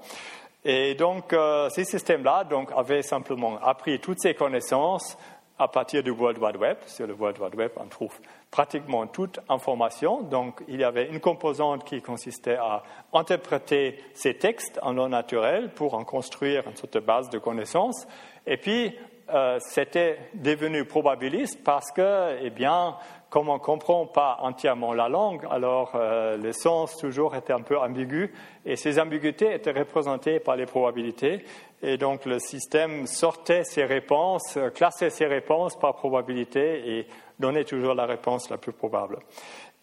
Et 0.67 0.95
donc, 0.95 1.31
euh, 1.31 1.69
ces 1.69 1.85
systèmes-là 1.85 2.47
avaient 2.75 3.03
simplement 3.03 3.59
appris 3.61 3.99
toutes 3.99 4.19
ces 4.19 4.33
connaissances 4.33 5.15
à 5.57 5.67
partir 5.67 6.03
du 6.03 6.11
World 6.11 6.37
Wide 6.41 6.57
Web. 6.57 6.77
Sur 6.85 7.07
le 7.07 7.13
World 7.13 7.39
Wide 7.39 7.55
Web, 7.55 7.71
on 7.77 7.87
trouve 7.87 8.13
pratiquement 8.51 9.07
toute 9.07 9.39
information. 9.49 10.21
Donc, 10.21 10.63
il 10.67 10.79
y 10.79 10.83
avait 10.83 11.07
une 11.07 11.19
composante 11.19 11.83
qui 11.85 12.01
consistait 12.01 12.57
à 12.57 12.83
interpréter 13.13 13.97
ces 14.13 14.35
textes 14.35 14.79
en 14.81 14.93
langue 14.93 15.11
naturelle 15.11 15.69
pour 15.73 15.93
en 15.93 16.03
construire 16.03 16.67
une 16.67 16.75
sorte 16.75 16.93
de 16.93 16.99
base 16.99 17.29
de 17.29 17.37
connaissances. 17.37 18.07
Et 18.45 18.57
puis, 18.57 18.93
euh, 19.33 19.57
c'était 19.59 20.19
devenu 20.35 20.85
probabiliste 20.85 21.63
parce 21.63 21.91
que, 21.91 22.37
eh 22.43 22.49
bien, 22.51 22.95
comme 23.29 23.49
on 23.49 23.55
ne 23.55 23.59
comprend 23.59 24.05
pas 24.05 24.37
entièrement 24.41 24.93
la 24.93 25.09
langue, 25.09 25.45
alors 25.49 25.93
euh, 25.95 26.37
le 26.37 26.53
sens 26.53 26.95
toujours 26.97 27.35
était 27.35 27.53
un 27.53 27.61
peu 27.61 27.77
ambigu 27.77 28.31
et 28.65 28.75
ces 28.75 28.99
ambiguïtés 28.99 29.53
étaient 29.53 29.71
représentées 29.71 30.39
par 30.39 30.55
les 30.55 30.67
probabilités 30.67 31.43
et 31.85 31.97
donc 31.97 32.25
le 32.25 32.39
système 32.39 33.05
sortait 33.05 33.63
ses 33.63 33.85
réponses, 33.85 34.57
classait 34.73 35.11
ses 35.11 35.27
réponses 35.27 35.77
par 35.77 35.95
probabilité 35.95 36.97
et 36.97 37.07
donnait 37.39 37.63
toujours 37.63 37.93
la 37.93 38.05
réponse 38.05 38.49
la 38.49 38.57
plus 38.57 38.73
probable. 38.73 39.19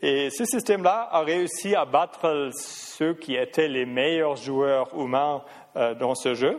Et 0.01 0.31
ce 0.31 0.45
système-là 0.45 1.09
a 1.13 1.21
réussi 1.21 1.77
à 1.77 1.85
battre 1.85 2.51
ceux 2.53 3.15
qui 3.15 3.37
étaient 3.37 3.69
les 3.69 3.87
meilleurs 3.87 4.35
joueurs 4.35 4.93
humains 4.99 5.45
euh, 5.77 5.95
dans 5.95 6.17
ce 6.17 6.35
jeu 6.35 6.59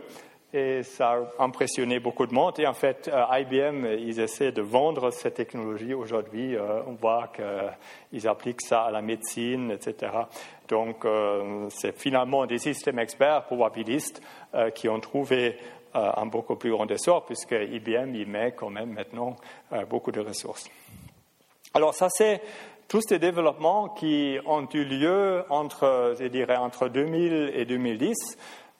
et 0.54 0.84
ça 0.84 1.14
a 1.38 1.42
impressionné 1.42 1.98
beaucoup 1.98 2.28
de 2.28 2.32
monde. 2.32 2.60
Et 2.60 2.66
en 2.66 2.74
fait, 2.74 3.10
euh, 3.12 3.24
IBM, 3.40 3.86
ils 3.98 4.20
essaient 4.20 4.52
de 4.52 4.62
vendre 4.62 5.10
cette 5.10 5.34
technologie 5.34 5.94
aujourd'hui. 5.94 6.54
Euh, 6.54 6.80
on 6.86 6.92
voit 6.92 7.32
qu'ils 7.34 8.28
appliquent 8.28 8.62
ça 8.62 8.84
à 8.84 8.90
la 8.92 9.02
médecine, 9.02 9.72
etc. 9.72 10.12
Donc, 10.68 11.04
euh, 11.04 11.66
c'est 11.70 11.98
finalement 11.98 12.46
des 12.46 12.58
systèmes 12.58 13.00
experts 13.00 13.46
probabilistes 13.46 14.22
qui 14.74 14.88
ont 14.88 15.00
trouvé 15.00 15.58
un 15.94 16.26
beaucoup 16.26 16.56
plus 16.56 16.70
grand 16.70 16.90
essor, 16.90 17.24
puisque 17.24 17.52
IBM 17.52 18.14
y 18.14 18.24
met 18.24 18.52
quand 18.52 18.70
même 18.70 18.92
maintenant 18.92 19.36
beaucoup 19.88 20.10
de 20.10 20.20
ressources. 20.20 20.68
Alors, 21.72 21.94
ça, 21.94 22.08
c'est 22.10 22.40
tous 22.88 23.00
ces 23.08 23.18
développements 23.18 23.88
qui 23.88 24.38
ont 24.46 24.66
eu 24.72 24.84
lieu 24.84 25.44
entre, 25.50 26.14
je 26.18 26.26
dirais, 26.26 26.56
entre 26.56 26.88
2000 26.88 27.52
et 27.54 27.64
2010. 27.64 28.14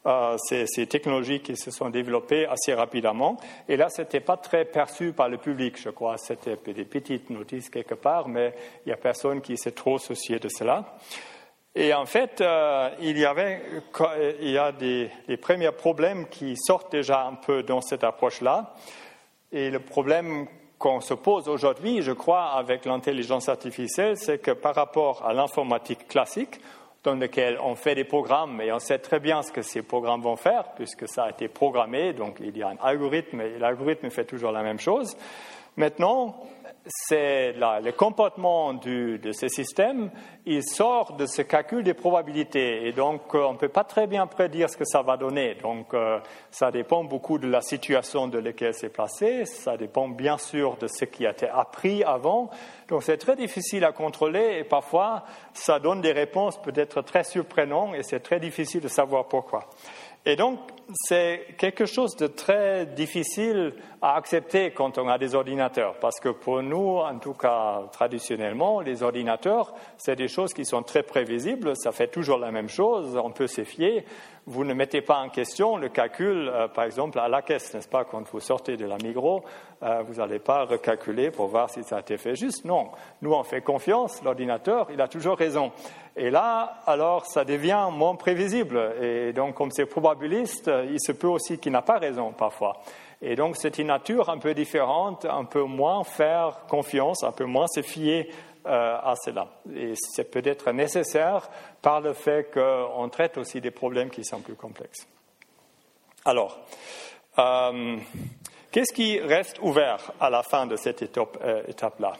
Euh, 0.06 0.36
ces, 0.36 0.86
technologies 0.86 1.40
qui 1.40 1.56
se 1.56 1.70
sont 1.70 1.88
développées 1.88 2.46
assez 2.46 2.74
rapidement. 2.74 3.38
Et 3.68 3.78
là, 3.78 3.88
ce 3.88 4.02
n'était 4.02 4.20
pas 4.20 4.36
très 4.36 4.66
perçu 4.66 5.12
par 5.12 5.30
le 5.30 5.38
public, 5.38 5.80
je 5.80 5.88
crois. 5.88 6.18
C'était 6.18 6.58
des 6.74 6.84
petites 6.84 7.30
notices 7.30 7.70
quelque 7.70 7.94
part, 7.94 8.28
mais 8.28 8.52
il 8.84 8.90
n'y 8.90 8.92
a 8.92 8.98
personne 8.98 9.40
qui 9.40 9.56
s'est 9.56 9.72
trop 9.72 9.98
soucié 9.98 10.38
de 10.38 10.48
cela. 10.48 10.98
Et 11.76 11.92
en 11.92 12.06
fait, 12.06 12.40
euh, 12.40 12.90
il 13.00 13.18
y 13.18 13.24
avait 13.24 13.60
il 14.40 14.50
y 14.50 14.58
a 14.58 14.70
des, 14.70 15.10
des, 15.26 15.36
premiers 15.36 15.72
problèmes 15.72 16.28
qui 16.28 16.56
sortent 16.56 16.92
déjà 16.92 17.26
un 17.26 17.34
peu 17.34 17.62
dans 17.64 17.80
cette 17.80 18.04
approche-là. 18.04 18.74
Et 19.50 19.70
le 19.70 19.80
problème 19.80 20.46
qu'on 20.78 21.00
se 21.00 21.14
pose 21.14 21.48
aujourd'hui, 21.48 22.02
je 22.02 22.12
crois, 22.12 22.52
avec 22.52 22.84
l'intelligence 22.84 23.48
artificielle, 23.48 24.16
c'est 24.16 24.38
que 24.38 24.52
par 24.52 24.74
rapport 24.74 25.26
à 25.26 25.32
l'informatique 25.32 26.06
classique, 26.06 26.60
dans 27.04 27.14
lequel 27.14 27.58
on 27.62 27.74
fait 27.74 27.94
des 27.94 28.04
programmes 28.04 28.60
et 28.60 28.72
on 28.72 28.78
sait 28.78 28.98
très 28.98 29.20
bien 29.20 29.42
ce 29.42 29.52
que 29.52 29.62
ces 29.62 29.82
programmes 29.82 30.22
vont 30.22 30.36
faire 30.36 30.72
puisque 30.74 31.06
ça 31.06 31.24
a 31.24 31.30
été 31.30 31.48
programmé, 31.48 32.14
donc 32.14 32.38
il 32.40 32.56
y 32.56 32.62
a 32.62 32.68
un 32.68 32.78
algorithme 32.82 33.42
et 33.42 33.58
l'algorithme 33.58 34.10
fait 34.10 34.24
toujours 34.24 34.52
la 34.52 34.62
même 34.62 34.80
chose. 34.80 35.16
Maintenant, 35.76 36.36
c'est 36.86 37.52
le 37.52 37.90
comportement 37.92 38.74
de 38.74 39.32
ces 39.32 39.48
systèmes, 39.48 40.10
il 40.44 40.62
sort 40.62 41.14
de 41.16 41.24
ce 41.24 41.40
calcul 41.40 41.82
des 41.82 41.94
probabilités 41.94 42.86
et 42.86 42.92
donc 42.92 43.34
euh, 43.34 43.44
on 43.44 43.54
ne 43.54 43.58
peut 43.58 43.68
pas 43.68 43.84
très 43.84 44.06
bien 44.06 44.26
prédire 44.26 44.68
ce 44.68 44.76
que 44.76 44.84
ça 44.84 45.00
va 45.00 45.16
donner. 45.16 45.54
Donc 45.54 45.94
euh, 45.94 46.18
ça 46.50 46.70
dépend 46.70 47.02
beaucoup 47.04 47.38
de 47.38 47.48
la 47.48 47.62
situation 47.62 48.28
de 48.28 48.38
laquelle 48.38 48.74
c'est 48.74 48.90
placé, 48.90 49.46
ça 49.46 49.78
dépend 49.78 50.08
bien 50.08 50.36
sûr 50.36 50.76
de 50.76 50.86
ce 50.86 51.06
qui 51.06 51.26
a 51.26 51.30
été 51.30 51.48
appris 51.48 52.04
avant. 52.04 52.50
Donc 52.88 53.02
c'est 53.02 53.16
très 53.16 53.36
difficile 53.36 53.84
à 53.84 53.92
contrôler 53.92 54.58
et 54.58 54.64
parfois 54.64 55.24
ça 55.54 55.78
donne 55.78 56.02
des 56.02 56.12
réponses 56.12 56.60
peut-être 56.60 57.00
très 57.00 57.24
surprenantes 57.24 57.94
et 57.94 58.02
c'est 58.02 58.20
très 58.20 58.40
difficile 58.40 58.82
de 58.82 58.88
savoir 58.88 59.26
pourquoi. 59.26 59.70
Et 60.26 60.36
donc, 60.36 60.58
c'est 60.92 61.46
quelque 61.58 61.86
chose 61.86 62.16
de 62.16 62.26
très 62.26 62.86
difficile 62.86 63.72
à 64.02 64.16
accepter 64.16 64.70
quand 64.72 64.98
on 64.98 65.08
a 65.08 65.16
des 65.16 65.34
ordinateurs, 65.34 65.94
parce 65.98 66.20
que 66.20 66.28
pour 66.28 66.62
nous, 66.62 66.98
en 66.98 67.18
tout 67.18 67.32
cas 67.32 67.82
traditionnellement, 67.90 68.80
les 68.80 69.02
ordinateurs, 69.02 69.72
c'est 69.96 70.16
des 70.16 70.28
choses 70.28 70.52
qui 70.52 70.64
sont 70.64 70.82
très 70.82 71.02
prévisibles, 71.02 71.74
ça 71.76 71.90
fait 71.90 72.08
toujours 72.08 72.38
la 72.38 72.50
même 72.50 72.68
chose, 72.68 73.16
on 73.16 73.30
peut 73.30 73.46
s'y 73.46 73.64
fier. 73.64 74.04
Vous 74.46 74.62
ne 74.64 74.74
mettez 74.74 75.00
pas 75.00 75.20
en 75.20 75.30
question 75.30 75.78
le 75.78 75.88
calcul, 75.88 76.48
euh, 76.48 76.68
par 76.68 76.84
exemple, 76.84 77.18
à 77.18 77.28
la 77.28 77.40
caisse, 77.40 77.72
n'est-ce 77.72 77.88
pas 77.88 78.04
Quand 78.04 78.28
vous 78.30 78.40
sortez 78.40 78.76
de 78.76 78.84
la 78.84 78.98
Migros, 79.02 79.42
euh, 79.82 80.02
vous 80.02 80.16
n'allez 80.16 80.38
pas 80.38 80.66
recalculer 80.66 81.30
pour 81.30 81.46
voir 81.46 81.70
si 81.70 81.82
ça 81.82 81.96
a 81.96 82.00
été 82.00 82.18
fait 82.18 82.34
juste. 82.34 82.66
Non, 82.66 82.90
nous 83.22 83.32
on 83.32 83.42
fait 83.42 83.62
confiance, 83.62 84.22
l'ordinateur, 84.22 84.88
il 84.92 85.00
a 85.00 85.08
toujours 85.08 85.38
raison. 85.38 85.72
Et 86.16 86.30
là, 86.30 86.80
alors, 86.86 87.26
ça 87.26 87.44
devient 87.44 87.88
moins 87.90 88.14
prévisible. 88.14 88.94
Et 89.02 89.32
donc, 89.32 89.54
comme 89.54 89.72
c'est 89.72 89.86
probabiliste, 89.86 90.70
il 90.90 91.00
se 91.00 91.12
peut 91.12 91.28
aussi 91.28 91.58
qu'il 91.58 91.72
n'a 91.72 91.82
pas 91.82 91.98
raison 91.98 92.32
parfois. 92.32 92.80
Et 93.22 93.36
donc, 93.36 93.56
c'est 93.56 93.78
une 93.78 93.86
nature 93.86 94.28
un 94.28 94.38
peu 94.38 94.54
différente, 94.54 95.24
un 95.24 95.44
peu 95.44 95.62
moins 95.62 96.04
faire 96.04 96.60
confiance, 96.68 97.22
un 97.24 97.32
peu 97.32 97.44
moins 97.44 97.66
se 97.66 97.82
fier 97.82 98.28
euh, 98.66 98.96
à 99.02 99.14
cela. 99.16 99.48
Et 99.74 99.94
c'est 99.94 100.30
peut-être 100.30 100.72
nécessaire 100.72 101.48
par 101.80 102.00
le 102.00 102.12
fait 102.12 102.50
qu'on 102.52 103.08
traite 103.08 103.38
aussi 103.38 103.60
des 103.60 103.70
problèmes 103.70 104.10
qui 104.10 104.24
sont 104.24 104.40
plus 104.40 104.56
complexes. 104.56 105.06
Alors, 106.24 106.58
euh, 107.38 107.96
qu'est-ce 108.70 108.92
qui 108.92 109.20
reste 109.20 109.58
ouvert 109.60 110.12
à 110.20 110.30
la 110.30 110.42
fin 110.42 110.66
de 110.66 110.76
cette 110.76 111.02
euh, 111.02 111.62
étape-là? 111.68 112.14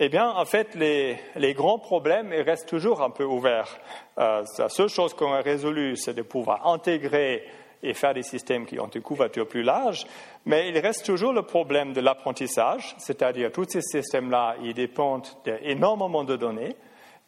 Eh 0.00 0.08
bien, 0.08 0.28
en 0.28 0.44
fait, 0.44 0.74
les, 0.74 1.54
grands 1.54 1.78
problèmes 1.78 2.32
restent 2.32 2.68
toujours 2.68 3.02
un 3.02 3.10
peu 3.10 3.24
ouverts. 3.24 3.78
Euh, 4.18 4.42
la 4.58 4.68
seule 4.68 4.88
chose 4.88 5.14
qu'on 5.14 5.32
a 5.32 5.40
résolue, 5.40 5.96
c'est 5.96 6.14
de 6.14 6.22
pouvoir 6.22 6.66
intégrer 6.66 7.44
et 7.84 7.94
faire 7.94 8.14
des 8.14 8.22
systèmes 8.22 8.66
qui 8.66 8.80
ont 8.80 8.88
une 8.88 9.02
couverture 9.02 9.46
plus 9.46 9.62
large, 9.62 10.06
mais 10.46 10.68
il 10.70 10.78
reste 10.78 11.04
toujours 11.04 11.32
le 11.32 11.42
problème 11.42 11.92
de 11.92 12.00
l'apprentissage, 12.00 12.94
c'est-à-dire 12.98 13.52
tous 13.52 13.66
ces 13.68 13.82
systèmes-là, 13.82 14.56
ils 14.62 14.74
dépendent 14.74 15.28
d'énormément 15.44 16.24
de 16.24 16.36
données, 16.36 16.74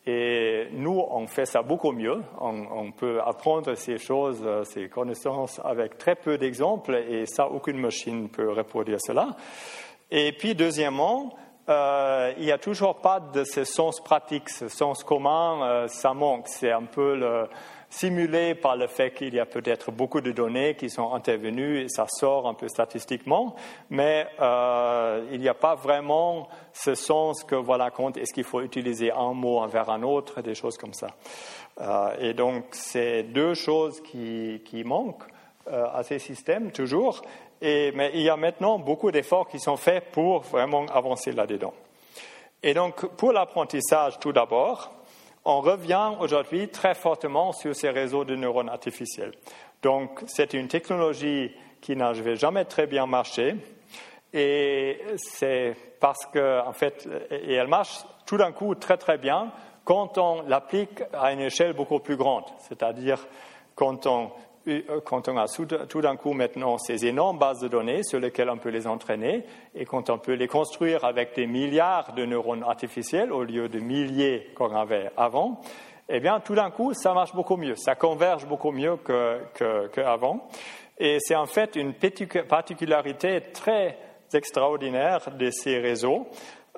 et 0.08 0.68
nous, 0.72 1.02
on 1.10 1.26
fait 1.26 1.46
ça 1.46 1.62
beaucoup 1.62 1.90
mieux. 1.90 2.22
On, 2.40 2.92
peut 2.92 3.20
apprendre 3.20 3.74
ces 3.74 3.98
choses, 3.98 4.40
euh, 4.44 4.62
ces 4.62 4.88
connaissances 4.88 5.60
avec 5.64 5.98
très 5.98 6.14
peu 6.14 6.38
d'exemples, 6.38 6.94
et 6.94 7.26
ça, 7.26 7.48
aucune 7.48 7.78
machine 7.78 8.22
ne 8.22 8.28
peut 8.28 8.52
reproduire 8.52 8.98
cela. 9.00 9.30
Et 10.12 10.30
puis, 10.30 10.54
deuxièmement, 10.54 11.34
euh, 11.68 12.32
il 12.38 12.44
n'y 12.44 12.52
a 12.52 12.58
toujours 12.58 13.00
pas 13.00 13.18
de 13.18 13.42
ce 13.42 13.64
sens 13.64 14.00
pratique, 14.00 14.48
ce 14.48 14.68
sens 14.68 15.02
commun, 15.02 15.62
euh, 15.64 15.88
ça 15.88 16.14
manque. 16.14 16.46
C'est 16.46 16.70
un 16.70 16.84
peu 16.84 17.16
le, 17.16 17.48
simulé 17.96 18.54
par 18.54 18.76
le 18.76 18.88
fait 18.88 19.12
qu'il 19.12 19.34
y 19.34 19.40
a 19.40 19.46
peut-être 19.46 19.90
beaucoup 19.90 20.20
de 20.20 20.30
données 20.30 20.74
qui 20.74 20.90
sont 20.90 21.14
intervenues 21.14 21.80
et 21.80 21.88
ça 21.88 22.06
sort 22.06 22.46
un 22.46 22.52
peu 22.52 22.68
statistiquement, 22.68 23.56
mais 23.88 24.26
euh, 24.38 25.26
il 25.32 25.40
n'y 25.40 25.48
a 25.48 25.54
pas 25.54 25.74
vraiment 25.74 26.48
ce 26.74 26.94
sens 26.94 27.42
que 27.42 27.54
voilà, 27.54 27.90
compte 27.90 28.18
est-ce 28.18 28.34
qu'il 28.34 28.44
faut 28.44 28.60
utiliser 28.60 29.12
un 29.12 29.32
mot 29.32 29.60
envers 29.60 29.88
un 29.88 30.02
autre, 30.02 30.42
des 30.42 30.54
choses 30.54 30.76
comme 30.76 30.92
ça. 30.92 31.08
Euh, 31.80 32.14
et 32.20 32.34
donc, 32.34 32.66
c'est 32.72 33.22
deux 33.22 33.54
choses 33.54 34.02
qui, 34.02 34.62
qui 34.66 34.84
manquent 34.84 35.24
euh, 35.72 35.86
à 35.94 36.02
ces 36.02 36.18
systèmes 36.18 36.72
toujours, 36.72 37.22
et, 37.62 37.92
mais 37.92 38.10
il 38.12 38.20
y 38.20 38.28
a 38.28 38.36
maintenant 38.36 38.78
beaucoup 38.78 39.10
d'efforts 39.10 39.48
qui 39.48 39.58
sont 39.58 39.78
faits 39.78 40.10
pour 40.12 40.42
vraiment 40.42 40.84
avancer 40.92 41.32
là-dedans. 41.32 41.72
Et 42.62 42.74
donc, 42.74 43.06
pour 43.16 43.32
l'apprentissage, 43.32 44.18
tout 44.18 44.32
d'abord, 44.32 44.92
on 45.46 45.60
revient 45.60 46.10
aujourd'hui 46.18 46.68
très 46.68 46.94
fortement 46.94 47.52
sur 47.52 47.74
ces 47.74 47.90
réseaux 47.90 48.24
de 48.24 48.34
neurones 48.34 48.68
artificiels. 48.68 49.32
Donc, 49.80 50.22
c'est 50.26 50.54
une 50.54 50.66
technologie 50.66 51.52
qui 51.80 51.94
n'a 51.94 52.12
jamais 52.12 52.64
très 52.64 52.88
bien 52.88 53.06
marché. 53.06 53.54
Et 54.32 55.00
c'est 55.16 55.76
parce 56.00 56.26
que, 56.26 56.60
en 56.66 56.72
fait, 56.72 57.08
et 57.30 57.54
elle 57.54 57.68
marche 57.68 58.04
tout 58.26 58.36
d'un 58.36 58.50
coup 58.50 58.74
très 58.74 58.96
très 58.96 59.18
bien 59.18 59.52
quand 59.84 60.18
on 60.18 60.42
l'applique 60.42 61.02
à 61.12 61.32
une 61.32 61.40
échelle 61.40 61.74
beaucoup 61.74 62.00
plus 62.00 62.16
grande. 62.16 62.44
C'est-à-dire 62.58 63.24
quand 63.76 64.06
on 64.06 64.32
euh, 64.66 65.00
quand 65.04 65.28
on 65.28 65.36
a 65.36 65.46
tout 65.46 66.00
d'un 66.00 66.16
coup 66.16 66.32
maintenant 66.32 66.78
ces 66.78 67.06
énormes 67.06 67.38
bases 67.38 67.60
de 67.60 67.68
données 67.68 68.02
sur 68.02 68.18
lesquelles 68.18 68.50
on 68.50 68.58
peut 68.58 68.70
les 68.70 68.86
entraîner 68.86 69.44
et 69.74 69.84
quand 69.84 70.10
on 70.10 70.18
peut 70.18 70.34
les 70.34 70.48
construire 70.48 71.04
avec 71.04 71.34
des 71.34 71.46
milliards 71.46 72.14
de 72.14 72.24
neurones 72.24 72.64
artificiels 72.64 73.32
au 73.32 73.44
lieu 73.44 73.68
de 73.68 73.78
milliers 73.78 74.50
qu'on 74.54 74.74
avait 74.74 75.10
avant, 75.16 75.60
eh 76.08 76.20
bien 76.20 76.40
tout 76.40 76.54
d'un 76.54 76.70
coup 76.70 76.94
ça 76.94 77.14
marche 77.14 77.34
beaucoup 77.34 77.56
mieux, 77.56 77.76
ça 77.76 77.94
converge 77.94 78.46
beaucoup 78.46 78.72
mieux 78.72 78.98
qu'avant. 79.92 80.48
et 80.98 81.18
c'est 81.20 81.36
en 81.36 81.46
fait 81.46 81.76
une 81.76 81.94
particularité 82.48 83.40
très 83.52 83.98
extraordinaire 84.34 85.30
de 85.36 85.50
ces 85.50 85.78
réseaux, 85.78 86.26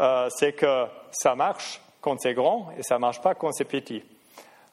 euh, 0.01 0.29
c'est 0.31 0.53
que 0.53 0.85
ça 1.11 1.35
marche 1.35 1.81
quand 2.01 2.19
c'est 2.21 2.35
grand 2.35 2.71
et 2.79 2.83
ça 2.83 2.99
marche 2.99 3.21
pas 3.21 3.35
quand 3.35 3.53
c'est 3.53 3.65
petit. 3.65 4.03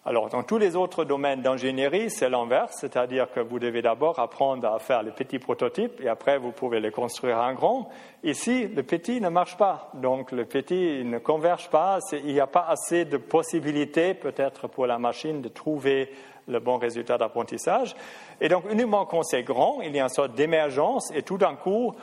Alors, 0.07 0.29
dans 0.29 0.43
tous 0.43 0.59
les 0.59 0.75
autres 0.75 1.03
domaines 1.03 1.41
d'ingénierie, 1.41 2.11
c'est 2.11 2.29
l'inverse, 2.29 2.75
c'est-à-dire 2.79 3.31
que 3.31 3.39
vous 3.39 3.57
devez 3.57 3.81
d'abord 3.81 4.19
apprendre 4.19 4.67
à 4.67 4.77
faire 4.77 5.01
les 5.01 5.09
petits 5.09 5.39
prototypes 5.39 5.99
et 5.99 6.07
après 6.07 6.37
vous 6.37 6.51
pouvez 6.51 6.79
les 6.79 6.91
construire 6.91 7.39
en 7.39 7.55
grand. 7.55 7.89
Ici, 8.23 8.67
le 8.67 8.83
petit 8.83 9.19
ne 9.19 9.29
marche 9.29 9.57
pas, 9.57 9.89
donc 9.95 10.31
le 10.31 10.45
petit 10.45 11.03
ne 11.03 11.17
converge 11.17 11.71
pas, 11.71 11.97
il 12.11 12.33
n'y 12.33 12.39
a 12.39 12.45
pas 12.45 12.67
assez 12.69 13.05
de 13.05 13.17
possibilités 13.17 14.13
peut-être 14.13 14.67
pour 14.67 14.85
la 14.85 14.99
machine 14.99 15.41
de 15.41 15.49
trouver 15.49 16.11
le 16.47 16.59
bon 16.59 16.77
résultat 16.77 17.17
d'apprentissage. 17.17 17.95
Et 18.39 18.47
donc, 18.47 18.65
uniquement 18.71 19.05
quand 19.05 19.23
c'est 19.23 19.41
grand, 19.41 19.81
il 19.81 19.95
y 19.95 19.99
a 19.99 20.03
une 20.03 20.09
sorte 20.09 20.35
d'émergence 20.35 21.11
et 21.15 21.23
tout 21.23 21.39
d'un 21.39 21.55
coup, 21.55 21.95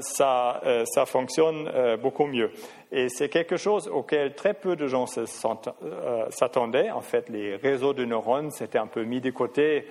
ça, 0.00 0.60
euh, 0.66 0.84
ça, 0.84 1.06
fonctionne 1.06 1.70
euh, 1.74 1.96
beaucoup 1.96 2.26
mieux. 2.26 2.50
Et 2.90 3.08
c'est 3.08 3.28
quelque 3.28 3.56
chose 3.56 3.88
auquel 3.88 4.34
très 4.34 4.54
peu 4.54 4.74
de 4.74 4.88
gens 4.88 5.06
s'attendaient. 5.06 6.90
En 6.90 7.00
fait, 7.00 7.28
les 7.28 7.54
réseaux 7.54 7.92
de 7.92 8.04
neurones, 8.04 8.50
c'était 8.50 8.78
un 8.78 8.88
peu 8.88 9.04
mis 9.04 9.20
de 9.20 9.30
côté 9.30 9.86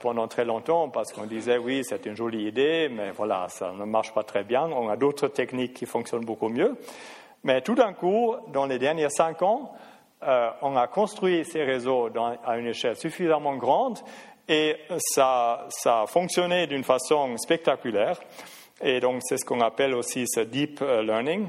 pendant 0.00 0.28
très 0.28 0.44
longtemps 0.44 0.90
parce 0.90 1.14
qu'on 1.14 1.24
disait 1.24 1.56
oui, 1.56 1.82
c'est 1.82 2.04
une 2.04 2.14
jolie 2.14 2.46
idée, 2.46 2.90
mais 2.92 3.10
voilà, 3.10 3.46
ça 3.48 3.72
ne 3.72 3.84
marche 3.86 4.12
pas 4.12 4.22
très 4.22 4.44
bien. 4.44 4.64
On 4.70 4.90
a 4.90 4.96
d'autres 4.96 5.28
techniques 5.28 5.72
qui 5.72 5.86
fonctionnent 5.86 6.26
beaucoup 6.26 6.50
mieux. 6.50 6.76
Mais 7.42 7.62
tout 7.62 7.74
d'un 7.74 7.94
coup, 7.94 8.34
dans 8.52 8.66
les 8.66 8.78
derniers 8.78 9.08
cinq 9.08 9.40
ans, 9.40 9.72
on 10.20 10.76
a 10.76 10.86
construit 10.88 11.46
ces 11.46 11.64
réseaux 11.64 12.10
à 12.44 12.58
une 12.58 12.66
échelle 12.66 12.96
suffisamment 12.96 13.56
grande 13.56 13.98
et 14.48 14.76
ça, 14.98 15.66
ça 15.70 16.02
a 16.02 16.06
fonctionné 16.06 16.66
d'une 16.66 16.84
façon 16.84 17.36
spectaculaire. 17.38 18.20
Et 18.82 18.98
donc, 18.98 19.20
c'est 19.22 19.36
ce 19.36 19.44
qu'on 19.44 19.60
appelle 19.60 19.94
aussi 19.94 20.26
ce 20.26 20.40
deep 20.40 20.80
euh, 20.82 21.02
learning. 21.02 21.46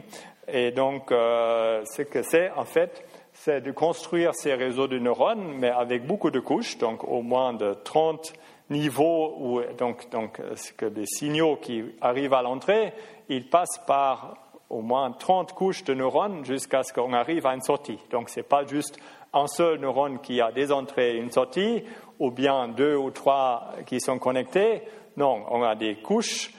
Et 0.48 0.72
donc, 0.72 1.12
euh, 1.12 1.84
ce 1.86 2.04
que 2.04 2.22
c'est, 2.22 2.52
en 2.52 2.66
fait, 2.66 3.04
c'est 3.34 3.62
de 3.62 3.72
construire 3.72 4.36
ces 4.36 4.54
réseaux 4.54 4.88
de 4.88 5.00
neurones, 5.00 5.56
mais 5.58 5.70
avec 5.70 6.06
beaucoup 6.06 6.30
de 6.30 6.40
couches, 6.40 6.78
donc 6.78 7.04
au 7.04 7.24
moins 7.24 7.54
de 7.54 7.74
30 7.74 8.34
niveaux, 8.70 9.36
où 9.40 9.62
donc, 9.78 10.10
donc 10.12 10.40
que 10.78 10.86
des 10.86 11.06
signaux 11.06 11.56
qui 11.56 11.84
arrivent 12.02 12.34
à 12.34 12.44
l'entrée, 12.44 12.94
ils 13.30 13.50
passent 13.50 13.82
par 13.88 14.36
au 14.70 14.82
moins 14.82 15.12
30 15.12 15.54
couches 15.54 15.84
de 15.84 15.94
neurones 15.94 16.46
jusqu'à 16.46 16.84
ce 16.84 16.94
qu'on 16.94 17.14
arrive 17.14 17.48
à 17.48 17.56
une 17.56 17.62
sortie. 17.62 18.00
Donc, 18.12 18.30
ce 18.30 18.40
n'est 18.40 18.44
pas 18.44 18.66
juste 18.66 19.00
un 19.34 19.48
seul 19.48 19.80
neurone 19.80 20.20
qui 20.22 20.40
a 20.40 20.52
des 20.52 20.72
entrées 20.72 21.16
et 21.16 21.20
une 21.20 21.32
sortie, 21.32 21.84
ou 22.20 22.30
bien 22.30 22.68
deux 22.68 22.96
ou 22.96 23.10
trois 23.10 23.72
qui 23.88 24.00
sont 24.00 24.20
connectés. 24.20 24.84
Non, 25.18 25.44
on 25.50 25.64
a 25.64 25.76
des 25.76 25.96
couches 25.96 26.52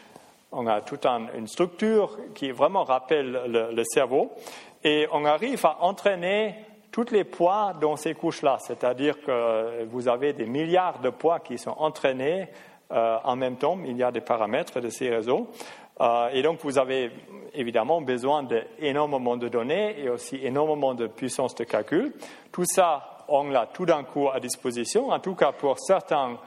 on 0.54 0.66
a 0.66 0.80
toute 0.80 1.06
une 1.06 1.46
structure 1.46 2.16
qui 2.34 2.50
vraiment 2.50 2.84
rappelle 2.84 3.70
le, 3.72 3.84
cerveau 3.84 4.32
et 4.82 5.06
on 5.12 5.24
arrive 5.24 5.64
à 5.66 5.78
entraîner 5.80 6.54
tous 6.90 7.10
les 7.10 7.24
poids 7.24 7.72
dans 7.80 7.96
ces 7.96 8.14
couches-là, 8.14 8.58
c'est-à-dire 8.60 9.20
que 9.20 9.84
vous 9.84 10.08
avez 10.08 10.32
des 10.32 10.46
milliards 10.46 11.00
de 11.00 11.10
poids 11.10 11.40
qui 11.40 11.58
sont 11.58 11.74
entraînés 11.78 12.48
euh, 12.92 13.18
en 13.24 13.36
même 13.36 13.56
temps, 13.56 13.78
il 13.84 13.96
y 13.96 14.02
a 14.02 14.12
des 14.12 14.20
paramètres 14.20 14.80
de 14.80 14.88
ces 14.90 15.08
réseaux. 15.08 15.48
Euh, 16.00 16.28
et 16.32 16.42
donc, 16.42 16.60
vous 16.62 16.78
avez 16.78 17.10
évidemment 17.52 18.00
besoin 18.00 18.42
d'énormément 18.42 19.36
de 19.36 19.48
données 19.48 19.98
et 20.00 20.08
aussi 20.08 20.38
énormément 20.42 20.94
de 20.94 21.06
puissance 21.06 21.54
de 21.54 21.64
calcul. 21.64 22.12
Tout 22.52 22.64
ça, 22.66 23.24
on 23.28 23.50
l'a 23.50 23.66
tout 23.66 23.86
d'un 23.86 24.04
coup 24.04 24.28
à 24.28 24.38
disposition, 24.38 25.10
en 25.10 25.18
tout 25.18 25.34
cas 25.34 25.52
pour 25.52 25.78
certains 25.78 26.38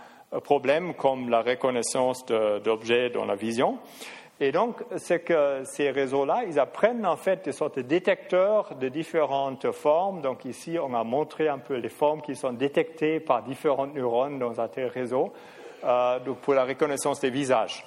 problèmes 0.43 0.93
comme 0.93 1.29
la 1.29 1.41
reconnaissance 1.41 2.25
d'objets 2.25 3.09
dans 3.09 3.25
la 3.25 3.35
vision. 3.35 3.79
Et 4.39 4.51
donc, 4.51 4.83
c'est 4.97 5.21
que 5.21 5.63
ces 5.63 5.89
réseaux-là, 5.89 6.43
ils 6.47 6.59
apprennent 6.59 7.07
en 7.07 7.17
fait 7.17 7.45
des 7.45 7.51
sortes 7.51 7.77
de 7.77 7.81
détecteurs 7.81 8.75
de 8.75 8.87
différentes 8.87 9.71
formes. 9.71 10.21
Donc 10.21 10.45
ici, 10.45 10.77
on 10.79 10.93
a 10.93 11.03
montré 11.03 11.47
un 11.47 11.57
peu 11.57 11.75
les 11.75 11.89
formes 11.89 12.21
qui 12.21 12.35
sont 12.35 12.53
détectées 12.53 13.19
par 13.19 13.41
différents 13.41 13.87
neurones 13.87 14.37
dans 14.37 14.61
un 14.61 14.67
tel 14.67 14.87
réseau 14.87 15.33
euh, 15.83 16.19
pour 16.43 16.53
la 16.53 16.65
reconnaissance 16.65 17.19
des 17.19 17.31
visages. 17.31 17.83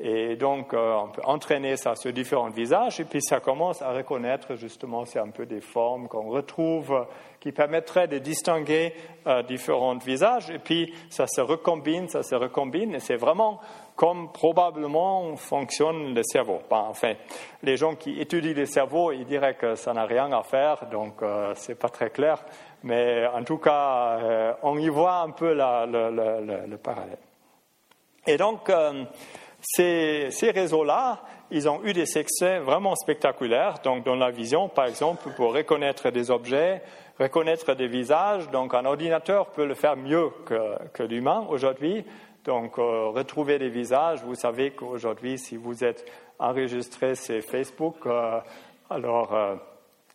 Et 0.00 0.36
donc, 0.36 0.74
euh, 0.74 0.94
on 0.94 1.08
peut 1.08 1.22
entraîner 1.24 1.76
ça 1.76 1.96
sur 1.96 2.12
différents 2.12 2.50
visages, 2.50 3.00
et 3.00 3.04
puis 3.04 3.20
ça 3.20 3.40
commence 3.40 3.82
à 3.82 3.90
reconnaître 3.90 4.54
justement, 4.54 5.04
c'est 5.04 5.18
un 5.18 5.30
peu 5.30 5.44
des 5.44 5.60
formes 5.60 6.06
qu'on 6.06 6.28
retrouve 6.28 7.04
qui 7.40 7.50
permettraient 7.50 8.06
de 8.06 8.18
distinguer 8.18 8.94
euh, 9.26 9.42
différents 9.42 9.96
visages, 9.96 10.50
et 10.50 10.60
puis 10.60 10.94
ça 11.10 11.26
se 11.26 11.40
recombine, 11.40 12.08
ça 12.08 12.22
se 12.22 12.36
recombine, 12.36 12.94
et 12.94 13.00
c'est 13.00 13.16
vraiment 13.16 13.60
comme 13.96 14.30
probablement 14.30 15.34
fonctionne 15.34 16.14
le 16.14 16.22
cerveau. 16.22 16.60
enfin, 16.70 17.14
les 17.64 17.76
gens 17.76 17.96
qui 17.96 18.20
étudient 18.20 18.54
le 18.54 18.66
cerveau, 18.66 19.10
ils 19.10 19.24
diraient 19.24 19.56
que 19.56 19.74
ça 19.74 19.92
n'a 19.94 20.04
rien 20.04 20.30
à 20.30 20.44
faire, 20.44 20.86
donc 20.92 21.20
euh, 21.22 21.52
c'est 21.56 21.76
pas 21.76 21.88
très 21.88 22.10
clair, 22.10 22.44
mais 22.84 23.26
en 23.26 23.42
tout 23.42 23.58
cas, 23.58 24.56
on 24.62 24.78
y 24.78 24.88
voit 24.88 25.22
un 25.22 25.30
peu 25.30 25.54
le, 25.54 26.76
parallèle. 26.76 27.18
Et 28.24 28.36
donc, 28.36 28.70
ces, 29.60 30.50
réseaux-là, 30.50 31.20
ils 31.50 31.68
ont 31.68 31.82
eu 31.84 31.92
des 31.92 32.06
succès 32.06 32.58
vraiment 32.58 32.94
spectaculaires. 32.94 33.76
Donc, 33.82 34.04
dans 34.04 34.14
la 34.14 34.30
vision, 34.30 34.68
par 34.68 34.86
exemple, 34.86 35.30
pour 35.36 35.54
reconnaître 35.54 36.10
des 36.10 36.30
objets, 36.30 36.82
reconnaître 37.18 37.74
des 37.74 37.88
visages. 37.88 38.48
Donc, 38.50 38.74
un 38.74 38.84
ordinateur 38.84 39.46
peut 39.46 39.66
le 39.66 39.74
faire 39.74 39.96
mieux 39.96 40.30
que, 40.44 41.02
l'humain 41.02 41.44
aujourd'hui. 41.48 42.04
Donc, 42.44 42.78
euh, 42.78 43.08
retrouver 43.08 43.58
des 43.58 43.68
visages. 43.68 44.22
Vous 44.22 44.36
savez 44.36 44.70
qu'aujourd'hui, 44.70 45.38
si 45.38 45.56
vous 45.56 45.84
êtes 45.84 46.10
enregistré 46.38 47.16
sur 47.16 47.42
Facebook, 47.42 47.96
euh, 48.06 48.38
alors 48.88 49.34
euh, 49.34 49.56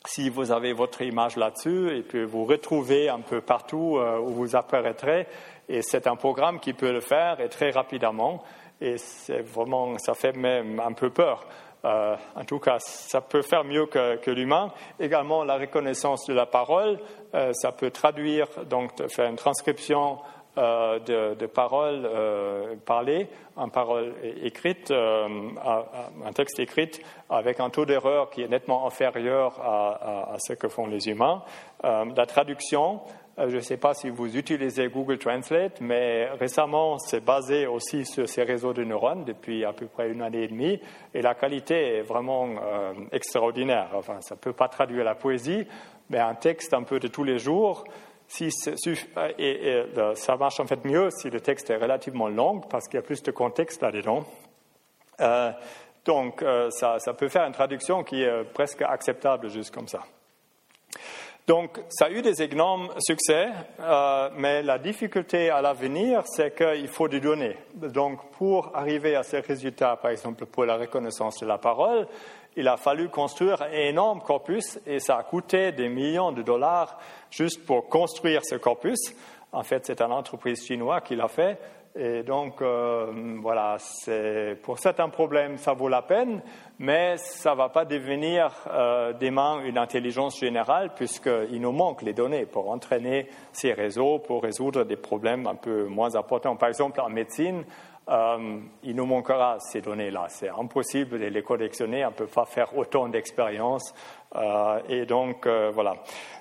si 0.05 0.29
vous 0.29 0.51
avez 0.51 0.71
votre 0.73 1.01
image 1.01 1.35
là-dessus 1.35 1.95
et 1.95 2.01
puis 2.01 2.23
vous 2.23 2.45
retrouvez 2.45 3.09
un 3.09 3.19
peu 3.19 3.41
partout 3.41 3.99
où 4.21 4.29
vous 4.29 4.55
apparaîtrez, 4.55 5.27
et 5.69 5.81
c'est 5.81 6.07
un 6.07 6.15
programme 6.15 6.59
qui 6.59 6.73
peut 6.73 6.91
le 6.91 6.99
faire 6.99 7.39
et 7.39 7.47
très 7.47 7.69
rapidement 7.71 8.43
et 8.81 8.97
c'est 8.97 9.41
vraiment, 9.41 9.97
ça 9.97 10.13
fait 10.13 10.35
même 10.35 10.79
un 10.79 10.93
peu 10.93 11.09
peur. 11.09 11.45
Euh, 11.85 12.15
en 12.35 12.45
tout 12.45 12.59
cas, 12.59 12.77
ça 12.79 13.19
peut 13.21 13.41
faire 13.41 13.63
mieux 13.63 13.85
que, 13.87 14.31
l'humain. 14.31 14.71
Également, 14.99 15.43
la 15.43 15.57
reconnaissance 15.57 16.25
de 16.27 16.33
la 16.33 16.45
parole, 16.45 16.99
euh, 17.35 17.51
ça 17.53 17.71
peut 17.71 17.91
traduire, 17.91 18.47
donc 18.69 18.91
faire 19.09 19.29
une 19.29 19.35
transcription 19.35 20.19
euh, 20.57 20.99
de, 21.35 21.45
paroles 21.45 22.07
parlées 22.85 23.27
en 23.55 23.69
paroles 23.69 24.13
écrites, 24.43 24.91
un 24.91 26.31
texte 26.33 26.59
écrit 26.59 26.91
avec 27.29 27.59
un 27.59 27.69
taux 27.69 27.85
d'erreur 27.85 28.29
qui 28.29 28.43
est 28.43 28.47
nettement 28.47 28.87
inférieur 28.87 29.59
à, 29.61 30.33
à, 30.33 30.35
ce 30.39 30.53
que 30.53 30.67
font 30.67 30.87
les 30.87 31.09
humains. 31.09 31.43
la 31.83 32.25
traduction, 32.25 33.01
je 33.37 33.55
ne 33.55 33.61
sais 33.61 33.77
pas 33.77 33.93
si 33.95 34.09
vous 34.09 34.37
utilisez 34.37 34.89
Google 34.89 35.17
Translate, 35.17 35.81
mais 35.81 36.29
récemment, 36.39 36.99
c'est 36.99 37.23
basé 37.23 37.65
aussi 37.65 38.05
sur 38.05 38.29
ces 38.29 38.43
réseaux 38.43 38.73
de 38.73 38.83
neurones 38.83 39.25
depuis 39.25 39.65
à 39.65 39.73
peu 39.73 39.87
près 39.87 40.11
une 40.11 40.21
année 40.21 40.43
et 40.43 40.47
demie, 40.47 40.79
et 41.13 41.21
la 41.21 41.33
qualité 41.33 41.97
est 41.97 42.01
vraiment 42.01 42.47
euh, 42.47 42.93
extraordinaire. 43.11 43.89
Enfin, 43.95 44.21
ça 44.21 44.35
ne 44.35 44.39
peut 44.39 44.53
pas 44.53 44.67
traduire 44.67 45.03
la 45.03 45.15
poésie, 45.15 45.65
mais 46.09 46.19
un 46.19 46.35
texte 46.35 46.75
un 46.75 46.83
peu 46.83 46.99
de 46.99 47.07
tous 47.07 47.23
les 47.23 47.39
jours, 47.39 47.83
si 48.27 48.49
et, 49.39 49.83
ça 50.15 50.37
marche 50.37 50.59
en 50.59 50.67
fait 50.67 50.85
mieux 50.85 51.09
si 51.09 51.29
le 51.29 51.41
texte 51.41 51.71
est 51.71 51.77
relativement 51.77 52.29
long, 52.29 52.59
parce 52.59 52.87
qu'il 52.87 52.97
y 52.97 53.03
a 53.03 53.05
plus 53.05 53.23
de 53.23 53.31
contexte 53.31 53.81
là-dedans. 53.81 54.25
Euh, 55.21 55.51
donc, 56.05 56.43
ça, 56.69 56.99
peut 57.17 57.29
faire 57.29 57.45
une 57.45 57.53
traduction 57.53 58.03
qui 58.03 58.21
est 58.21 58.43
presque 58.53 58.81
acceptable 58.81 59.49
juste 59.49 59.73
comme 59.73 59.87
ça. 59.87 60.03
Donc, 61.45 61.77
ça 61.89 62.05
a 62.05 62.09
eu 62.09 62.21
des 62.21 62.41
énormes 62.41 62.89
succès, 62.99 63.49
euh, 63.81 64.29
mais 64.37 64.63
la 64.63 64.79
difficulté 64.79 65.49
à 65.49 65.61
l'avenir, 65.61 66.23
c'est 66.25 66.55
qu'il 66.55 66.87
faut 66.87 67.09
des 67.09 67.19
données. 67.19 67.57
Donc, 67.73 68.31
pour 68.31 68.71
arriver 68.73 69.17
à 69.17 69.23
ces 69.23 69.41
résultats, 69.41 69.97
par 69.97 70.11
exemple 70.11 70.45
pour 70.45 70.63
la 70.63 70.77
reconnaissance 70.77 71.41
de 71.41 71.45
la 71.45 71.57
parole, 71.57 72.07
il 72.55 72.67
a 72.67 72.77
fallu 72.77 73.09
construire 73.09 73.61
un 73.61 73.71
énorme 73.71 74.21
corpus 74.21 74.79
et 74.85 74.99
ça 74.99 75.17
a 75.17 75.23
coûté 75.23 75.73
des 75.73 75.89
millions 75.89 76.31
de 76.31 76.43
dollars 76.43 76.97
juste 77.29 77.65
pour 77.65 77.89
construire 77.89 78.41
ce 78.45 78.55
corpus. 78.55 79.13
En 79.51 79.63
fait, 79.63 79.85
c'est 79.85 80.01
une 80.01 80.13
entreprise 80.13 80.65
chinoise 80.65 81.01
qui 81.03 81.15
l'a 81.15 81.27
fait. 81.27 81.59
Et 81.95 82.23
donc, 82.23 82.59
euh, 82.61 83.37
voilà, 83.39 83.77
pour 84.63 84.79
certains 84.79 85.09
problèmes, 85.09 85.57
ça 85.57 85.73
vaut 85.73 85.89
la 85.89 86.01
peine, 86.01 86.41
mais 86.79 87.17
ça 87.17 87.51
ne 87.51 87.57
va 87.57 87.69
pas 87.69 87.85
devenir 87.85 88.51
euh, 88.71 89.13
demain 89.13 89.63
une 89.63 89.77
intelligence 89.77 90.39
générale, 90.39 90.95
puisqu'il 90.95 91.61
nous 91.61 91.71
manque 91.71 92.01
les 92.01 92.13
données 92.13 92.47
pour 92.47 92.71
entraîner 92.71 93.27
ces 93.51 93.73
réseaux, 93.73 94.17
pour 94.17 94.41
résoudre 94.41 94.85
des 94.85 94.95
problèmes 94.95 95.45
un 95.45 95.53
peu 95.53 95.85
moins 95.85 96.15
importants. 96.15 96.55
Par 96.55 96.69
exemple, 96.69 96.99
en 96.99 97.09
médecine, 97.09 97.63
euh, 98.09 98.59
il 98.83 98.95
nous 98.95 99.05
manquera 99.05 99.57
ces 99.59 99.81
données-là. 99.81 100.25
C'est 100.29 100.49
impossible 100.49 101.19
de 101.19 101.25
les 101.25 101.43
collectionner, 101.43 102.05
on 102.05 102.09
ne 102.09 102.15
peut 102.15 102.27
pas 102.27 102.45
faire 102.45 102.77
autant 102.77 103.07
d'expériences. 103.07 103.93
et 104.89 105.05
donc, 105.05 105.47
voilà, 105.47 105.95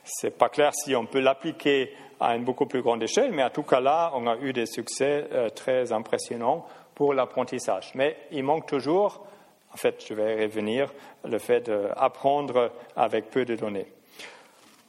ce 0.04 0.26
n'est 0.26 0.32
pas 0.32 0.48
clair 0.48 0.72
si 0.74 0.96
on 0.96 1.06
peut 1.06 1.20
l'appliquer 1.20 1.92
à 2.22 2.36
une 2.36 2.44
beaucoup 2.44 2.66
plus 2.66 2.82
grande 2.82 3.02
échelle, 3.02 3.32
mais 3.32 3.42
en 3.42 3.50
tout 3.50 3.64
cas 3.64 3.80
là, 3.80 4.12
on 4.14 4.28
a 4.28 4.36
eu 4.36 4.52
des 4.52 4.66
succès 4.66 5.26
euh, 5.32 5.48
très 5.48 5.92
impressionnants 5.92 6.64
pour 6.94 7.14
l'apprentissage. 7.14 7.90
Mais 7.96 8.16
il 8.30 8.44
manque 8.44 8.66
toujours, 8.66 9.26
en 9.72 9.76
fait, 9.76 10.04
je 10.06 10.14
vais 10.14 10.44
revenir, 10.44 10.92
le 11.24 11.38
fait 11.38 11.62
d'apprendre 11.62 12.70
avec 12.94 13.30
peu 13.30 13.44
de 13.44 13.56
données. 13.56 13.88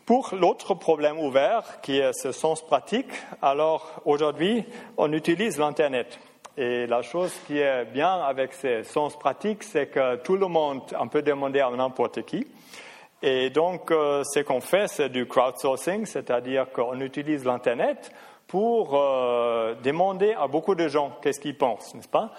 Pour 0.05 0.35
l'autre 0.35 0.75
problème 0.75 1.17
ouvert, 1.17 1.81
qui 1.81 1.97
est 1.97 2.13
ce 2.13 2.31
sens 2.31 2.61
pratique, 2.61 3.11
alors 3.41 4.01
aujourd'hui, 4.05 4.63
on 4.97 5.11
utilise 5.11 5.57
l'Internet. 5.57 6.19
Et 6.55 6.85
la 6.85 7.01
chose 7.01 7.33
qui 7.47 7.57
est 7.57 7.85
bien 7.85 8.13
avec 8.21 8.53
ce 8.53 8.83
sens 8.83 9.17
pratique, 9.17 9.63
c'est 9.63 9.87
que 9.87 10.17
tout 10.17 10.37
le 10.37 10.47
monde, 10.47 10.81
on 10.99 11.07
peut 11.07 11.23
demander 11.23 11.59
à 11.59 11.71
n'importe 11.71 12.23
qui. 12.25 12.45
Et 13.23 13.49
donc, 13.49 13.89
euh, 13.89 14.21
ce 14.23 14.41
qu'on 14.41 14.61
fait, 14.61 14.87
c'est 14.87 15.09
du 15.09 15.25
crowdsourcing, 15.25 16.05
c'est-à-dire 16.05 16.71
qu'on 16.71 16.99
utilise 16.99 17.43
l'Internet 17.43 18.11
pour 18.47 18.93
euh, 18.93 19.73
demander 19.81 20.33
à 20.33 20.47
beaucoup 20.47 20.75
de 20.75 20.87
gens 20.87 21.17
qu'est-ce 21.23 21.39
qu'ils 21.39 21.57
pensent, 21.57 21.95
n'est-ce 21.95 22.07
pas? 22.07 22.31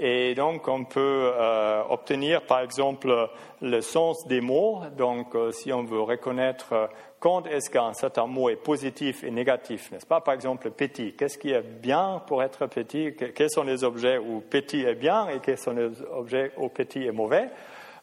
Et 0.00 0.34
donc, 0.34 0.68
on 0.68 0.84
peut 0.84 1.32
euh, 1.34 1.82
obtenir, 1.90 2.42
par 2.42 2.60
exemple, 2.60 3.28
le 3.60 3.80
sens 3.80 4.26
des 4.28 4.40
mots. 4.40 4.80
Donc, 4.96 5.36
si 5.50 5.72
on 5.72 5.82
veut 5.82 6.00
reconnaître 6.00 6.88
quand 7.20 7.48
est-ce 7.48 7.68
qu'un 7.68 7.92
certain 7.94 8.26
mot 8.26 8.48
est 8.48 8.56
positif 8.56 9.24
et 9.24 9.30
négatif, 9.32 9.90
n'est-ce 9.90 10.06
pas? 10.06 10.20
Par 10.20 10.34
exemple, 10.34 10.70
petit. 10.70 11.14
Qu'est-ce 11.14 11.36
qui 11.36 11.50
est 11.50 11.62
bien 11.62 12.22
pour 12.28 12.44
être 12.44 12.66
petit? 12.66 13.14
Quels 13.34 13.50
sont 13.50 13.64
les 13.64 13.82
objets 13.82 14.18
où 14.18 14.40
petit 14.40 14.82
est 14.82 14.94
bien 14.94 15.28
et 15.28 15.40
quels 15.40 15.58
sont 15.58 15.72
les 15.72 15.90
objets 16.12 16.52
où 16.56 16.68
petit 16.68 17.04
est 17.04 17.12
mauvais? 17.12 17.48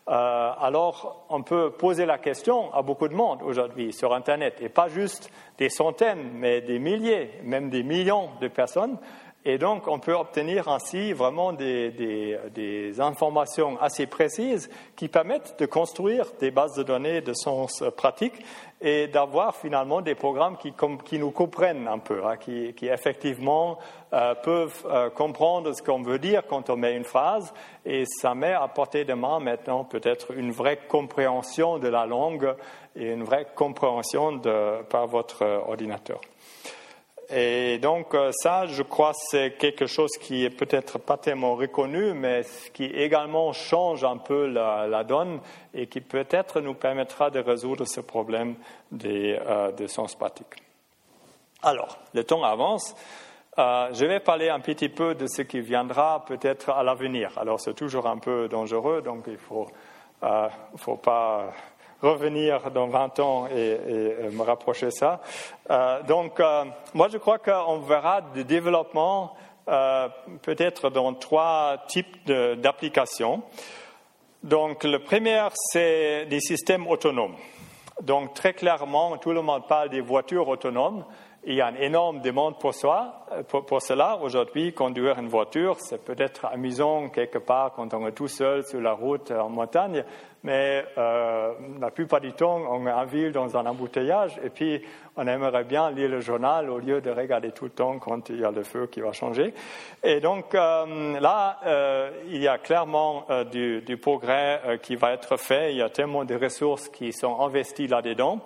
Euh, 0.08 0.52
alors 0.60 1.26
on 1.30 1.42
peut 1.42 1.72
poser 1.72 2.06
la 2.06 2.20
question 2.20 2.72
à 2.76 2.84
beaucoup 2.84 3.08
de 3.08 3.16
monde 3.16 3.40
aujourd'hui 3.42 3.92
sur 3.92 4.14
Internet, 4.14 4.58
et 4.62 4.70
pas 4.70 4.88
juste 4.88 5.32
des 5.58 5.70
centaines, 5.70 6.30
mais 6.36 6.62
des 6.62 6.78
milliers, 6.78 7.32
même 7.44 7.72
des 7.72 7.82
millions 7.82 8.30
de 8.40 8.48
personnes. 8.48 8.98
Et 9.48 9.60
donc, 9.60 9.88
on 9.88 10.00
peut 10.00 10.16
obtenir 10.16 10.68
ainsi 10.70 11.14
vraiment 11.14 11.54
des, 11.54 13.00
informations 13.00 13.80
assez 13.80 14.08
précises 14.08 14.72
qui 14.96 15.08
permettent 15.08 15.60
de 15.60 15.68
construire 15.68 16.26
des 16.40 16.50
bases 16.50 16.74
de 16.74 16.82
données 16.82 17.22
de 17.22 17.34
sens 17.34 17.84
pratique 17.96 18.34
et 18.82 19.06
d'avoir 19.08 19.56
finalement 19.56 20.02
des 20.02 20.16
programmes 20.16 20.58
qui, 20.58 21.20
nous 21.20 21.30
comprennent 21.30 21.88
un 21.88 22.00
peu, 22.00 22.26
hein, 22.26 22.38
qui, 22.38 22.74
effectivement 22.88 23.78
euh, 24.14 24.34
peuvent 24.34 24.84
euh, 24.86 25.12
comprendre 25.12 25.74
ce 25.74 25.84
qu'on 25.84 26.02
veut 26.02 26.20
dire 26.20 26.48
quand 26.48 26.72
on 26.72 26.76
met 26.76 26.96
une 26.96 27.04
phrase. 27.04 27.54
Et 27.86 28.06
ça 28.06 28.34
met 28.34 28.54
à 28.54 28.68
portée 28.68 29.06
de 29.06 29.14
main 29.14 29.40
maintenant 29.40 29.84
peut-être 29.84 30.32
une 30.32 30.52
vraie 30.52 30.80
compréhension 30.88 31.78
de 31.78 31.88
la 31.88 32.08
langue 32.08 32.56
et 32.96 33.12
une 33.12 33.24
vraie 33.24 33.46
compréhension 33.56 34.42
par 34.90 35.06
votre 35.06 35.44
ordinateur. 35.68 36.20
Et 37.30 37.80
donc 37.80 38.14
euh, 38.14 38.32
ça, 38.32 38.66
je 38.68 38.84
crois, 38.84 39.14
c'est 39.14 39.58
quelque 39.58 39.88
chose 39.88 40.12
qui 40.20 40.46
est 40.46 40.50
peut-être 40.50 41.00
pas 41.00 41.18
tellement 41.18 41.56
reconnu, 41.56 42.14
mais 42.14 42.42
qui 42.74 42.86
également 42.86 43.52
change 43.52 44.04
un 44.04 44.18
peu 44.18 44.46
la, 44.48 45.04
donne 45.04 45.40
et 45.74 45.88
qui 45.88 46.02
peut-être 46.02 46.62
nous 46.62 46.76
permettra 46.76 47.32
de 47.32 47.40
résoudre 47.40 47.86
ce 47.86 48.02
problème 48.02 48.56
des, 48.92 49.40
euh, 49.48 49.72
de 49.72 49.88
sens 49.88 50.16
pratique. 50.16 50.62
Alors, 51.64 51.98
le 52.14 52.24
temps 52.24 52.44
avance. 52.44 52.96
Euh, 53.58 53.88
je 53.94 54.06
vais 54.06 54.20
parler 54.20 54.50
un 54.50 54.60
petit 54.60 54.90
peu 54.90 55.16
de 55.16 55.28
ce 55.28 55.42
qui 55.42 55.62
viendra 55.62 56.26
peut-être 56.26 56.70
à 56.70 56.84
l'avenir. 56.84 57.32
Alors, 57.38 57.60
c'est 57.60 57.74
toujours 57.74 58.06
un 58.06 58.18
peu 58.18 58.48
dangereux, 58.50 59.02
donc 59.02 59.24
il 59.28 59.38
faut, 59.38 59.68
faut 60.76 60.98
pas 60.98 61.54
revenir 62.02 62.72
dans 62.72 62.88
20 62.88 63.20
ans 63.20 63.48
et, 63.48 63.78
me 64.32 64.42
rapprocher 64.42 64.92
ça. 64.92 65.22
Euh, 65.70 66.02
donc, 66.04 66.40
euh, 66.40 66.66
moi, 66.94 67.08
je 67.10 67.18
crois 67.18 67.40
qu'on 67.40 67.80
verra 67.80 68.22
du 68.22 68.44
développement 68.44 69.36
euh, 69.68 70.08
peut-être 70.42 70.90
dans 70.90 71.14
trois 71.14 71.84
types 71.88 72.26
d'applications. 72.28 73.44
Donc, 74.44 74.84
le 74.84 75.00
premier, 75.00 75.48
c'est 75.56 76.26
des 76.28 76.40
systèmes 76.40 76.88
autonomes. 76.88 77.36
Donc, 78.02 78.34
très 78.34 78.54
clairement, 78.54 79.18
tout 79.18 79.32
le 79.32 79.42
monde 79.42 79.68
parle 79.68 79.90
des 79.90 80.02
voitures 80.02 80.48
autonomes. 80.48 81.06
Il 81.48 81.54
y 81.54 81.62
a 81.62 81.70
une 81.70 81.78
énorme 81.78 82.22
demande 82.22 82.58
pour, 82.58 82.74
soi, 82.74 83.24
pour, 83.50 83.68
pour 83.68 83.80
cela. 83.80 84.18
Aujourd'hui, 84.20 84.74
conduire 84.74 85.20
une 85.20 85.28
voiture, 85.28 85.76
c'est 85.80 86.04
peut-être 86.04 86.46
amusant 86.46 87.10
quelque 87.10 87.38
part 87.38 87.74
quand 87.76 87.94
on 87.94 88.08
est 88.08 88.14
tout 88.14 88.28
seul 88.28 88.66
sur 88.66 88.82
la 88.82 88.94
route 88.94 89.30
en 89.30 89.50
montagne, 89.50 90.04
mais 90.42 90.84
euh, 90.98 91.54
la 91.80 91.92
plupart 91.92 92.20
du 92.20 92.34
temps, 92.34 92.62
on 92.72 92.88
est 92.88 92.92
en 92.92 93.06
ville 93.06 93.32
dans 93.32 93.56
un 93.56 93.66
embouteillage 93.68 94.40
et 94.44 94.50
puis 94.50 94.82
on 95.16 95.28
aimerait 95.28 95.66
bien 95.66 95.92
lire 95.92 96.10
le 96.10 96.20
journal 96.20 96.68
au 96.68 96.80
lieu 96.80 97.00
de 97.00 97.12
regarder 97.12 97.52
tout 97.52 97.66
le 97.66 97.72
temps 97.72 98.00
quand 98.00 98.30
il 98.30 98.40
y 98.40 98.44
a 98.44 98.50
le 98.50 98.64
feu 98.64 98.88
qui 98.88 99.02
va 99.02 99.12
changer. 99.12 99.54
Et 100.04 100.20
donc 100.22 100.56
euh, 100.56 101.20
là, 101.20 101.60
euh, 101.64 102.10
il 102.28 102.42
y 102.42 102.48
a 102.48 102.58
clairement 102.58 103.28
du, 103.52 103.82
du, 103.82 103.98
progrès 103.98 104.80
qui 104.82 104.96
va 104.96 105.14
être 105.14 105.38
fait. 105.38 105.74
Il 105.74 105.78
y 105.78 105.84
a 105.84 105.90
tellement 105.90 106.26
de 106.26 106.36
ressources 106.36 106.90
qui 106.90 107.14
sont 107.14 107.40
investies 107.42 107.88
là-dedans. 107.88 108.40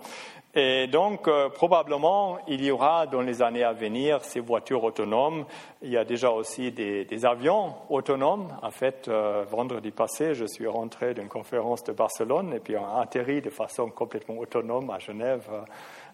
Et 0.56 0.88
donc, 0.88 1.28
euh, 1.28 1.50
probablement, 1.50 2.40
il 2.48 2.64
y 2.64 2.72
aura 2.72 3.06
dans 3.06 3.22
les 3.22 3.44
années 3.44 3.64
à 3.64 3.72
venir 3.72 4.24
ces 4.24 4.40
voitures 4.40 4.84
autonomes. 4.84 5.46
Il 5.84 5.92
y 5.92 5.98
a 5.98 6.04
déjà 6.04 6.32
aussi 6.32 6.72
des, 6.72 7.26
avions 7.26 7.76
autonomes. 7.90 8.48
En 8.64 8.72
fait, 8.72 9.08
euh, 9.08 9.46
vendredi 9.48 9.92
passé, 9.92 10.34
je 10.34 10.46
suis 10.46 10.66
rentré 10.66 11.14
d'une 11.14 11.28
conférence 11.28 11.84
de 11.84 11.92
Barcelone 11.92 12.54
et 12.56 12.60
puis 12.60 12.76
on 12.76 12.86
a 12.86 13.02
atterri 13.02 13.42
de 13.42 13.52
façon 13.52 13.90
complètement 13.92 14.38
autonome 14.40 14.90
à 14.90 14.98
Genève. 14.98 15.48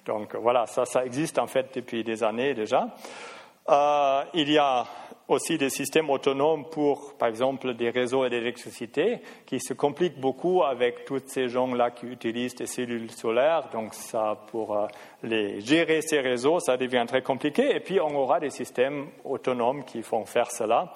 Donc 0.06 0.36
voilà, 0.36 0.66
ça, 0.68 0.86
ça 0.86 1.06
existe 1.06 1.40
en 1.40 1.48
fait 1.48 1.74
depuis 1.74 2.04
des 2.04 2.22
années 2.22 2.54
déjà. 2.54 2.90
Euh, 3.68 4.24
il 4.36 4.52
y 4.52 4.58
a 4.60 4.86
aussi 5.28 5.58
des 5.58 5.72
systèmes 5.72 6.12
autonomes 6.12 6.66
pour, 6.70 7.16
par 7.18 7.30
exemple, 7.30 7.74
des 7.74 7.90
réseaux 7.90 8.30
d'électricité 8.30 9.22
qui 9.48 9.60
se 9.60 9.74
compliquent 9.74 10.20
beaucoup 10.20 10.64
avec 10.64 11.04
tous 11.06 11.24
ces 11.26 11.48
gens-là 11.50 11.90
qui 11.90 12.06
utilisent 12.06 12.54
des 12.54 12.68
cellules 12.68 13.10
solaires. 13.10 13.70
Donc, 13.74 13.96
ça, 13.96 14.38
pour 14.52 14.78
euh, 14.78 14.86
les 15.24 15.62
gérer 15.62 16.02
ces 16.02 16.20
réseaux, 16.20 16.60
ça 16.60 16.78
devient 16.78 17.06
très 17.08 17.24
compliqué. 17.24 17.76
Et 17.76 17.80
puis, 17.80 18.00
on 18.00 18.16
aura 18.16 18.40
des 18.40 18.52
systèmes 18.52 19.08
autonomes 19.24 19.84
qui 19.84 20.04
font 20.04 20.26
faire 20.26 20.52
cela. 20.52 20.94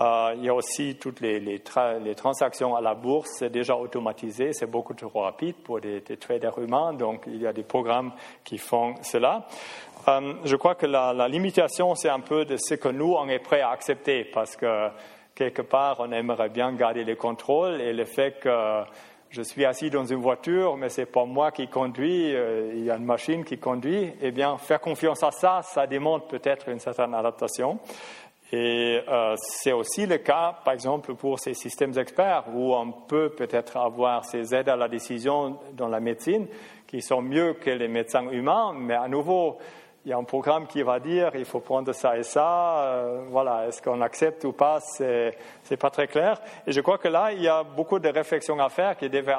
Euh, 0.00 0.34
il 0.38 0.44
y 0.44 0.48
a 0.48 0.54
aussi 0.54 0.96
toutes 0.98 1.20
les, 1.20 1.38
les, 1.38 1.62
les, 2.02 2.14
transactions 2.14 2.74
à 2.74 2.80
la 2.80 2.94
bourse, 2.94 3.28
c'est 3.38 3.50
déjà 3.50 3.76
automatisé, 3.76 4.54
c'est 4.54 4.70
beaucoup 4.70 4.94
trop 4.94 5.20
rapide 5.20 5.56
pour 5.56 5.78
des, 5.78 6.00
des, 6.00 6.16
traders 6.16 6.58
humains, 6.58 6.94
donc 6.94 7.24
il 7.26 7.36
y 7.36 7.46
a 7.46 7.52
des 7.52 7.64
programmes 7.64 8.12
qui 8.42 8.56
font 8.56 8.94
cela. 9.02 9.46
Euh, 10.08 10.34
je 10.44 10.56
crois 10.56 10.74
que 10.74 10.86
la, 10.86 11.28
limitation, 11.28 11.94
c'est 11.94 12.08
un 12.08 12.20
peu 12.20 12.44
de 12.44 12.56
ce 12.56 12.74
que 12.74 12.88
nous, 12.88 13.14
on 13.14 13.28
est 13.28 13.38
prêt 13.38 13.60
à 13.60 13.70
accepter, 13.70 14.24
parce 14.24 14.56
que 14.56 14.88
quelque 15.34 15.62
part, 15.62 15.96
on 16.00 16.10
aimerait 16.12 16.48
bien 16.48 16.72
garder 16.72 17.04
le 17.04 17.16
contrôle 17.16 17.80
et 17.80 17.92
le 17.92 18.04
fait 18.04 18.40
que 18.40 18.82
je 19.30 19.42
suis 19.42 19.64
assis 19.64 19.90
dans 19.90 20.04
une 20.04 20.20
voiture, 20.20 20.76
mais 20.76 20.88
c'est 20.88 21.06
pas 21.06 21.24
moi 21.24 21.52
qui 21.52 21.68
conduis, 21.68 22.34
euh, 22.34 22.72
il 22.74 22.84
y 22.84 22.90
a 22.90 22.96
une 22.96 23.04
machine 23.04 23.44
qui 23.44 23.58
conduit, 23.58 24.12
eh 24.20 24.30
bien, 24.32 24.56
faire 24.58 24.80
confiance 24.80 25.22
à 25.22 25.30
ça, 25.30 25.60
ça 25.62 25.86
démontre 25.86 26.26
peut-être 26.26 26.68
une 26.68 26.80
certaine 26.80 27.14
adaptation. 27.14 27.78
Et 28.52 29.00
euh, 29.08 29.34
c'est 29.36 29.70
aussi 29.70 30.06
le 30.06 30.18
cas, 30.18 30.56
par 30.64 30.74
exemple, 30.74 31.14
pour 31.14 31.38
ces 31.38 31.54
systèmes 31.54 31.96
experts, 31.96 32.44
où 32.52 32.74
on 32.74 32.90
peut 32.90 33.30
peut-être 33.30 33.76
avoir 33.76 34.24
ces 34.24 34.52
aides 34.52 34.68
à 34.68 34.74
la 34.74 34.88
décision 34.88 35.60
dans 35.74 35.86
la 35.86 36.00
médecine 36.00 36.48
qui 36.88 37.00
sont 37.00 37.22
mieux 37.22 37.54
que 37.54 37.70
les 37.70 37.86
médecins 37.86 38.28
humains, 38.30 38.72
mais 38.76 38.94
à 38.94 39.06
nouveau, 39.06 39.58
il 40.04 40.10
y 40.10 40.14
a 40.14 40.16
un 40.16 40.24
programme 40.24 40.66
qui 40.66 40.82
va 40.82 40.98
dire 40.98 41.32
il 41.34 41.44
faut 41.44 41.60
prendre 41.60 41.92
ça 41.92 42.16
et 42.16 42.22
ça. 42.22 42.84
Euh, 42.84 43.24
voilà, 43.28 43.66
est-ce 43.68 43.82
qu'on 43.82 44.00
accepte 44.00 44.44
ou 44.44 44.52
pas 44.52 44.80
C'est 44.80 45.36
n'est 45.70 45.76
pas 45.76 45.90
très 45.90 46.06
clair. 46.06 46.40
Et 46.66 46.72
je 46.72 46.80
crois 46.80 46.98
que 46.98 47.08
là, 47.08 47.32
il 47.32 47.42
y 47.42 47.48
a 47.48 47.62
beaucoup 47.62 47.98
de 47.98 48.08
réflexions 48.08 48.58
à 48.58 48.68
faire 48.68 48.96
qui 48.96 49.10
devaient 49.10 49.36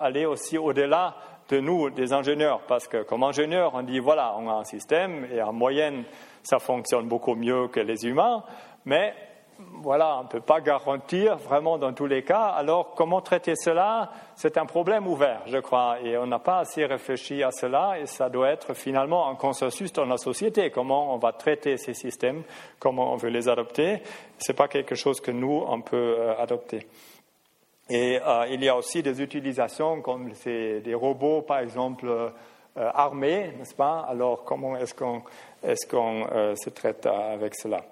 aller 0.00 0.26
aussi 0.26 0.58
au-delà 0.58 1.14
de 1.48 1.60
nous, 1.60 1.90
des 1.90 2.12
ingénieurs, 2.12 2.60
parce 2.66 2.88
que 2.88 3.02
comme 3.02 3.22
ingénieur, 3.22 3.72
on 3.74 3.82
dit 3.82 3.98
voilà, 3.98 4.34
on 4.38 4.48
a 4.48 4.54
un 4.54 4.64
système 4.64 5.26
et 5.32 5.42
en 5.42 5.52
moyenne, 5.52 6.04
ça 6.42 6.58
fonctionne 6.58 7.06
beaucoup 7.06 7.34
mieux 7.34 7.68
que 7.68 7.80
les 7.80 8.06
humains, 8.06 8.44
mais 8.84 9.14
voilà, 9.58 10.18
on 10.18 10.22
ne 10.24 10.28
peut 10.28 10.40
pas 10.40 10.60
garantir 10.60 11.36
vraiment 11.36 11.78
dans 11.78 11.92
tous 11.92 12.06
les 12.06 12.22
cas. 12.22 12.46
Alors, 12.46 12.94
comment 12.94 13.20
traiter 13.20 13.54
cela? 13.54 14.10
C'est 14.34 14.56
un 14.58 14.66
problème 14.66 15.06
ouvert, 15.06 15.42
je 15.46 15.58
crois, 15.58 15.98
et 16.02 16.16
on 16.16 16.26
n'a 16.26 16.38
pas 16.38 16.58
assez 16.58 16.84
réfléchi 16.84 17.42
à 17.42 17.50
cela, 17.50 17.98
et 18.00 18.06
ça 18.06 18.28
doit 18.28 18.50
être 18.50 18.74
finalement 18.74 19.28
un 19.28 19.36
consensus 19.36 19.92
dans 19.92 20.06
la 20.06 20.16
société. 20.16 20.70
Comment 20.70 21.14
on 21.14 21.18
va 21.18 21.32
traiter 21.32 21.76
ces 21.76 21.94
systèmes, 21.94 22.42
comment 22.78 23.12
on 23.12 23.16
veut 23.16 23.28
les 23.28 23.48
adopter? 23.48 24.02
Ce 24.38 24.50
n'est 24.50 24.56
pas 24.56 24.68
quelque 24.68 24.94
chose 24.94 25.20
que 25.20 25.30
nous, 25.30 25.62
on 25.66 25.80
peut 25.82 26.16
euh, 26.18 26.34
adopter. 26.38 26.86
Et 27.90 28.18
euh, 28.26 28.46
il 28.50 28.64
y 28.64 28.68
a 28.68 28.76
aussi 28.76 29.02
des 29.02 29.20
utilisations 29.20 30.00
comme 30.00 30.32
des 30.44 30.94
robots, 30.94 31.42
par 31.42 31.58
exemple, 31.58 32.06
euh, 32.08 32.30
armés, 32.74 33.52
n'est-ce 33.58 33.74
pas? 33.74 34.06
Alors, 34.08 34.42
comment 34.44 34.76
est-ce 34.76 34.94
qu'on 34.94 35.22
est 35.62 35.88
qu'on 35.88 36.26
se 36.56 36.70
traite 36.70 37.06
avec 37.06 37.54
cela? 37.54 37.82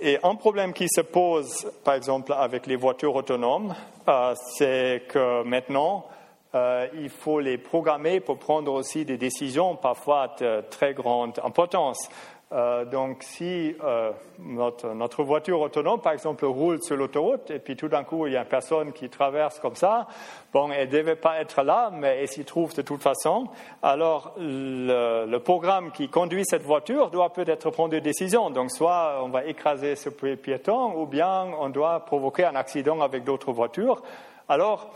Et 0.00 0.18
un 0.22 0.34
problème 0.34 0.72
qui 0.72 0.88
se 0.88 1.00
pose, 1.00 1.70
par 1.84 1.94
exemple, 1.94 2.32
avec 2.32 2.66
les 2.66 2.76
voitures 2.76 3.14
autonomes, 3.14 3.74
euh, 4.08 4.34
c'est 4.56 5.04
que 5.08 5.42
maintenant, 5.42 6.06
euh, 6.54 6.86
il 6.94 7.08
faut 7.08 7.40
les 7.40 7.58
programmer 7.58 8.20
pour 8.20 8.38
prendre 8.38 8.72
aussi 8.72 9.04
des 9.04 9.16
décisions 9.16 9.76
parfois 9.76 10.34
de 10.38 10.62
très 10.70 10.94
grande 10.94 11.38
importance. 11.42 12.08
Euh, 12.52 12.84
donc, 12.84 13.24
si 13.24 13.74
euh, 13.82 14.12
notre, 14.38 14.94
notre, 14.94 15.24
voiture 15.24 15.60
autonome, 15.60 16.00
par 16.00 16.12
exemple, 16.12 16.46
roule 16.46 16.80
sur 16.80 16.96
l'autoroute 16.96 17.50
et 17.50 17.58
puis 17.58 17.74
tout 17.74 17.88
d'un 17.88 18.04
coup, 18.04 18.28
il 18.28 18.34
y 18.34 18.36
a 18.36 18.42
une 18.42 18.46
personne 18.46 18.92
qui 18.92 19.08
traverse 19.08 19.58
comme 19.58 19.74
ça, 19.74 20.06
bon, 20.52 20.70
elle 20.70 20.86
ne 20.86 20.92
devait 20.92 21.16
pas 21.16 21.40
être 21.40 21.64
là, 21.64 21.90
mais 21.92 22.18
elle 22.20 22.28
s'y 22.28 22.44
trouve 22.44 22.72
de 22.72 22.82
toute 22.82 23.02
façon, 23.02 23.48
alors 23.82 24.32
le, 24.38 25.26
le, 25.26 25.40
programme 25.40 25.90
qui 25.90 26.08
conduit 26.08 26.44
cette 26.44 26.62
voiture 26.62 27.10
doit 27.10 27.32
peut-être 27.32 27.70
prendre 27.70 27.90
des 27.90 28.00
décisions. 28.00 28.48
Donc, 28.50 28.70
soit 28.70 29.20
on 29.24 29.28
va 29.28 29.44
écraser 29.44 29.96
ce 29.96 30.08
piéton 30.08 31.00
ou 31.00 31.06
bien 31.06 31.48
on 31.58 31.68
doit 31.68 32.04
provoquer 32.04 32.44
un 32.44 32.54
accident 32.54 33.00
avec 33.00 33.24
d'autres 33.24 33.50
voitures. 33.50 34.02
Alors, 34.48 34.92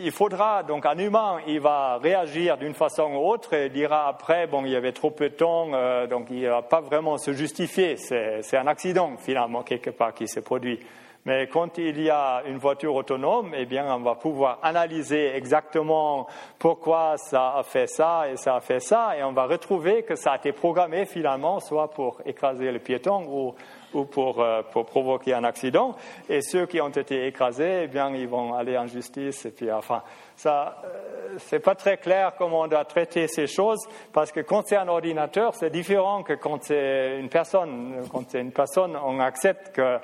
il 0.00 0.12
faudra, 0.12 0.62
donc 0.62 0.86
un 0.86 0.98
humain, 0.98 1.38
il 1.46 1.60
va 1.60 1.98
réagir 1.98 2.56
d'une 2.56 2.74
façon 2.74 3.14
ou 3.14 3.28
autre 3.28 3.54
et 3.54 3.68
dira 3.68 4.08
après, 4.08 4.46
bon, 4.46 4.64
il 4.64 4.72
y 4.72 4.76
avait 4.76 4.92
trop 4.92 5.10
peu 5.10 5.28
de 5.28 5.34
temps, 5.34 5.68
euh, 5.72 6.06
donc 6.06 6.26
il 6.30 6.42
ne 6.42 6.48
va 6.48 6.62
pas 6.62 6.80
vraiment 6.80 7.18
se 7.18 7.32
justifier. 7.32 7.96
C'est 7.96 8.56
un 8.56 8.66
accident, 8.66 9.16
finalement, 9.18 9.62
quelque 9.62 9.90
part, 9.90 10.14
qui 10.14 10.28
s'est 10.28 10.42
produit. 10.42 10.80
Mais 11.24 11.46
quand 11.48 11.76
il 11.78 12.00
y 12.00 12.08
a 12.08 12.42
une 12.46 12.58
voiture 12.58 12.94
autonome, 12.94 13.52
eh 13.54 13.66
bien, 13.66 13.94
on 13.94 14.00
va 14.00 14.14
pouvoir 14.14 14.60
analyser 14.62 15.36
exactement 15.36 16.26
pourquoi 16.58 17.18
ça 17.18 17.56
a 17.56 17.62
fait 17.62 17.86
ça 17.86 18.30
et 18.30 18.36
ça 18.36 18.56
a 18.56 18.60
fait 18.60 18.80
ça, 18.80 19.16
et 19.16 19.22
on 19.22 19.32
va 19.32 19.44
retrouver 19.44 20.04
que 20.04 20.14
ça 20.14 20.32
a 20.32 20.36
été 20.36 20.52
programmé 20.52 21.04
finalement, 21.04 21.60
soit 21.60 21.90
pour 21.90 22.22
écraser 22.24 22.72
le 22.72 22.78
piéton 22.78 23.26
ou 23.28 23.54
ou 23.94 24.04
pour, 24.04 24.40
euh, 24.40 24.62
pour, 24.62 24.86
provoquer 24.86 25.34
un 25.34 25.44
accident. 25.44 25.94
Et 26.28 26.40
ceux 26.42 26.66
qui 26.66 26.80
ont 26.80 26.88
été 26.88 27.26
écrasés, 27.26 27.82
eh 27.84 27.86
bien, 27.86 28.10
ils 28.14 28.28
vont 28.28 28.54
aller 28.54 28.76
en 28.76 28.86
justice. 28.86 29.46
Et 29.46 29.50
puis, 29.50 29.70
enfin, 29.72 30.02
ça, 30.36 30.82
euh, 30.84 31.34
c'est 31.38 31.60
pas 31.60 31.74
très 31.74 31.96
clair 31.96 32.34
comment 32.36 32.60
on 32.60 32.68
doit 32.68 32.84
traiter 32.84 33.28
ces 33.28 33.46
choses, 33.46 33.86
parce 34.12 34.32
que 34.32 34.40
quand 34.40 34.62
c'est 34.66 34.76
un 34.76 34.88
ordinateur, 34.88 35.54
c'est 35.54 35.70
différent 35.70 36.22
que 36.22 36.34
quand 36.34 36.62
c'est 36.62 37.18
une 37.18 37.28
personne. 37.28 38.02
Quand 38.12 38.24
c'est 38.28 38.40
une 38.40 38.52
personne, 38.52 38.96
on 39.04 39.20
accepte 39.20 39.74
que 39.74 39.98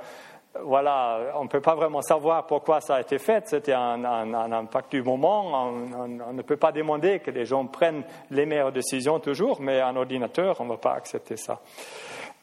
voilà, 0.63 1.33
on 1.35 1.45
ne 1.45 1.49
peut 1.49 1.61
pas 1.61 1.75
vraiment 1.75 2.01
savoir 2.01 2.47
pourquoi 2.47 2.81
ça 2.81 2.97
a 2.97 3.01
été 3.01 3.19
fait. 3.19 3.49
C'était 3.49 3.73
un, 3.73 4.05
un, 4.05 4.53
impact 4.53 4.93
du 4.93 5.03
moment. 5.03 5.47
On, 5.47 6.21
on, 6.29 6.33
ne 6.33 6.43
peut 6.43 6.57
pas 6.57 6.71
demander 6.71 7.19
que 7.19 7.31
les 7.31 7.45
gens 7.45 7.67
prennent 7.67 8.05
les 8.31 8.47
meilleures 8.47 8.73
décisions 8.73 9.19
toujours, 9.19 9.61
mais 9.61 9.81
un 9.81 9.97
ordinateur, 9.97 10.61
on 10.61 10.65
ne 10.65 10.71
va 10.71 10.77
pas 10.77 10.93
accepter 10.93 11.37
ça. 11.37 11.61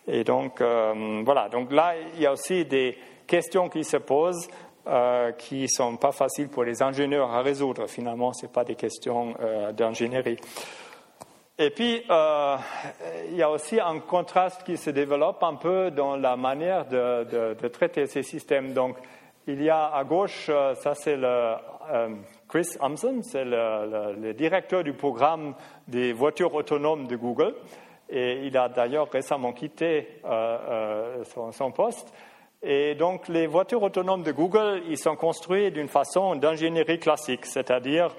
Et 0.07 0.23
donc, 0.23 0.61
euh, 0.61 1.21
voilà. 1.23 1.49
Donc 1.49 1.71
là, 1.71 1.93
il 2.15 2.21
y 2.21 2.25
a 2.25 2.33
aussi 2.33 2.65
des 2.65 2.97
questions 3.27 3.69
qui 3.69 3.83
se 3.83 3.97
posent 3.97 4.49
euh, 4.87 5.31
qui 5.33 5.63
ne 5.63 5.67
sont 5.67 5.95
pas 5.97 6.11
faciles 6.11 6.49
pour 6.49 6.63
les 6.63 6.81
ingénieurs 6.81 7.31
à 7.31 7.41
résoudre. 7.41 7.87
Finalement, 7.87 8.33
ce 8.33 8.47
pas 8.47 8.63
des 8.63 8.75
questions 8.75 9.35
euh, 9.39 9.71
d'ingénierie. 9.71 10.37
Et 11.59 11.69
puis, 11.69 12.03
il 13.29 13.35
y 13.35 13.43
a 13.43 13.51
aussi 13.51 13.79
un 13.79 13.99
contraste 13.99 14.63
qui 14.63 14.77
se 14.77 14.89
développe 14.89 15.43
un 15.43 15.55
peu 15.55 15.91
dans 15.91 16.15
la 16.15 16.35
manière 16.35 16.87
de, 16.87 17.53
traiter 17.67 18.07
ces 18.07 18.23
systèmes. 18.23 18.73
Donc, 18.73 18.97
il 19.45 19.61
y 19.61 19.69
a 19.69 19.93
à 19.93 20.03
gauche, 20.03 20.49
ça 20.75 20.95
c'est 20.95 21.17
le 21.17 21.53
Chris 22.47 22.69
Amson, 22.79 23.21
c'est 23.21 23.45
le, 23.45 24.33
directeur 24.33 24.83
du 24.83 24.93
programme 24.93 25.53
des 25.87 26.13
voitures 26.13 26.55
autonomes 26.55 27.05
de 27.05 27.15
Google. 27.15 27.53
Et 28.11 28.45
il 28.45 28.57
a 28.57 28.67
d'ailleurs 28.67 29.09
récemment 29.09 29.53
quitté 29.53 30.19
euh, 30.25 30.57
euh, 30.69 31.23
son, 31.23 31.51
son, 31.51 31.71
poste. 31.71 32.13
Et 32.61 32.93
donc, 32.93 33.27
les 33.27 33.47
voitures 33.47 33.81
autonomes 33.81 34.23
de 34.23 34.31
Google, 34.31 34.83
ils 34.87 34.97
sont 34.97 35.15
construits 35.15 35.71
d'une 35.71 35.87
façon 35.87 36.35
d'ingénierie 36.35 36.99
classique, 36.99 37.45
c'est-à-dire 37.45 38.09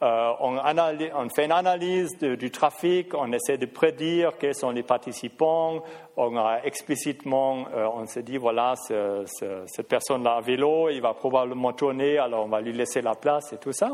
euh, 0.00 0.32
on, 0.40 1.28
fait 1.28 1.46
une 1.46 1.52
analyse 1.52 2.16
du 2.18 2.52
trafic, 2.52 3.14
on 3.14 3.32
essaie 3.32 3.58
de 3.58 3.66
prédire 3.66 4.38
quels 4.38 4.54
sont 4.54 4.70
les 4.70 4.84
participants, 4.84 5.82
on 6.16 6.36
a 6.36 6.60
explicitement, 6.62 7.66
euh, 7.74 7.88
on 7.92 8.06
se 8.06 8.20
dit 8.20 8.36
voilà, 8.36 8.74
ce, 8.76 9.24
ce, 9.26 9.64
cette 9.66 9.88
personne-là 9.88 10.36
à 10.36 10.40
vélo, 10.40 10.88
il 10.88 11.00
va 11.00 11.14
probablement 11.14 11.72
tourner, 11.72 12.16
alors 12.16 12.44
on 12.44 12.48
va 12.48 12.60
lui 12.60 12.72
laisser 12.72 13.02
la 13.02 13.16
place 13.16 13.52
et 13.52 13.56
tout 13.56 13.72
ça. 13.72 13.90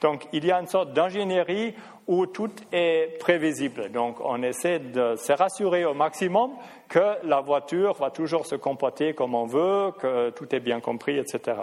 Donc 0.00 0.26
il 0.32 0.44
y 0.44 0.50
a 0.50 0.58
une 0.58 0.66
sorte 0.66 0.92
d'ingénierie 0.92 1.74
où 2.08 2.26
tout 2.26 2.50
est 2.72 3.18
prévisible. 3.20 3.92
Donc 3.92 4.16
on 4.20 4.42
essaie 4.42 4.80
de 4.80 5.14
se 5.14 5.32
rassurer 5.32 5.84
au 5.84 5.94
maximum 5.94 6.50
que 6.88 7.14
la 7.22 7.40
voiture 7.40 7.94
va 7.94 8.10
toujours 8.10 8.44
se 8.46 8.56
comporter 8.56 9.14
comme 9.14 9.36
on 9.36 9.46
veut, 9.46 9.92
que 10.00 10.30
tout 10.30 10.52
est 10.52 10.60
bien 10.60 10.80
compris, 10.80 11.16
etc. 11.16 11.58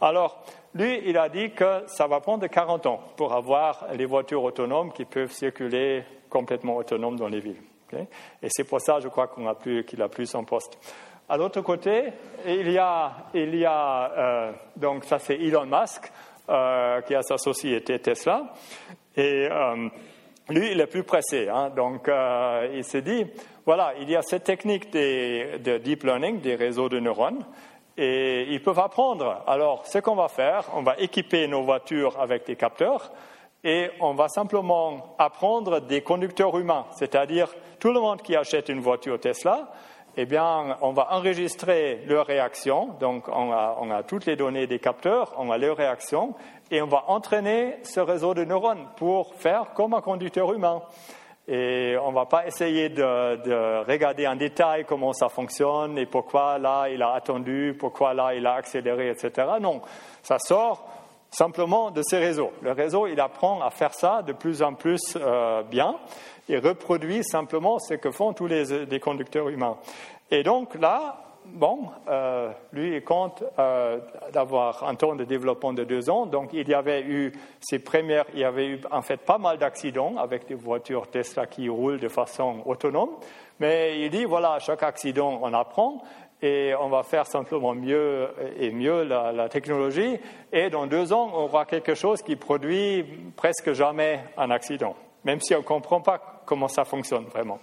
Alors, 0.00 0.42
lui, 0.74 1.02
il 1.06 1.16
a 1.16 1.28
dit 1.28 1.50
que 1.50 1.84
ça 1.86 2.06
va 2.06 2.20
prendre 2.20 2.46
40 2.46 2.86
ans 2.86 3.00
pour 3.16 3.32
avoir 3.32 3.86
les 3.94 4.06
voitures 4.06 4.42
autonomes 4.42 4.92
qui 4.92 5.04
peuvent 5.04 5.32
circuler 5.32 6.04
complètement 6.28 6.76
autonomes 6.76 7.16
dans 7.16 7.28
les 7.28 7.40
villes. 7.40 7.62
Et 8.42 8.48
c'est 8.50 8.64
pour 8.64 8.80
ça, 8.80 9.00
je 9.00 9.08
crois, 9.08 9.30
qu'il 9.86 10.02
a 10.02 10.08
plus 10.08 10.26
son 10.26 10.44
poste. 10.44 10.78
À 11.28 11.36
l'autre 11.36 11.60
côté, 11.62 12.12
il 12.46 12.70
y 12.70 12.78
a, 12.78 13.12
il 13.32 13.54
y 13.56 13.64
a 13.64 14.12
euh, 14.12 14.52
donc 14.76 15.04
ça 15.04 15.18
c'est 15.18 15.36
Elon 15.36 15.64
Musk 15.64 16.12
euh, 16.50 17.00
qui 17.02 17.14
a 17.14 17.22
sa 17.22 17.38
société 17.38 17.98
Tesla. 17.98 18.52
Et 19.16 19.48
euh, 19.50 19.88
lui, 20.50 20.72
il 20.72 20.80
est 20.80 20.86
plus 20.86 21.04
pressé. 21.04 21.48
Hein, 21.48 21.70
donc, 21.74 22.10
il 22.74 22.84
s'est 22.84 23.00
dit, 23.00 23.24
voilà, 23.64 23.94
il 23.98 24.10
y 24.10 24.16
a 24.16 24.22
cette 24.22 24.44
technique 24.44 24.92
de 24.92 25.78
deep 25.78 26.02
learning, 26.02 26.40
des 26.40 26.56
réseaux 26.56 26.90
de 26.90 27.00
neurones, 27.00 27.44
et 27.96 28.46
ils 28.50 28.62
peuvent 28.62 28.78
apprendre. 28.78 29.42
Alors, 29.46 29.86
ce 29.86 29.98
qu'on 29.98 30.16
va 30.16 30.28
faire, 30.28 30.64
on 30.74 30.82
va 30.82 30.96
équiper 30.98 31.46
nos 31.46 31.62
voitures 31.62 32.20
avec 32.20 32.46
des 32.46 32.56
capteurs 32.56 33.12
et 33.62 33.90
on 34.00 34.14
va 34.14 34.28
simplement 34.28 35.14
apprendre 35.18 35.80
des 35.80 36.02
conducteurs 36.02 36.58
humains, 36.58 36.84
c'est-à-dire 36.96 37.54
tout 37.80 37.92
le 37.92 38.00
monde 38.00 38.20
qui 38.20 38.36
achète 38.36 38.68
une 38.68 38.80
voiture 38.80 39.18
Tesla, 39.18 39.72
eh 40.16 40.26
bien, 40.26 40.76
on 40.80 40.92
va 40.92 41.08
enregistrer 41.12 42.04
leurs 42.06 42.26
réactions. 42.26 42.94
Donc, 43.00 43.28
on 43.28 43.52
a, 43.52 43.76
on 43.80 43.90
a, 43.90 44.02
toutes 44.02 44.26
les 44.26 44.36
données 44.36 44.66
des 44.66 44.78
capteurs, 44.78 45.34
on 45.38 45.50
a 45.50 45.58
leurs 45.58 45.76
réactions, 45.76 46.34
et 46.70 46.80
on 46.82 46.86
va 46.86 47.04
entraîner 47.08 47.76
ce 47.82 48.00
réseau 48.00 48.34
de 48.34 48.44
neurones 48.44 48.86
pour 48.96 49.34
faire 49.34 49.72
comme 49.74 49.94
un 49.94 50.00
conducteur 50.00 50.52
humain. 50.52 50.82
Et 51.46 51.94
on 52.02 52.10
ne 52.10 52.14
va 52.14 52.24
pas 52.24 52.46
essayer 52.46 52.88
de, 52.88 53.36
de, 53.42 53.84
regarder 53.86 54.26
en 54.26 54.34
détail 54.34 54.86
comment 54.86 55.12
ça 55.12 55.28
fonctionne 55.28 55.98
et 55.98 56.06
pourquoi 56.06 56.58
là 56.58 56.88
il 56.88 57.02
a 57.02 57.12
attendu, 57.12 57.76
pourquoi 57.78 58.14
là 58.14 58.34
il 58.34 58.46
a 58.46 58.54
accéléré, 58.54 59.10
etc. 59.10 59.46
Non, 59.60 59.82
ça 60.22 60.38
sort 60.38 60.86
simplement 61.30 61.90
de 61.90 62.00
ces 62.02 62.18
réseaux. 62.18 62.52
Le 62.62 62.72
réseau, 62.72 63.06
il 63.06 63.20
apprend 63.20 63.60
à 63.60 63.70
faire 63.70 63.92
ça 63.92 64.22
de 64.22 64.32
plus 64.32 64.62
en 64.62 64.74
plus 64.74 65.00
euh, 65.16 65.62
bien 65.64 65.96
et 66.48 66.58
reproduit 66.58 67.22
simplement 67.24 67.78
ce 67.78 67.94
que 67.94 68.10
font 68.10 68.32
tous 68.32 68.46
les, 68.46 68.86
les 68.86 69.00
conducteurs 69.00 69.48
humains. 69.48 69.76
Et 70.30 70.42
donc 70.42 70.74
là, 70.76 71.23
bon, 71.46 71.88
euh, 72.08 72.50
lui, 72.72 72.96
il 72.96 73.04
compte 73.04 73.44
euh, 73.58 73.98
d'avoir 74.32 74.84
un 74.84 74.94
temps 74.94 75.14
de 75.14 75.24
développement 75.24 75.72
de 75.72 75.84
deux 75.84 76.10
ans. 76.10 76.26
Donc, 76.26 76.50
il 76.52 76.68
y 76.68 76.74
avait 76.74 77.02
eu 77.02 77.32
ces 77.60 77.78
premières, 77.78 78.24
il 78.34 78.40
y 78.40 78.44
avait 78.44 78.66
eu 78.66 78.80
en 78.90 79.02
fait 79.02 79.18
pas 79.18 79.38
mal 79.38 79.58
d'accidents 79.58 80.16
avec 80.18 80.46
des 80.46 80.54
voitures 80.54 81.08
Tesla 81.08 81.46
qui 81.46 81.68
roulent 81.68 82.00
de 82.00 82.08
façon 82.08 82.62
autonome. 82.66 83.10
Mais 83.60 84.00
il 84.00 84.10
dit, 84.10 84.24
voilà, 84.24 84.58
chaque 84.58 84.82
accident, 84.82 85.38
on 85.42 85.52
apprend 85.52 86.02
et 86.42 86.74
on 86.78 86.88
va 86.88 87.02
faire 87.02 87.26
simplement 87.26 87.74
mieux 87.74 88.28
et 88.58 88.70
mieux 88.70 89.04
la, 89.04 89.48
technologie. 89.48 90.18
Et 90.52 90.68
dans 90.70 90.86
deux 90.86 91.12
ans, 91.12 91.30
on 91.34 91.44
aura 91.44 91.64
quelque 91.64 91.94
chose 91.94 92.22
qui 92.22 92.36
produit 92.36 93.04
presque 93.36 93.72
jamais 93.72 94.20
un 94.36 94.50
accident, 94.50 94.94
même 95.24 95.40
si 95.40 95.54
on 95.54 95.58
ne 95.58 95.64
comprend 95.64 96.00
pas 96.00 96.42
comment 96.46 96.68
ça 96.68 96.84
fonctionne 96.84 97.24
vraiment. 97.24 97.58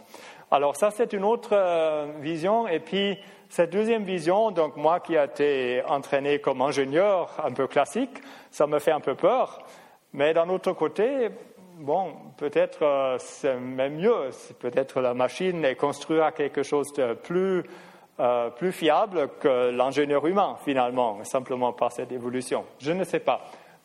Alors 0.49 0.75
ça, 0.75 0.91
c'est 0.91 1.13
une 1.13 1.23
autre 1.23 1.51
euh, 1.53 2.07
vision. 2.19 2.67
Et 2.67 2.79
puis, 2.79 3.17
cette 3.47 3.71
deuxième 3.71 4.03
vision, 4.03 4.51
donc 4.51 4.75
moi 4.75 4.99
qui 4.99 5.15
ai 5.15 5.23
été 5.23 5.81
entraîné 5.87 6.39
comme 6.39 6.61
ingénieur 6.61 7.29
un 7.43 7.51
peu 7.51 7.67
classique, 7.67 8.21
ça 8.49 8.67
me 8.67 8.79
fait 8.79 8.91
un 8.91 8.99
peu 8.99 9.15
peur. 9.15 9.63
Mais 10.13 10.33
d'un 10.33 10.49
autre 10.49 10.73
côté, 10.73 11.29
bon, 11.79 12.13
peut-être 12.37 12.83
euh, 12.83 13.17
c'est 13.19 13.55
même 13.55 13.95
mieux. 13.95 14.29
Peut-être 14.59 14.99
la 14.99 15.13
machine 15.13 15.63
est 15.63 15.75
construite 15.75 16.33
quelque 16.35 16.63
chose 16.63 16.91
de 16.93 17.13
plus, 17.13 17.63
euh, 18.19 18.49
plus 18.49 18.73
fiable 18.73 19.29
que 19.39 19.69
l'ingénieur 19.69 20.25
humain, 20.27 20.57
finalement, 20.65 21.23
simplement 21.23 21.71
par 21.71 21.93
cette 21.93 22.11
évolution. 22.11 22.65
Je 22.79 22.91
ne 22.91 23.05
sais 23.05 23.21
pas. 23.21 23.41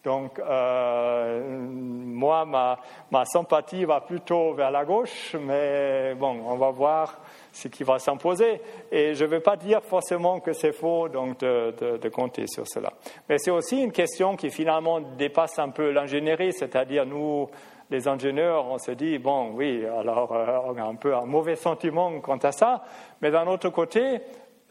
Donc, 0.06 0.38
euh, 0.38 1.58
moi, 1.58 2.44
ma, 2.44 3.24
sympathie 3.24 3.84
va 3.84 4.00
plutôt 4.00 4.54
vers 4.54 4.70
la 4.70 4.84
gauche, 4.84 5.34
mais 5.34 6.14
bon, 6.14 6.42
on 6.46 6.54
va 6.54 6.70
voir 6.70 7.18
ce 7.50 7.66
qui 7.66 7.82
va 7.82 7.98
s'imposer. 7.98 8.60
Et 8.92 9.14
je 9.14 9.24
ne 9.24 9.30
veux 9.30 9.40
pas 9.40 9.56
dire 9.56 9.82
forcément 9.82 10.38
que 10.38 10.52
c'est 10.52 10.70
faux, 10.70 11.08
donc 11.08 11.40
de, 11.40 12.08
compter 12.08 12.46
sur 12.46 12.68
cela. 12.68 12.92
Mais 13.28 13.38
c'est 13.38 13.50
aussi 13.50 13.82
une 13.82 13.90
question 13.90 14.36
qui 14.36 14.50
finalement 14.50 15.00
dépasse 15.00 15.58
un 15.58 15.70
peu 15.70 15.90
l'ingénierie, 15.90 16.52
c'est-à-dire 16.52 17.04
nous, 17.04 17.48
les 17.90 18.06
ingénieurs, 18.06 18.64
on 18.64 18.78
se 18.78 18.92
dit, 18.92 19.18
bon, 19.18 19.54
oui, 19.54 19.84
alors 19.86 20.32
euh, 20.32 20.58
on 20.68 20.76
a 20.76 20.84
un 20.84 20.94
peu 20.94 21.16
un 21.16 21.26
mauvais 21.26 21.56
sentiment 21.56 22.20
quant 22.20 22.38
à 22.38 22.52
ça, 22.52 22.84
mais 23.20 23.32
d'un 23.32 23.48
autre 23.48 23.70
côté, 23.70 24.20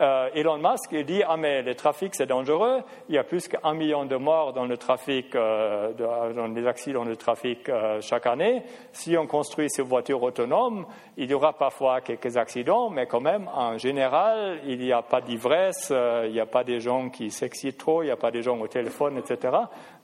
euh, 0.02 0.30
Elon 0.36 0.58
Musk 0.58 0.92
il 0.92 1.06
dit 1.06 1.24
ah 1.26 1.38
mais 1.38 1.62
le 1.62 1.74
trafic 1.74 2.16
c'est 2.16 2.26
dangereux, 2.26 2.82
il 3.08 3.16
y 3.16 3.18
a 3.18 3.24
plus 3.24 3.48
qu'un 3.48 3.74
million 3.74 4.06
de 4.06 4.18
morts 4.18 4.52
dans 4.52 4.66
le 4.66 4.78
trafic, 4.78 5.34
euh, 5.36 5.94
dans 5.94 6.48
les 6.48 6.68
accidents 6.68 7.06
de 7.06 7.16
trafic 7.16 7.70
euh, 7.70 8.02
chaque 8.02 8.26
année. 8.26 8.64
Si 8.92 9.16
on 9.18 9.26
construit 9.26 9.70
ces 9.70 9.82
voitures 9.82 10.22
autonomes, 10.22 10.86
il 11.16 11.30
y 11.30 11.34
aura 11.34 11.54
parfois 11.54 12.02
quelques 12.02 12.36
accidents, 12.36 12.90
mais 12.90 13.06
quand 13.06 13.22
même 13.22 13.50
en 13.54 13.78
général 13.78 14.60
il 14.68 14.80
n'y 14.80 14.92
a 14.92 15.02
pas 15.02 15.22
d'ivresse, 15.22 15.94
il 16.26 16.32
n'y 16.32 16.42
a 16.42 16.46
pas 16.46 16.66
des 16.66 16.82
gens 16.82 17.10
qui 17.10 17.32
s'excitent 17.32 17.78
trop, 17.78 18.04
il 18.04 18.08
n'y 18.08 18.12
a 18.12 18.18
pas 18.18 18.32
des 18.32 18.42
gens 18.42 18.60
au 18.60 18.68
téléphone, 18.68 19.18
etc. 19.18 19.56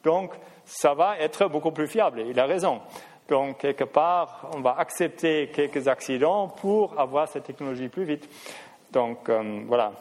Donc 0.04 0.32
ça 0.64 0.94
va 0.94 1.18
être 1.20 1.50
beaucoup 1.50 1.72
plus 1.72 1.88
fiable. 1.88 2.24
Il 2.30 2.40
a 2.40 2.46
raison. 2.46 2.80
Donc, 3.32 3.60
quelque 3.60 3.86
part, 3.86 4.50
on 4.54 4.60
va 4.60 4.76
accepter 4.78 5.50
quelques 5.54 5.88
accidents 5.88 6.50
pour 6.50 7.00
avoir 7.00 7.30
cette 7.30 7.46
technologie 7.46 7.88
plus 7.88 8.04
vite. 8.04 8.28
Donc 8.92 9.30
euh, 9.30 9.62
voilà. 9.68 9.94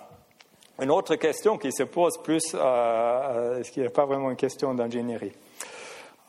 Une 0.80 0.90
autre 0.90 1.14
question 1.16 1.58
qui 1.58 1.72
se 1.72 1.82
pose 1.82 2.18
plus, 2.22 2.54
euh, 2.54 2.58
euh, 2.58 3.62
ce 3.62 3.70
qui 3.70 3.80
n'est 3.80 3.90
pas 3.90 4.06
vraiment 4.06 4.30
une 4.30 4.36
question 4.36 4.74
d'ingénierie. 4.74 5.32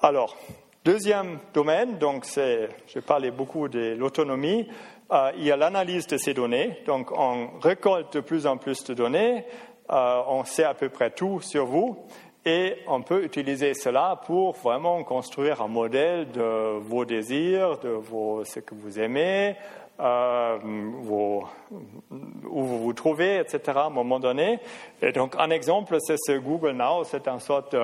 Alors, 0.02 0.36
deuxième 0.84 1.40
domaine, 1.54 1.98
donc 1.98 2.26
c'est, 2.26 2.70
je 2.88 3.00
parlais 3.00 3.32
beaucoup 3.32 3.70
de 3.70 3.96
l'autonomie. 3.98 4.68
il 5.38 5.44
y 5.44 5.52
a 5.52 5.56
l'analyse 5.56 6.06
de 6.08 6.18
ces 6.18 6.34
données. 6.34 6.80
Donc, 6.86 7.12
on 7.12 7.60
récolte 7.62 8.14
de 8.16 8.20
plus 8.20 8.46
en 8.46 8.58
plus 8.58 8.84
de 8.84 8.94
données. 8.94 9.46
on 9.90 10.44
sait 10.44 10.64
à 10.64 10.74
peu 10.74 10.90
près 10.90 11.12
tout 11.12 11.40
sur 11.40 11.66
vous. 11.66 11.98
Et 12.44 12.78
on 12.88 13.04
peut 13.04 13.24
utiliser 13.24 13.76
cela 13.76 14.20
pour 14.26 14.54
vraiment 14.54 15.04
construire 15.04 15.62
un 15.62 15.68
modèle 15.68 16.32
de 16.32 16.80
vos 16.80 17.06
désirs, 17.06 17.78
de 17.78 17.90
vos, 17.90 18.44
ce 18.44 18.60
que 18.60 18.74
vous 18.74 19.00
aimez, 19.00 19.56
euh, 20.00 20.58
où 20.64 21.44
vous 22.66 22.84
vous 22.84 22.94
trouvez, 22.94 23.38
etc., 23.38 23.62
à 23.76 23.86
un 23.86 23.90
moment 23.90 24.20
donné. 24.20 24.60
Et 25.02 25.12
donc, 25.12 25.36
un 25.38 25.50
exemple, 25.50 25.98
c'est 26.00 26.18
ce 26.18 26.34
Google 26.34 26.72
Now, 26.72 27.04
c'est 27.04 27.28
une 27.28 27.40
sorte 27.40 27.76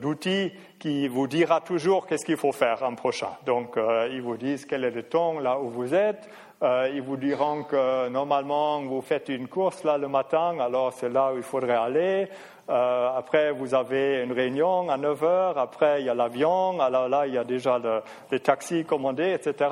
d'outil 0.00 0.52
qui 0.78 1.08
vous 1.08 1.26
dira 1.26 1.60
toujours 1.60 2.06
qu'est-ce 2.06 2.24
qu'il 2.24 2.36
faut 2.36 2.52
faire 2.52 2.82
en 2.82 2.94
prochain. 2.94 3.30
Donc, 3.44 3.76
euh, 3.76 4.08
ils 4.10 4.22
vous 4.22 4.36
disent 4.36 4.66
quel 4.66 4.84
est 4.84 4.90
le 4.90 5.04
temps 5.04 5.38
là 5.38 5.58
où 5.60 5.68
vous 5.68 5.94
êtes. 5.94 6.28
Euh, 6.62 6.90
ils 6.94 7.02
vous 7.02 7.18
diront 7.18 7.64
que 7.64 8.08
normalement 8.08 8.80
vous 8.80 9.02
faites 9.02 9.28
une 9.28 9.46
course 9.46 9.84
là 9.84 9.98
le 9.98 10.08
matin, 10.08 10.58
alors 10.58 10.92
c'est 10.92 11.10
là 11.10 11.32
où 11.34 11.36
il 11.36 11.42
faudrait 11.42 11.76
aller. 11.76 12.28
Euh, 12.68 13.16
après, 13.16 13.52
vous 13.52 13.74
avez 13.74 14.22
une 14.22 14.32
réunion 14.32 14.88
à 14.88 14.96
9 14.96 15.22
heures. 15.22 15.58
Après, 15.58 16.00
il 16.00 16.06
y 16.06 16.08
a 16.08 16.14
l'avion. 16.14 16.80
Alors 16.80 17.08
là, 17.08 17.26
il 17.26 17.34
y 17.34 17.38
a 17.38 17.44
déjà 17.44 17.78
le, 17.78 18.00
les 18.32 18.40
taxis 18.40 18.84
commandés, 18.84 19.32
etc. 19.34 19.70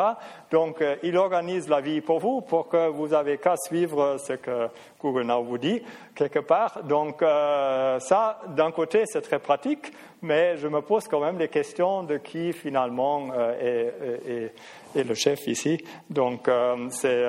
Donc, 0.51 0.81
euh, 0.81 0.95
il 1.03 1.17
organise 1.17 1.69
la 1.69 1.81
vie 1.81 2.01
pour 2.01 2.21
vous 2.21 2.41
pour 2.41 2.69
que 2.69 2.89
vous 2.89 3.09
n'avez 3.09 3.39
qu'à 3.39 3.57
suivre 3.57 4.17
ce 4.19 4.35
que 4.35 4.69
Google 5.01 5.25
Now 5.25 5.43
vous 5.43 5.59
dit 5.59 5.83
quelque 6.15 6.39
part. 6.39 6.85
Donc, 6.85 7.21
euh, 7.21 7.99
ça, 7.99 8.41
d'un 8.49 8.71
côté, 8.71 9.03
c'est 9.07 9.23
très 9.23 9.41
pratique, 9.41 9.93
mais 10.23 10.57
je 10.57 10.69
me 10.69 10.81
pose 10.81 11.09
quand 11.09 11.21
même 11.21 11.39
les 11.39 11.49
questions 11.49 12.05
de 12.05 12.19
qui 12.19 12.53
finalement 12.53 13.35
est, 13.61 14.53
est, 14.95 15.05
le 15.05 15.15
chef 15.15 15.49
ici. 15.49 15.83
Donc, 16.09 16.49
c'est 16.91 17.27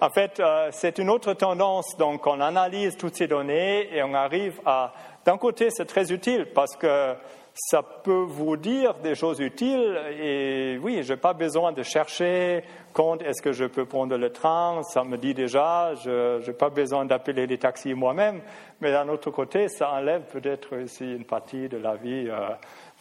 en 0.00 0.10
fait, 0.10 0.38
euh, 0.38 0.68
c'est 0.72 0.98
une 0.98 1.10
autre 1.10 1.32
tendance. 1.34 1.96
Donc, 1.96 2.26
on 2.26 2.40
analyse 2.40 2.96
toutes 2.96 3.16
ces 3.16 3.26
données 3.26 3.94
et 3.94 4.02
on 4.02 4.14
arrive 4.14 4.60
à. 4.64 4.92
D'un 5.24 5.36
côté, 5.36 5.68
c'est 5.70 5.84
très 5.84 6.12
utile 6.12 6.46
parce 6.54 6.76
que 6.76 7.14
ça 7.52 7.82
peut 7.82 8.24
vous 8.28 8.56
dire 8.56 8.94
des 9.02 9.16
choses 9.16 9.40
utiles. 9.40 9.98
Et 10.20 10.78
oui, 10.80 11.02
je 11.02 11.12
n'ai 11.12 11.18
pas 11.18 11.34
besoin 11.34 11.72
de 11.72 11.82
chercher 11.82 12.62
quand 12.92 13.20
est-ce 13.22 13.42
que 13.42 13.52
je 13.52 13.64
peux 13.64 13.84
prendre 13.84 14.16
le 14.16 14.30
train. 14.30 14.82
Ça 14.84 15.02
me 15.02 15.18
dit 15.18 15.34
déjà. 15.34 15.94
Je 15.96 16.46
n'ai 16.46 16.52
pas 16.54 16.70
besoin 16.70 17.04
d'appeler 17.04 17.46
les 17.46 17.58
taxis 17.58 17.94
moi-même. 17.94 18.40
Mais 18.80 18.92
d'un 18.92 19.08
autre 19.08 19.32
côté, 19.32 19.66
ça 19.68 19.90
enlève 19.92 20.22
peut-être 20.32 20.76
aussi 20.76 21.12
une 21.12 21.24
partie 21.24 21.68
de 21.68 21.78
la 21.78 21.96
vie. 21.96 22.28
Euh, 22.28 22.50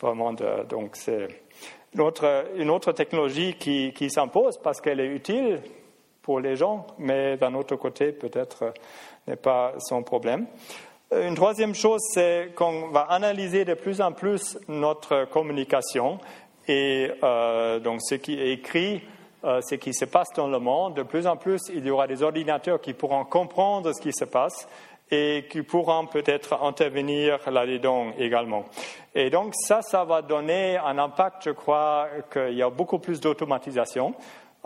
vraiment, 0.01 0.33
donc 0.33 0.95
c'est 0.95 1.27
une 1.93 2.01
autre, 2.01 2.45
une 2.55 2.71
autre 2.71 2.91
technologie 2.91 3.53
qui, 3.53 3.93
qui 3.93 4.09
s'impose 4.09 4.57
parce 4.57 4.81
qu'elle 4.81 4.99
est 4.99 5.07
utile 5.07 5.61
pour 6.28 6.41
les 6.41 6.57
gens, 6.57 6.86
mais 6.99 7.38
d'un 7.38 7.53
autre 7.53 7.78
côté, 7.78 8.11
peut-être 8.11 8.63
euh, 8.63 8.71
n'est 9.30 9.38
pas 9.38 9.75
son 9.80 10.03
problème. 10.03 10.45
Euh, 11.13 11.25
une 11.25 11.36
troisième 11.36 11.73
chose, 11.73 12.01
c'est 12.13 12.51
qu'on 12.53 12.89
va 12.89 13.03
analyser 13.03 13.63
de 13.63 13.75
plus 13.75 14.01
en 14.01 14.11
plus 14.11 14.59
notre 14.67 15.23
communication 15.32 16.19
et 16.67 17.09
euh, 17.23 17.80
donc 17.80 18.01
ce 18.01 18.15
qui 18.15 18.34
est 18.34 18.51
écrit, 18.51 19.01
ce 19.41 19.75
qui 19.75 19.93
se 19.93 20.03
passe 20.03 20.28
dans 20.36 20.49
le 20.49 20.59
monde. 20.59 20.95
De 20.95 21.03
plus 21.03 21.25
en 21.28 21.38
plus, 21.38 21.61
il 21.73 21.86
y 21.86 21.89
aura 21.89 22.07
des 22.07 22.21
ordinateurs 22.21 22.82
qui 22.82 22.91
pourront 22.91 23.23
comprendre 23.23 23.93
ce 23.93 24.01
qui 24.01 24.11
se 24.11 24.25
passe 24.25 24.67
et 25.09 25.45
qui 25.49 25.61
pourront 25.61 26.07
peut-être 26.07 26.61
intervenir 26.61 27.39
là-dedans 27.49 28.07
également. 28.19 28.65
Et 29.15 29.30
donc 29.30 29.53
ça, 29.55 29.82
ça 29.82 30.03
va 30.03 30.21
donner 30.21 30.75
un 30.75 30.97
impact, 30.97 31.43
je 31.45 31.51
crois, 31.51 32.09
qu'il 32.34 32.55
y 32.55 32.61
a 32.61 32.69
beaucoup 32.69 32.99
plus 32.99 33.21
d'automatisation 33.21 34.13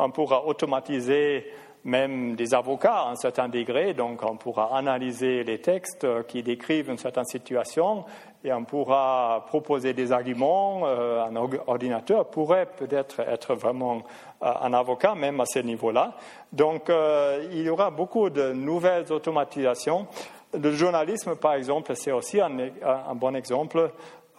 on 0.01 0.11
pourra 0.11 0.45
automatiser 0.45 1.45
même 1.83 2.35
des 2.35 2.53
avocats 2.53 3.01
à 3.01 3.09
un 3.09 3.15
certain 3.15 3.49
degré, 3.49 3.93
donc 3.93 4.21
on 4.23 4.37
pourra 4.37 4.77
analyser 4.77 5.43
les 5.43 5.59
textes 5.59 6.05
qui 6.27 6.43
décrivent 6.43 6.89
une 6.89 6.97
certaine 6.97 7.25
situation 7.25 8.05
et 8.43 8.53
on 8.53 8.63
pourra 8.63 9.45
proposer 9.47 9.93
des 9.93 10.11
arguments. 10.11 10.81
Euh, 10.85 11.23
un 11.23 11.35
ordinateur 11.35 12.25
pourrait 12.25 12.65
peut-être 12.65 13.21
être 13.21 13.55
vraiment 13.55 14.03
euh, 14.43 14.51
un 14.61 14.73
avocat, 14.73 15.15
même 15.15 15.39
à 15.39 15.45
ce 15.45 15.59
niveau-là. 15.59 16.13
Donc 16.51 16.89
euh, 16.89 17.47
il 17.51 17.61
y 17.61 17.69
aura 17.69 17.89
beaucoup 17.91 18.29
de 18.29 18.51
nouvelles 18.51 19.11
automatisations. 19.11 20.07
Le 20.53 20.71
journalisme, 20.71 21.35
par 21.35 21.53
exemple, 21.53 21.95
c'est 21.95 22.11
aussi 22.11 22.41
un, 22.41 22.51
un 22.83 23.15
bon 23.15 23.35
exemple. 23.35 23.91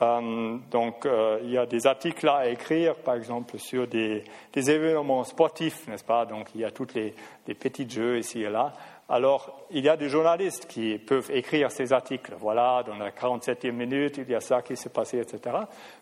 Euh, 0.03 0.57
donc, 0.71 1.07
euh, 1.07 1.39
il 1.45 1.51
y 1.51 1.59
a 1.59 1.67
des 1.67 1.87
articles 1.87 2.29
à 2.29 2.49
écrire, 2.49 2.97
par 2.97 3.15
exemple, 3.15 3.59
sur 3.59 3.87
des, 3.87 4.25
événements 4.55 5.25
sportifs, 5.25 5.87
n'est-ce 5.89 6.05
pas? 6.05 6.27
Donc, 6.27 6.49
il 6.55 6.63
y 6.63 6.65
a 6.65 6.71
tous 6.71 6.89
les, 6.95 7.15
petits 7.55 7.89
jeux 7.89 8.19
ici 8.19 8.43
et 8.43 8.51
là. 8.51 8.73
Alors, 9.09 9.67
il 9.71 9.85
y 9.85 9.89
a 9.89 9.97
des 9.97 10.09
journalistes 10.09 10.67
qui 10.67 10.99
peuvent 10.99 11.31
écrire 11.33 11.71
ces 11.71 11.93
articles. 11.93 12.35
Voilà, 12.39 12.83
dans 12.87 12.97
la 12.97 13.11
47e 13.11 13.73
minute, 13.73 14.19
il 14.19 14.31
y 14.31 14.35
a 14.35 14.41
ça 14.41 14.63
qui 14.63 14.77
s'est 14.77 14.89
passé, 14.89 15.19
etc. 15.19 15.57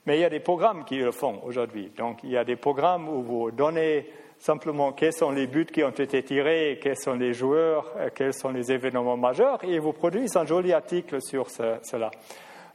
Mais 0.07 0.19
il 0.19 0.21
y 0.21 0.25
a 0.25 0.31
des 0.31 0.41
programmes 0.41 0.85
qui 0.85 0.97
le 0.97 1.11
font 1.11 1.41
aujourd'hui. 1.45 1.91
Donc, 1.97 2.21
il 2.23 2.31
y 2.31 2.37
a 2.37 2.45
des 2.45 2.57
programmes 2.57 3.09
où 3.09 3.23
vous 3.23 3.51
donnez 3.51 4.07
simplement 4.39 4.93
quels 4.93 5.13
sont 5.13 5.31
les 5.31 5.47
buts 5.47 5.67
qui 5.67 5.83
ont 5.83 5.91
été 5.91 6.23
tirés, 6.23 6.79
quels 6.81 6.97
sont 6.97 7.15
les 7.15 7.35
joueurs, 7.35 7.93
euh, 7.99 8.09
quels 8.15 8.33
sont 8.33 8.51
les 8.51 8.73
événements 8.73 9.17
majeurs, 9.17 9.63
et 9.65 9.79
vous 9.79 9.93
produisez 9.93 10.39
un 10.39 10.47
joli 10.47 10.73
article 10.73 11.21
sur 11.21 11.51
ce, 11.51 11.79
cela. 11.83 12.11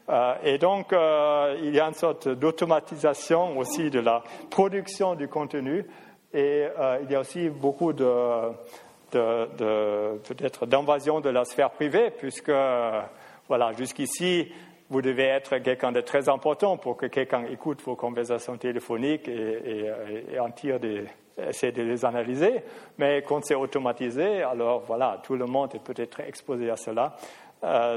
Euh, 0.10 0.36
et 0.44 0.58
donc, 0.58 0.94
euh, 0.94 1.58
il 1.62 1.74
y 1.74 1.80
a 1.80 1.88
une 1.88 1.94
sorte 1.94 2.28
d'automatisation 2.28 3.58
aussi 3.58 3.90
de 3.90 4.00
la 4.00 4.24
production 4.50 5.16
du 5.16 5.28
contenu. 5.28 5.86
Et 6.34 6.68
euh, 6.80 7.00
il 7.04 7.12
y 7.12 7.16
a 7.16 7.22
aussi 7.22 7.50
beaucoup 7.50 7.94
de, 7.94 8.06
de, 9.12 10.18
peut-être 10.28 10.66
d'invasion 10.66 11.22
de 11.22 11.30
la 11.30 11.46
sphère 11.46 11.72
privée, 11.72 12.12
puisque 12.12 12.52
voilà, 13.48 13.72
jusqu'ici, 13.74 14.52
vous 14.90 15.02
devez 15.02 15.24
être 15.24 15.58
quelqu'un 15.58 15.92
de 15.92 16.02
très 16.02 16.30
important 16.30 16.78
pour 16.78 16.98
que 16.98 17.08
quelqu'un 17.08 17.46
écoute 17.46 17.82
vos 17.84 17.96
conversations 17.96 18.58
téléphoniques 18.58 19.28
et, 19.28 20.40
en 20.40 20.52
tire 20.52 20.80
des, 20.80 21.06
essaie 21.38 21.72
de 21.72 21.82
les 21.82 22.06
analyser. 22.06 22.62
Mais 23.00 23.24
quand 23.24 23.44
c'est 23.44 23.56
automatisé, 23.56 24.44
alors 24.44 24.84
voilà, 24.86 25.20
tout 25.24 25.36
le 25.36 25.46
monde 25.46 25.74
est 25.74 25.84
peut-être 25.84 26.20
exposé 26.20 26.70
à 26.70 26.76
cela. 26.76 27.16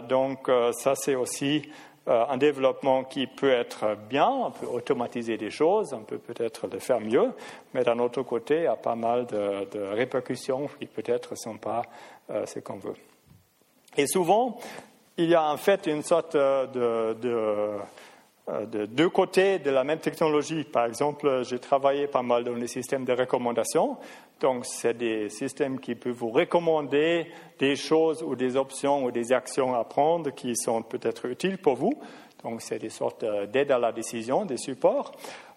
Donc 0.08 0.50
ça, 0.72 0.94
c'est 0.94 1.14
aussi 1.14 1.68
un 2.08 2.36
développement 2.36 3.04
qui 3.04 3.26
peut 3.26 3.50
être 3.50 3.96
bien, 4.08 4.28
on 4.28 4.50
peut 4.50 4.66
automatiser 4.66 5.36
des 5.36 5.50
choses, 5.50 5.92
on 5.92 6.04
peut 6.04 6.18
peut-être 6.18 6.66
le 6.66 6.78
faire 6.78 7.00
mieux, 7.00 7.32
mais 7.74 7.82
d'un 7.82 7.98
autre 7.98 8.22
côté, 8.22 8.56
il 8.56 8.62
y 8.64 8.66
a 8.66 8.76
pas 8.76 8.94
mal 8.94 9.26
de, 9.26 9.80
répercussions 9.92 10.68
qui 10.78 10.86
peut-être 10.86 11.32
ne 11.32 11.36
sont 11.36 11.58
pas 11.58 11.82
ce 12.46 12.60
qu'on 12.60 12.78
veut. 12.78 12.96
Et 13.96 14.06
souvent, 14.06 14.58
il 15.16 15.28
y 15.28 15.34
a 15.34 15.44
en 15.44 15.56
fait 15.56 15.86
une 15.86 16.02
sorte 16.02 16.36
de, 16.36 17.14
de 17.14 17.78
deux 18.88 19.10
côtés 19.10 19.58
de 19.58 19.70
la 19.70 19.84
même 19.84 19.98
technologie. 19.98 20.64
Par 20.64 20.86
exemple, 20.86 21.42
j'ai 21.44 21.58
travaillé 21.58 22.06
pas 22.06 22.22
mal 22.22 22.44
dans 22.44 22.54
les 22.54 22.66
systèmes 22.66 23.04
de 23.04 23.12
recommandation. 23.12 23.96
Donc, 24.40 24.66
c'est 24.66 24.96
des 24.96 25.28
systèmes 25.28 25.80
qui 25.80 25.94
peuvent 25.94 26.12
vous 26.12 26.30
recommander 26.30 27.26
des 27.58 27.76
choses 27.76 28.22
ou 28.22 28.36
des 28.36 28.56
options 28.56 29.04
ou 29.04 29.10
des 29.10 29.32
actions 29.32 29.74
à 29.74 29.84
prendre 29.84 30.30
qui 30.30 30.54
sont 30.56 30.82
peut-être 30.82 31.26
utiles 31.26 31.58
pour 31.58 31.74
vous. 31.74 31.92
Donc, 32.44 32.62
c'est 32.62 32.78
des 32.78 32.90
sortes 32.90 33.24
d'aide 33.52 33.72
à 33.72 33.78
la 33.78 33.92
décision, 33.92 34.44
des 34.44 34.58
supports. 34.58 35.12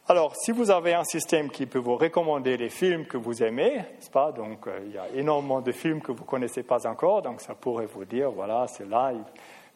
Alors, 0.07 0.35
si 0.35 0.51
vous 0.51 0.71
avez 0.71 0.93
un 0.93 1.03
système 1.03 1.49
qui 1.49 1.67
peut 1.67 1.79
vous 1.79 1.95
recommander 1.95 2.57
les 2.57 2.69
films 2.69 3.05
que 3.05 3.17
vous 3.17 3.43
aimez, 3.43 3.75
n'est-ce 3.75 4.09
pas 4.09 4.31
Donc, 4.31 4.67
euh, 4.67 4.79
il 4.85 4.93
y 4.93 4.97
a 4.97 5.07
énormément 5.13 5.61
de 5.61 5.71
films 5.71 6.01
que 6.01 6.11
vous 6.11 6.23
ne 6.23 6.27
connaissez 6.27 6.63
pas 6.63 6.87
encore, 6.87 7.21
donc 7.21 7.39
ça 7.39 7.53
pourrait 7.53 7.85
vous 7.85 8.03
dire, 8.03 8.31
voilà, 8.31 8.65
c'est 8.67 8.89
là, 8.89 9.13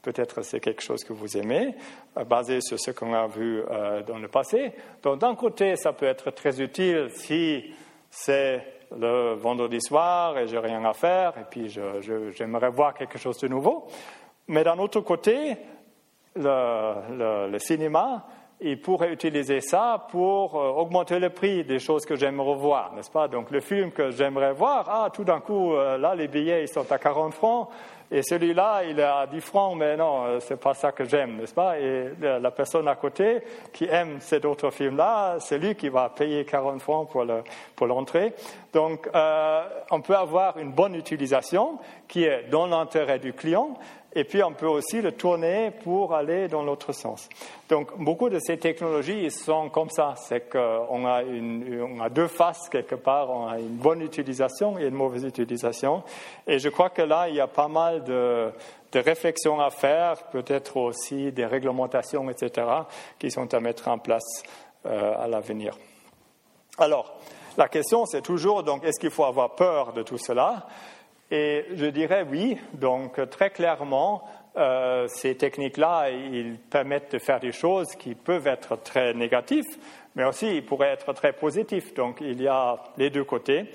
peut-être 0.05 0.43
c'est 0.43 0.59
quelque 0.59 0.83
chose 0.83 1.03
que 1.03 1.13
vous 1.13 1.35
aimez, 1.35 1.75
euh, 2.17 2.23
basé 2.23 2.61
sur 2.61 2.79
ce 2.79 2.91
qu'on 2.91 3.13
a 3.13 3.25
vu 3.25 3.63
euh, 3.69 4.03
dans 4.03 4.19
le 4.19 4.27
passé. 4.27 4.71
Donc, 5.01 5.19
d'un 5.19 5.35
côté, 5.35 5.75
ça 5.75 5.93
peut 5.93 6.05
être 6.05 6.29
très 6.29 6.61
utile 6.61 7.09
si 7.09 7.73
c'est 8.11 8.63
le 8.95 9.33
vendredi 9.33 9.81
soir 9.81 10.37
et 10.37 10.47
j'ai 10.47 10.59
rien 10.59 10.85
à 10.85 10.93
faire 10.93 11.33
et 11.39 11.45
puis 11.49 11.69
j'aimerais 11.69 12.69
voir 12.69 12.93
quelque 12.93 13.17
chose 13.17 13.39
de 13.39 13.47
nouveau. 13.47 13.87
Mais 14.47 14.63
d'un 14.63 14.77
autre 14.77 15.01
côté, 15.01 15.57
le, 16.35 17.49
le, 17.49 17.59
cinéma, 17.59 18.27
il 18.61 18.79
pourrait 18.79 19.11
utiliser 19.11 19.59
ça 19.59 20.07
pour 20.09 20.55
euh, 20.55 20.69
augmenter 20.69 21.19
le 21.19 21.29
prix 21.29 21.63
des 21.63 21.79
choses 21.79 22.05
que 22.05 22.15
j'aimerais 22.15 22.55
voir, 22.55 22.93
n'est-ce 22.95 23.11
pas? 23.11 23.27
Donc 23.27 23.51
le 23.51 23.59
film 23.59 23.91
que 23.91 24.11
j'aimerais 24.11 24.53
voir, 24.53 24.87
ah, 24.89 25.09
tout 25.13 25.25
d'un 25.25 25.41
coup, 25.41 25.73
euh, 25.73 25.97
là, 25.97 26.15
les 26.15 26.27
billets, 26.27 26.63
ils 26.63 26.69
sont 26.69 26.89
à 26.89 26.97
40 26.97 27.33
francs, 27.33 27.69
et 28.11 28.21
celui-là, 28.21 28.83
il 28.83 28.99
est 28.99 29.03
à 29.03 29.27
10 29.27 29.41
francs, 29.41 29.75
mais 29.75 29.97
non, 29.97 30.23
euh, 30.25 30.39
c'est 30.39 30.59
pas 30.59 30.73
ça 30.73 30.93
que 30.93 31.03
j'aime, 31.03 31.37
n'est-ce 31.37 31.53
pas? 31.53 31.79
Et 31.79 32.11
la 32.21 32.51
personne 32.51 32.87
à 32.87 32.95
côté 32.95 33.41
qui 33.73 33.85
aime 33.85 34.17
cet 34.19 34.45
autre 34.45 34.69
film-là, 34.69 35.37
c'est 35.39 35.57
lui 35.57 35.75
qui 35.75 35.89
va 35.89 36.09
payer 36.09 36.45
40 36.45 36.81
francs 36.81 37.09
pour 37.09 37.87
l'entrée. 37.87 38.33
Donc, 38.73 39.09
on 39.91 40.01
peut 40.01 40.15
avoir 40.15 40.57
une 40.59 40.71
bonne 40.71 40.93
utilisation 40.95 41.79
qui 42.07 42.25
est 42.25 42.43
dans 42.49 42.67
l'intérêt 42.67 43.17
du 43.17 43.33
client, 43.33 43.75
et 44.15 44.23
puis 44.23 44.41
on 44.41 44.53
peut 44.53 44.67
aussi 44.67 45.01
le 45.01 45.11
tourner 45.11 45.71
pour 45.83 46.13
aller 46.13 46.47
dans 46.47 46.63
l'autre 46.63 46.93
sens. 46.93 47.27
Donc 47.69 47.97
beaucoup 47.97 48.29
de 48.29 48.39
ces 48.39 48.57
technologies 48.57 49.29
sont 49.29 49.69
comme 49.69 49.89
ça, 49.89 50.15
c'est 50.15 50.49
qu'on 50.49 51.05
a, 51.05 51.21
on 51.23 51.99
a 51.99 52.09
deux 52.09 52.27
faces 52.27 52.69
quelque 52.69 52.95
part, 52.95 53.29
on 53.29 53.47
a 53.47 53.59
une 53.59 53.75
bonne 53.75 54.01
utilisation 54.01 54.79
et 54.79 54.85
une 54.85 54.95
mauvaise 54.95 55.25
utilisation. 55.25 56.01
Et 56.47 56.59
je 56.59 56.69
crois 56.69 56.89
que 56.89 57.01
là, 57.01 57.27
il 57.27 57.35
y 57.35 57.41
a 57.41 57.47
pas 57.47 57.67
mal 57.67 58.03
de, 58.05 58.51
de 58.93 58.99
réflexions 58.99 59.59
à 59.59 59.69
faire, 59.69 60.23
peut-être 60.31 60.77
aussi 60.77 61.33
des 61.33 61.45
réglementations, 61.45 62.29
etc., 62.29 62.65
qui 63.19 63.29
sont 63.29 63.53
à 63.53 63.59
mettre 63.59 63.89
en 63.89 63.97
place 63.97 64.43
euh, 64.85 65.13
à 65.19 65.27
l'avenir. 65.27 65.77
Alors, 66.77 67.17
la 67.57 67.67
question, 67.67 68.05
c'est 68.05 68.21
toujours, 68.21 68.63
donc, 68.63 68.83
est-ce 68.83 68.99
qu'il 68.99 69.09
faut 69.09 69.23
avoir 69.23 69.55
peur 69.55 69.93
de 69.93 70.03
tout 70.03 70.17
cela? 70.17 70.67
Et 71.31 71.65
je 71.73 71.85
dirais 71.85 72.25
oui, 72.29 72.57
donc 72.73 73.29
très 73.29 73.49
clairement, 73.49 74.23
euh, 74.57 75.07
ces 75.09 75.35
techniques-là, 75.35 76.09
ils 76.11 76.57
permettent 76.57 77.11
de 77.13 77.19
faire 77.19 77.39
des 77.39 77.51
choses 77.51 77.95
qui 77.95 78.15
peuvent 78.15 78.47
être 78.47 78.81
très 78.81 79.13
négatives, 79.13 79.65
mais 80.15 80.23
aussi 80.23 80.55
ils 80.55 80.65
pourraient 80.65 80.93
être 80.93 81.11
très 81.13 81.33
positifs. 81.33 81.93
Donc 81.93 82.17
il 82.21 82.41
y 82.41 82.47
a 82.47 82.77
les 82.97 83.09
deux 83.09 83.23
côtés. 83.23 83.71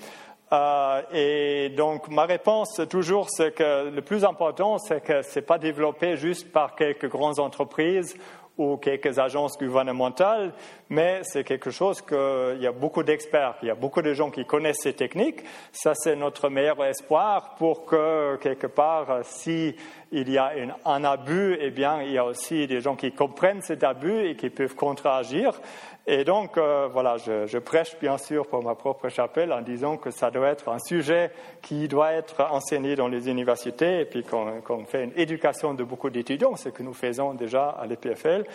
Euh, 0.53 1.01
et 1.13 1.69
donc 1.69 2.09
ma 2.09 2.25
réponse 2.25 2.81
toujours, 2.89 3.29
c'est 3.29 3.53
que 3.53 3.89
le 3.89 4.01
plus 4.01 4.25
important, 4.25 4.77
c'est 4.79 5.01
que 5.01 5.21
ce 5.21 5.39
n'est 5.39 5.45
pas 5.45 5.57
développé 5.57 6.17
juste 6.17 6.51
par 6.51 6.75
quelques 6.75 7.07
grandes 7.07 7.39
entreprises 7.39 8.17
ou 8.57 8.77
quelques 8.77 9.17
agences 9.17 9.57
gouvernementales, 9.57 10.53
mais 10.89 11.21
c'est 11.23 11.43
quelque 11.43 11.71
chose 11.71 12.01
qu'il 12.01 12.59
y 12.59 12.67
a 12.67 12.71
beaucoup 12.71 13.03
d'experts, 13.03 13.55
il 13.61 13.67
y 13.67 13.71
a 13.71 13.75
beaucoup 13.75 14.01
de 14.01 14.13
gens 14.13 14.29
qui 14.29 14.45
connaissent 14.45 14.81
ces 14.81 14.93
techniques. 14.93 15.43
Ça, 15.71 15.93
c'est 15.95 16.15
notre 16.15 16.49
meilleur 16.49 16.83
espoir 16.83 17.55
pour 17.55 17.85
que, 17.85 18.35
quelque 18.37 18.67
part, 18.67 19.19
si 19.23 19.75
il 20.11 20.29
y 20.29 20.37
a 20.37 20.51
un 20.85 21.03
abus, 21.03 21.57
eh 21.59 21.71
bien, 21.71 22.01
il 22.01 22.11
y 22.11 22.17
a 22.17 22.25
aussi 22.25 22.67
des 22.67 22.81
gens 22.81 22.95
qui 22.95 23.11
comprennent 23.11 23.61
cet 23.61 23.83
abus 23.83 24.25
et 24.25 24.35
qui 24.35 24.49
peuvent 24.49 24.75
contre-agir. 24.75 25.59
Et 26.07 26.23
donc, 26.23 26.57
euh, 26.57 26.89
voilà, 26.91 27.17
je, 27.17 27.57
prêche 27.59 27.95
bien 27.99 28.17
sûr 28.17 28.47
pour 28.47 28.63
ma 28.63 28.75
propre 28.75 29.07
chapelle 29.09 29.53
en 29.53 29.61
disant 29.61 29.97
que 29.97 30.09
ça 30.09 30.31
doit 30.31 30.49
être 30.49 30.69
un 30.69 30.79
sujet 30.79 31.31
qui 31.61 31.87
doit 31.87 32.11
être 32.11 32.41
enseigné 32.51 32.95
dans 32.95 33.07
les 33.07 33.29
universités 33.29 34.01
et 34.01 34.05
puis 34.05 34.23
qu'on 34.23 34.85
fait 34.85 35.03
une 35.03 35.13
éducation 35.15 35.75
de 35.75 35.83
beaucoup 35.83 36.09
d'étudiants, 36.09 36.55
ce 36.55 36.69
que 36.69 36.81
nous 36.81 36.93
faisons 36.93 37.35
déjà 37.35 37.69
à 37.69 37.85
l'EPFL. 37.85 38.45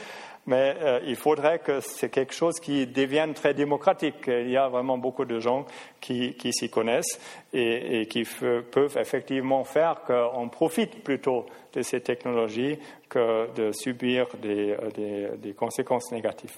Mais 0.47 0.76
euh, 0.80 1.01
il 1.05 1.16
faudrait 1.16 1.59
que 1.59 1.80
c'est 1.80 2.09
quelque 2.09 2.32
chose 2.32 2.61
qui 2.61 2.86
devienne 2.86 3.34
très 3.34 3.53
démocratique. 3.53 4.28
Il 4.28 4.51
y 4.51 4.57
a 4.57 4.68
vraiment 4.68 4.97
beaucoup 4.97 5.24
de 5.24 5.40
gens 5.40 5.66
qui, 6.01 6.34
qui 6.34 6.53
s'y 6.53 6.70
connaissent 6.70 7.20
et, 7.53 8.07
qui 8.07 8.22
peuvent 8.24 8.97
effectivement 8.97 9.64
faire 9.64 10.03
qu'on 10.07 10.49
profite 10.49 11.03
plutôt 11.03 11.47
de 11.72 11.82
ces 11.82 12.01
technologies 12.01 12.78
que 13.09 13.53
de 13.55 13.72
subir 13.72 14.28
des, 14.40 14.76
euh, 14.99 15.36
des, 15.36 15.53
conséquences 15.53 16.12
négatives. 16.12 16.57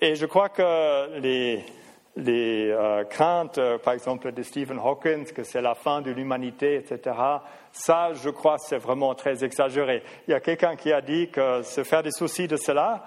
Et 0.00 0.14
je 0.14 0.26
crois 0.26 0.48
que 0.48 1.18
les, 1.18 1.64
les 2.16 2.70
euh, 2.70 3.02
craintes, 3.04 3.58
par 3.82 3.94
exemple, 3.94 4.30
de 4.30 4.42
Stephen 4.42 4.78
Hawking, 4.78 5.24
que 5.32 5.42
c'est 5.42 5.60
la 5.60 5.74
fin 5.74 6.02
de 6.02 6.12
l'humanité, 6.12 6.76
etc., 6.76 7.16
ça, 7.72 8.12
je 8.14 8.30
crois, 8.30 8.56
c'est 8.58 8.78
vraiment 8.78 9.14
très 9.16 9.44
exagéré. 9.44 10.04
Il 10.28 10.30
y 10.30 10.34
a 10.34 10.40
quelqu'un 10.40 10.76
qui 10.76 10.92
a 10.92 11.00
dit 11.00 11.28
que 11.28 11.62
se 11.62 11.82
faire 11.82 12.04
des 12.04 12.12
soucis 12.12 12.46
de 12.46 12.56
cela, 12.56 13.04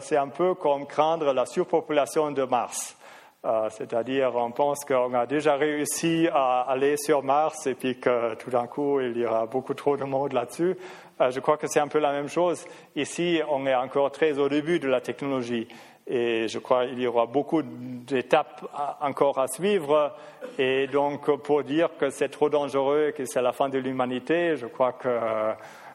c'est 0.00 0.16
un 0.16 0.28
peu 0.28 0.54
comme 0.54 0.86
craindre 0.86 1.32
la 1.32 1.46
surpopulation 1.46 2.30
de 2.30 2.42
Mars. 2.44 2.96
Euh, 3.42 3.70
c'est-à-dire, 3.70 4.32
on 4.36 4.50
pense 4.50 4.84
qu'on 4.84 5.14
a 5.14 5.24
déjà 5.24 5.56
réussi 5.56 6.28
à 6.30 6.60
aller 6.68 6.98
sur 6.98 7.22
Mars 7.22 7.66
et 7.66 7.74
puis 7.74 7.98
que 7.98 8.34
tout 8.34 8.50
d'un 8.50 8.66
coup, 8.66 9.00
il 9.00 9.16
y 9.16 9.24
aura 9.24 9.46
beaucoup 9.46 9.72
trop 9.72 9.96
de 9.96 10.04
monde 10.04 10.34
là-dessus. 10.34 10.76
Euh, 11.22 11.30
je 11.30 11.40
crois 11.40 11.56
que 11.56 11.66
c'est 11.66 11.80
un 11.80 11.88
peu 11.88 12.00
la 12.00 12.12
même 12.12 12.28
chose. 12.28 12.66
Ici, 12.96 13.40
on 13.48 13.66
est 13.66 13.74
encore 13.74 14.12
très 14.12 14.38
au 14.38 14.50
début 14.50 14.78
de 14.78 14.88
la 14.88 15.00
technologie. 15.00 15.68
Et 16.06 16.48
je 16.48 16.58
crois 16.58 16.86
qu'il 16.86 17.00
y 17.00 17.06
aura 17.06 17.24
beaucoup 17.24 17.62
d'étapes 17.62 18.62
encore 19.00 19.38
à 19.38 19.46
suivre. 19.46 20.14
Et 20.58 20.86
donc, 20.88 21.34
pour 21.42 21.62
dire 21.62 21.88
que 21.98 22.10
c'est 22.10 22.28
trop 22.28 22.50
dangereux, 22.50 23.12
que 23.16 23.24
c'est 23.24 23.40
la 23.40 23.52
fin 23.52 23.70
de 23.70 23.78
l'humanité, 23.78 24.56
je 24.56 24.66
crois 24.66 24.92
que 24.92 25.08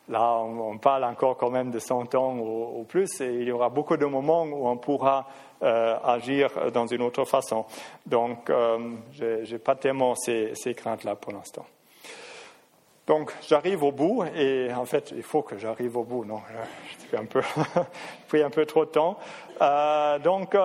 là, 0.09 0.37
on, 0.37 0.77
parle 0.77 1.03
encore 1.03 1.37
quand 1.37 1.49
même 1.49 1.71
de 1.71 1.79
100 1.79 2.15
ans 2.15 2.37
ou, 2.37 2.83
plus. 2.87 3.21
Et 3.21 3.33
il 3.33 3.43
y 3.43 3.51
aura 3.51 3.69
beaucoup 3.69 3.97
de 3.97 4.05
moments 4.05 4.43
où 4.43 4.67
on 4.67 4.77
pourra 4.77 5.27
euh, 5.63 5.97
agir 6.03 6.49
dans 6.71 6.87
une 6.87 7.01
autre 7.01 7.25
façon. 7.25 7.65
Donc, 8.05 8.49
euh, 8.49 8.77
je 9.11 9.51
n'ai 9.51 9.59
pas 9.59 9.75
tellement 9.75 10.15
ces, 10.15 10.53
craintes-là 10.75 11.15
pour 11.15 11.33
l'instant. 11.33 11.65
Donc, 13.07 13.31
j'arrive 13.47 13.83
au 13.83 13.91
bout, 13.91 14.23
et 14.35 14.73
en 14.73 14.85
fait, 14.85 15.13
il 15.15 15.21
faut 15.21 15.43
que 15.43 15.59
j'arrive 15.59 15.95
au 15.95 16.03
bout, 16.03 16.25
non? 16.25 16.41
J'ai 17.11 17.17
un 17.17 17.25
peu, 17.25 17.41
pris 18.27 18.41
un 18.41 18.49
peu 18.49 18.65
trop 18.65 18.85
de 18.85 18.89
temps. 18.89 19.17
Euh, 19.61 20.17
donc, 20.17 20.55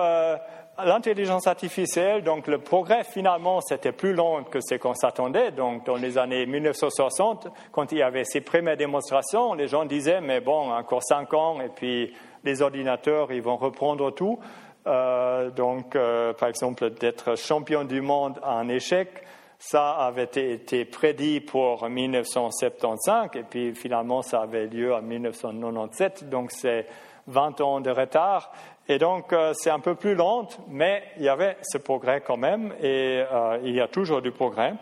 l'intelligence 0.85 1.47
artificielle, 1.47 2.23
donc 2.23 2.47
le 2.47 2.57
progrès 2.57 3.03
finalement, 3.03 3.61
c'était 3.61 3.91
plus 3.91 4.13
long 4.13 4.43
que 4.43 4.59
ce 4.61 4.75
qu'on 4.75 4.93
s'attendait. 4.93 5.51
Donc, 5.51 5.85
dans 5.85 5.95
les 5.95 6.17
années 6.17 6.45
1960, 6.45 7.47
quand 7.71 7.91
il 7.91 7.99
y 7.99 8.01
avait 8.01 8.23
ces 8.23 8.41
premières 8.41 8.77
démonstrations, 8.77 9.53
les 9.53 9.67
gens 9.67 9.85
disaient, 9.85 10.21
mais 10.21 10.41
bon, 10.41 10.71
encore 10.71 11.03
cinq 11.03 11.33
ans, 11.33 11.59
et 11.61 11.69
puis 11.69 12.13
les 12.43 12.61
ordinateurs, 12.61 13.31
ils 13.31 13.41
vont 13.41 13.57
reprendre 13.57 14.11
tout. 14.11 14.39
Euh, 14.87 15.49
donc, 15.51 15.95
euh, 15.95 16.33
par 16.33 16.49
exemple, 16.49 16.89
d'être 16.91 17.37
champion 17.37 17.83
du 17.83 18.01
monde 18.01 18.39
en 18.43 18.67
échec, 18.67 19.23
ça 19.59 19.91
avait 19.91 20.23
été 20.23 20.85
prédit 20.85 21.39
pour 21.39 21.87
1975 21.87 23.29
et 23.35 23.43
puis 23.43 23.75
finalement 23.75 24.23
ça 24.23 24.41
avait 24.41 24.65
lieu 24.65 24.91
en 24.91 25.03
1997, 25.03 26.29
donc 26.29 26.51
c'est 26.51 26.87
20 27.27 27.61
ans 27.61 27.79
de 27.79 27.91
retard. 27.91 28.51
Et 28.91 28.97
donc 28.97 29.31
euh, 29.31 29.53
c'est 29.55 29.69
un 29.69 29.79
peu 29.79 29.95
plus 29.95 30.15
lent, 30.15 30.49
mais 30.67 31.03
il 31.15 31.23
y 31.23 31.29
avait 31.29 31.55
ce 31.61 31.77
progrès 31.77 32.19
quand 32.19 32.35
même 32.35 32.73
et 32.81 33.23
il 33.63 33.73
y 33.73 33.79
a 33.79 33.87
toujours 33.87 34.21
du 34.21 34.31
progrès. 34.31 34.73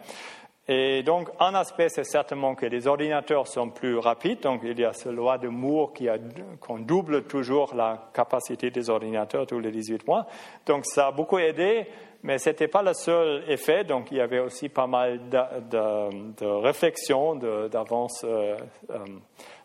Et 0.71 1.01
donc, 1.01 1.29
un 1.39 1.55
aspect, 1.55 1.89
c'est 1.89 2.03
certainement 2.03 2.53
que 2.53 2.67
les 2.67 2.85
ordinateurs 2.85 3.47
sont 3.47 3.71
plus 3.71 3.97
rapides. 3.97 4.41
Donc, 4.41 4.61
il 4.63 4.79
y 4.79 4.85
a 4.85 4.93
cette 4.93 5.11
loi 5.11 5.39
de 5.39 5.47
Moore 5.47 5.93
qui 5.93 6.07
a, 6.07 6.19
qu'on 6.59 6.77
double 6.77 7.23
toujours 7.23 7.73
la 7.73 8.11
capacité 8.13 8.69
des 8.69 8.87
ordinateurs 8.87 9.47
tous 9.47 9.59
les 9.59 9.71
18 9.71 10.05
mois. 10.07 10.27
Donc, 10.67 10.85
ça 10.85 11.07
a 11.07 11.11
beaucoup 11.11 11.39
aidé, 11.39 11.87
mais 12.21 12.37
ce 12.37 12.51
n'était 12.51 12.67
pas 12.67 12.83
le 12.83 12.93
seul 12.93 13.43
effet. 13.47 13.83
Donc, 13.83 14.11
il 14.11 14.17
y 14.17 14.21
avait 14.21 14.37
aussi 14.37 14.69
pas 14.69 14.85
mal 14.85 15.27
de, 15.27 15.39
de, 15.71 16.33
de 16.37 16.45
réflexions, 16.45 17.33
d'avance 17.67 18.23
euh, 18.23 18.55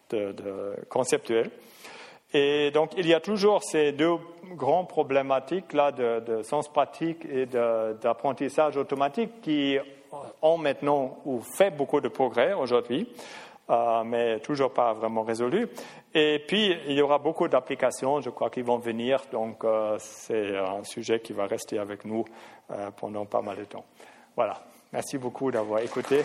de, 0.09 0.75
conceptuelles. 0.89 1.51
Et 2.35 2.73
donc, 2.73 2.91
il 2.99 3.07
y 3.07 3.15
a 3.15 3.21
toujours 3.21 3.63
ces 3.63 3.93
deux 3.93 4.17
grandes 4.57 4.89
problématiques 4.89 5.73
là 5.73 5.93
de, 5.93 6.43
sens 6.43 6.69
pratique 6.69 7.25
et 7.25 7.47
d'apprentissage 7.47 8.77
automatique 8.77 9.41
qui 9.41 9.79
ont 10.43 10.59
maintenant 10.59 11.19
ou 11.25 11.41
fait 11.41 11.71
beaucoup 11.71 12.01
de 12.01 12.09
progrès 12.09 12.53
aujourd'hui, 12.53 13.09
euh, 13.71 14.03
mais 14.05 14.41
toujours 14.41 14.73
pas 14.73 14.93
vraiment 14.93 15.23
résolu. 15.23 15.69
Et 16.13 16.43
puis, 16.47 16.77
il 16.87 16.93
y 16.93 17.03
aura 17.03 17.19
beaucoup 17.19 17.49
d'applications, 17.49 18.21
je 18.21 18.31
crois, 18.31 18.51
qui 18.51 18.63
vont 18.63 18.79
venir. 18.79 19.23
Donc, 19.33 19.65
euh, 19.65 19.97
c'est 19.99 20.57
un 20.57 20.85
sujet 20.85 21.21
qui 21.21 21.33
va 21.33 21.47
rester 21.47 21.79
avec 21.79 22.05
nous 22.05 22.25
euh, 22.71 22.91
pendant 22.97 23.27
pas 23.27 23.43
mal 23.43 23.57
de 23.59 23.65
temps. 23.65 23.85
Voilà. 24.37 24.61
Merci 24.93 25.19
beaucoup 25.19 25.51
d'avoir 25.51 25.81
écouté. 25.81 26.25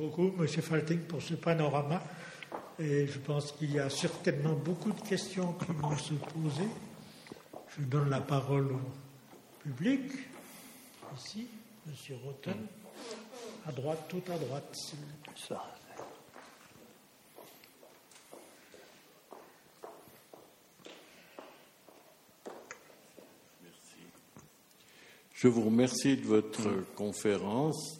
Beaucoup, 0.00 0.32
M. 0.38 0.46
Falting, 0.48 1.00
pour 1.00 1.20
ce 1.20 1.34
panorama. 1.34 2.02
Et 2.78 3.06
je 3.06 3.18
pense 3.18 3.52
qu'il 3.52 3.72
y 3.72 3.78
a 3.78 3.90
certainement 3.90 4.54
beaucoup 4.54 4.92
de 4.92 5.00
questions 5.02 5.52
qui 5.52 5.72
vont 5.72 5.96
se 5.96 6.14
poser. 6.14 6.68
Je 7.76 7.84
donne 7.84 8.08
la 8.08 8.20
parole 8.20 8.72
au 8.72 8.80
public. 9.62 10.10
Ici, 11.18 11.46
M. 11.86 12.16
Rotten. 12.24 12.66
À 13.66 13.72
droite, 13.72 14.06
tout 14.08 14.22
à 14.32 14.38
droite. 14.38 14.74
Ça. 15.36 15.62
Je 25.32 25.48
vous 25.48 25.62
remercie 25.62 26.16
de 26.16 26.26
votre 26.26 26.94
conférence 26.94 27.99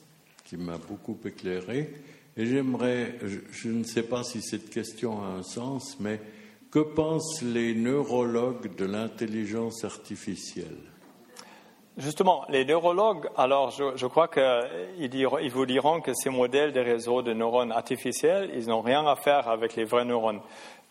qui 0.50 0.56
m'a 0.56 0.78
beaucoup 0.78 1.16
éclairé. 1.24 1.90
Et 2.36 2.44
j'aimerais, 2.44 3.14
je, 3.22 3.68
ne 3.68 3.84
sais 3.84 4.02
pas 4.02 4.24
si 4.24 4.42
cette 4.42 4.68
question 4.68 5.22
a 5.22 5.26
un 5.26 5.44
sens, 5.44 5.96
mais 6.00 6.20
que 6.72 6.80
pensent 6.80 7.40
les 7.42 7.72
neurologues 7.72 8.74
de 8.74 8.84
l'intelligence 8.84 9.84
artificielle? 9.84 10.78
Justement, 11.96 12.44
les 12.48 12.64
neurologues, 12.64 13.28
alors 13.36 13.70
je, 13.70 14.06
crois 14.06 14.26
qu'ils 14.26 15.14
ils 15.14 15.50
vous 15.50 15.66
diront 15.66 16.00
que 16.00 16.14
ces 16.14 16.30
modèles 16.30 16.72
de 16.72 16.80
réseaux 16.80 17.22
de 17.22 17.32
neurones 17.32 17.70
artificiels, 17.70 18.50
ils 18.56 18.68
n'ont 18.68 18.80
rien 18.80 19.06
à 19.06 19.14
faire 19.14 19.48
avec 19.48 19.76
les 19.76 19.84
vrais 19.84 20.04
neurones. 20.04 20.40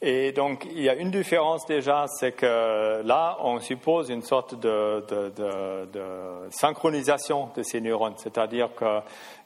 Et 0.01 0.31
donc, 0.31 0.65
il 0.71 0.81
y 0.81 0.87
a 0.87 0.95
une 0.95 1.11
différence 1.11 1.65
déjà, 1.65 2.05
c'est 2.07 2.31
que 2.31 3.01
là, 3.03 3.37
on 3.41 3.59
suppose 3.59 4.09
une 4.09 4.21
sorte 4.21 4.57
de 4.57 5.03
synchronisation 6.51 7.49
de 7.55 7.63
ces 7.63 7.81
neurones, 7.81 8.15
c'est-à-dire 8.17 8.73
que 8.75 9.01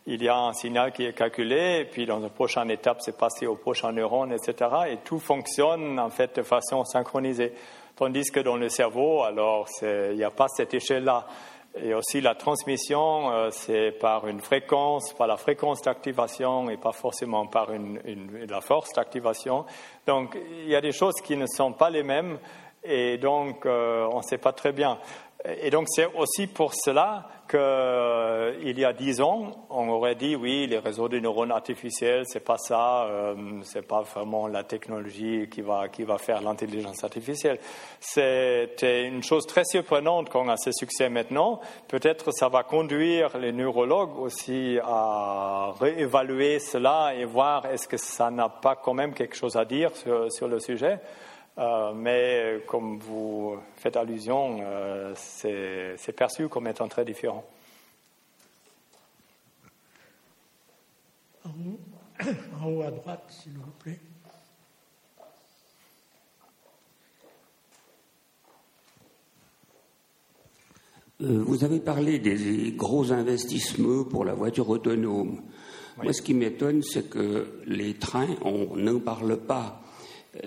il 0.06 0.22
y 0.22 0.28
a 0.28 0.38
un 0.38 0.54
signal 0.54 0.92
qui 0.92 1.06
est 1.06 1.14
calculé, 1.14 1.80
et 1.82 1.86
puis 1.86 2.06
dans 2.06 2.22
une 2.22 2.30
prochaine 2.30 2.70
étape, 2.70 2.98
c'est 3.02 3.18
passé 3.18 3.48
au 3.48 3.56
prochain 3.56 3.92
neurone, 3.92 4.34
etc. 4.34 4.70
Et 4.90 4.98
tout 4.98 5.20
fonctionne 5.20 6.00
en 6.00 6.10
fait 6.10 6.36
de 6.36 6.44
façon 6.44 6.84
synchronisée. 6.84 7.54
Tandis 7.96 8.32
que 8.32 8.40
dans 8.40 8.58
le 8.58 8.70
cerveau, 8.70 9.24
alors, 9.24 9.68
il 9.82 10.16
n'y 10.16 10.24
a 10.24 10.32
pas 10.32 10.48
cette 10.50 10.74
échelle-là. 10.74 11.28
Et 11.76 11.96
aussi 11.96 12.22
la 12.22 12.36
transmission, 12.36 13.32
euh, 13.32 13.50
c'est 13.50 13.92
par 13.92 14.28
une 14.28 14.42
fréquence, 14.42 15.12
par 15.14 15.26
la 15.26 15.38
fréquence 15.38 15.82
d'activation 15.82 16.70
et 16.70 16.78
pas 16.78 16.92
forcément 16.92 17.48
par 17.48 17.70
la 17.72 18.62
force 18.62 18.94
d'activation. 18.94 19.66
Donc 20.06 20.38
il 20.62 20.70
y 20.70 20.76
a 20.76 20.82
des 20.82 20.92
choses 20.92 21.16
qui 21.24 21.36
ne 21.36 21.48
sont 21.48 21.74
pas 21.74 21.90
les 21.90 22.04
mêmes 22.04 22.38
et 22.84 23.18
donc 23.18 23.66
euh, 23.66 24.08
on 24.12 24.18
ne 24.18 24.24
sait 24.24 24.38
pas 24.38 24.54
très 24.54 24.72
bien. 24.72 25.00
Et 25.46 25.70
donc 25.70 25.88
c'est 25.90 26.08
aussi 26.16 26.48
pour 26.48 26.74
cela 26.74 27.28
qu'il 27.50 27.60
euh, 27.60 28.54
y 28.64 28.86
a 28.86 28.94
dix 28.94 29.20
ans, 29.20 29.68
on 29.70 29.90
aurait 29.90 30.16
dit 30.16 30.38
oui, 30.38 30.68
les 30.68 30.80
réseaux 30.80 31.10
de 31.10 31.20
neurones 31.20 31.52
artificiels, 31.52 32.24
c'est 32.26 32.40
pas 32.40 32.58
ça, 32.58 33.04
euh, 33.08 33.36
c'est 33.64 33.86
pas 33.86 34.02
vraiment 34.04 34.48
la 34.48 34.64
technologie 34.64 35.50
qui 35.52 35.62
va 35.62 35.90
qui 35.90 36.04
va 36.04 36.18
faire 36.18 36.42
l'intelligence 36.42 37.04
artificielle. 37.04 37.60
C'était 38.00 39.04
une 39.06 39.22
chose 39.22 39.46
très 39.46 39.66
surprenante 39.66 40.30
qu'on 40.30 40.48
a 40.48 40.56
ce 40.56 40.72
succès 40.72 41.10
maintenant. 41.10 41.60
Peut-être 41.90 42.32
ça 42.32 42.48
va 42.48 42.64
conduire 42.64 43.38
les 43.38 43.52
neurologues 43.52 44.18
aussi 44.18 44.80
à 44.82 45.74
réévaluer 45.78 46.60
cela 46.60 47.14
et 47.16 47.26
voir 47.26 47.66
est-ce 47.66 47.90
que 47.90 47.98
ça 47.98 48.32
n'a 48.32 48.48
pas 48.48 48.78
quand 48.78 48.94
même 48.94 49.14
quelque 49.14 49.36
chose 49.36 49.58
à 49.58 49.66
dire 49.66 49.94
sur, 49.94 50.32
sur 50.32 50.48
le 50.48 50.62
sujet. 50.62 51.00
Euh, 51.58 51.94
mais 51.94 52.64
comme 52.68 52.98
vous 53.00 53.58
faites 53.76 53.96
allusion, 53.96 54.60
euh, 54.62 55.14
c'est 55.16 56.16
perçu 56.16 56.50
comme 56.50 56.68
étant 56.68 56.88
très 56.88 57.06
différent. 57.06 57.46
En 62.62 62.70
haut, 62.70 62.82
à 62.84 62.92
droite, 62.92 63.24
s'il 63.30 63.52
vous 63.54 63.72
plaît. 63.80 64.00
Euh, 71.22 71.44
vous 71.46 71.64
avez 71.64 71.80
parlé 71.80 72.20
des 72.20 72.72
gros 72.72 73.12
investissements 73.12 74.04
pour 74.06 74.26
la 74.26 74.34
voiture 74.34 74.70
autonome. 74.70 75.42
Moi, 76.02 76.14
ce 76.14 76.22
qui 76.22 76.34
m'étonne, 76.34 76.82
c'est 76.82 77.10
que 77.10 77.62
les 77.66 77.96
trains, 77.96 78.36
on 78.44 78.76
n'en 78.78 79.00
parle 79.00 79.38
pas 79.38 79.82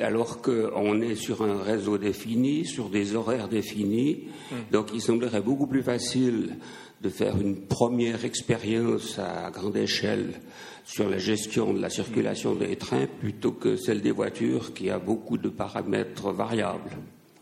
alors 0.01 0.43
qu'on 0.43 1.01
est 1.01 1.14
sur 1.14 1.43
un 1.43 1.62
réseau 1.62 1.99
défini, 1.99 2.64
sur 2.64 2.89
des 2.89 3.14
horaires 3.14 3.49
définis. 3.49 4.28
Hmm. 4.51 4.72
Donc 4.72 4.89
il 4.93 5.01
semblerait 5.01 5.41
beaucoup 5.41 5.66
plus 5.66 5.82
facile 5.82 6.57
de 7.01 7.09
faire 7.09 7.37
une 7.41 7.66
première 7.66 8.24
expérience 8.24 9.18
à 9.18 9.51
grande 9.51 9.76
échelle 9.76 10.41
sur 10.84 11.09
la 11.09 11.18
gestion 11.18 11.72
de 11.72 11.80
la 11.80 11.91
circulation 11.91 12.55
hmm. 12.55 12.59
des 12.59 12.76
trains 12.76 13.07
plutôt 13.20 13.53
que 13.53 13.76
celle 13.76 14.01
des 14.01 14.12
voitures 14.12 14.74
qui 14.74 14.91
a 14.91 14.99
beaucoup 14.99 15.39
de 15.39 15.49
paramètres 15.49 16.32
variables. 16.32 16.91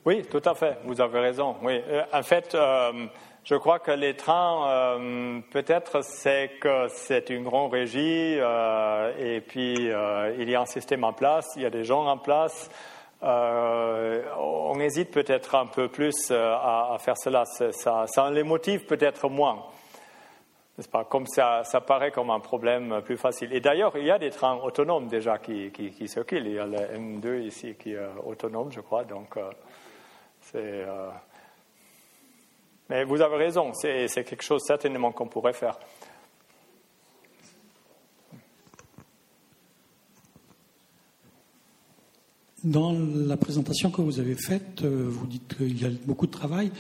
Oui, 0.07 0.23
tout 0.31 0.43
à 0.45 0.55
fait, 0.55 0.77
vous 0.85 1.01
avez 1.01 1.19
raison. 1.19 1.57
Oui. 1.63 1.81
Euh, 1.89 2.03
en 2.13 2.23
fait, 2.23 2.55
euh, 2.55 3.07
je 3.45 3.57
crois 3.57 3.79
que 3.79 3.91
les 3.91 4.15
trains, 4.17 4.67
euh, 4.69 5.41
peut-être 5.51 6.03
c'est 6.03 6.53
que 6.61 6.89
c'est 6.89 7.29
une 7.29 7.45
grande 7.45 7.73
régie 7.73 8.39
euh, 8.39 9.13
et 9.19 9.43
puis 9.43 9.91
euh, 9.91 10.35
il 10.39 10.49
y 10.49 10.55
a 10.55 10.63
un 10.63 10.67
système 10.67 11.05
en 11.05 11.13
place, 11.13 11.47
il 11.57 11.63
y 11.63 11.67
a 11.67 11.71
des 11.71 11.85
gens 11.85 12.07
en 12.07 12.17
place. 12.17 12.71
on 13.21 14.81
hésite 14.81 15.11
peut-être 15.11 15.57
un 15.57 15.67
peu 15.67 15.89
plus 15.89 16.31
à, 16.31 16.97
faire 16.99 17.19
cela. 17.19 17.45
Ça, 17.45 18.31
les 18.31 18.43
motive 18.43 18.87
peut-être 18.87 19.29
moins. 19.29 19.67
N'est-ce 20.77 20.89
pas? 20.89 21.05
Comme 21.05 21.27
ça, 21.27 21.65
ça 21.65 21.83
paraît 21.83 22.11
comme 22.11 22.31
un 22.31 22.41
problème 22.41 23.03
plus 23.03 23.19
facile. 23.19 23.53
Et 23.53 23.61
d'ailleurs, 23.61 23.97
il 23.97 24.07
y 24.07 24.11
a 24.11 24.19
des 24.19 24.31
trains 24.31 24.57
autonomes 24.57 25.07
déjà 25.07 25.39
qui, 25.39 25.71
qui 25.71 26.09
circulent. 26.09 26.47
Il 26.47 26.55
y 26.55 26.59
a 26.59 26.67
le 26.67 26.79
M2 26.79 27.43
ici 27.43 27.77
qui 27.79 27.93
est 27.93 28.09
autonome, 28.25 28.73
je 28.73 28.81
crois. 28.81 29.05
Donc, 29.05 29.39
c'est 30.41 30.85
mais 32.89 33.05
vous 33.05 33.21
avez 33.21 33.37
raison, 33.37 33.73
c'est 33.75 34.09
quelque 34.25 34.43
chose 34.43 34.63
certainement 34.67 35.13
qu'on 35.13 35.27
pourrait 35.27 35.53
faire. 35.53 35.79
Dans 42.63 42.93
la 42.93 43.37
présentation 43.37 43.91
que 43.91 44.01
vous 44.01 44.21
avez 44.21 44.35
faite, 44.35 44.83
euh, 44.85 45.07
vous 45.07 45.27
dites 45.27 45.55
qu'il 45.59 45.83
y 45.83 45.85
a 45.85 45.91
beaucoup 46.07 46.27
de 46.27 46.33
travail. 46.33 46.73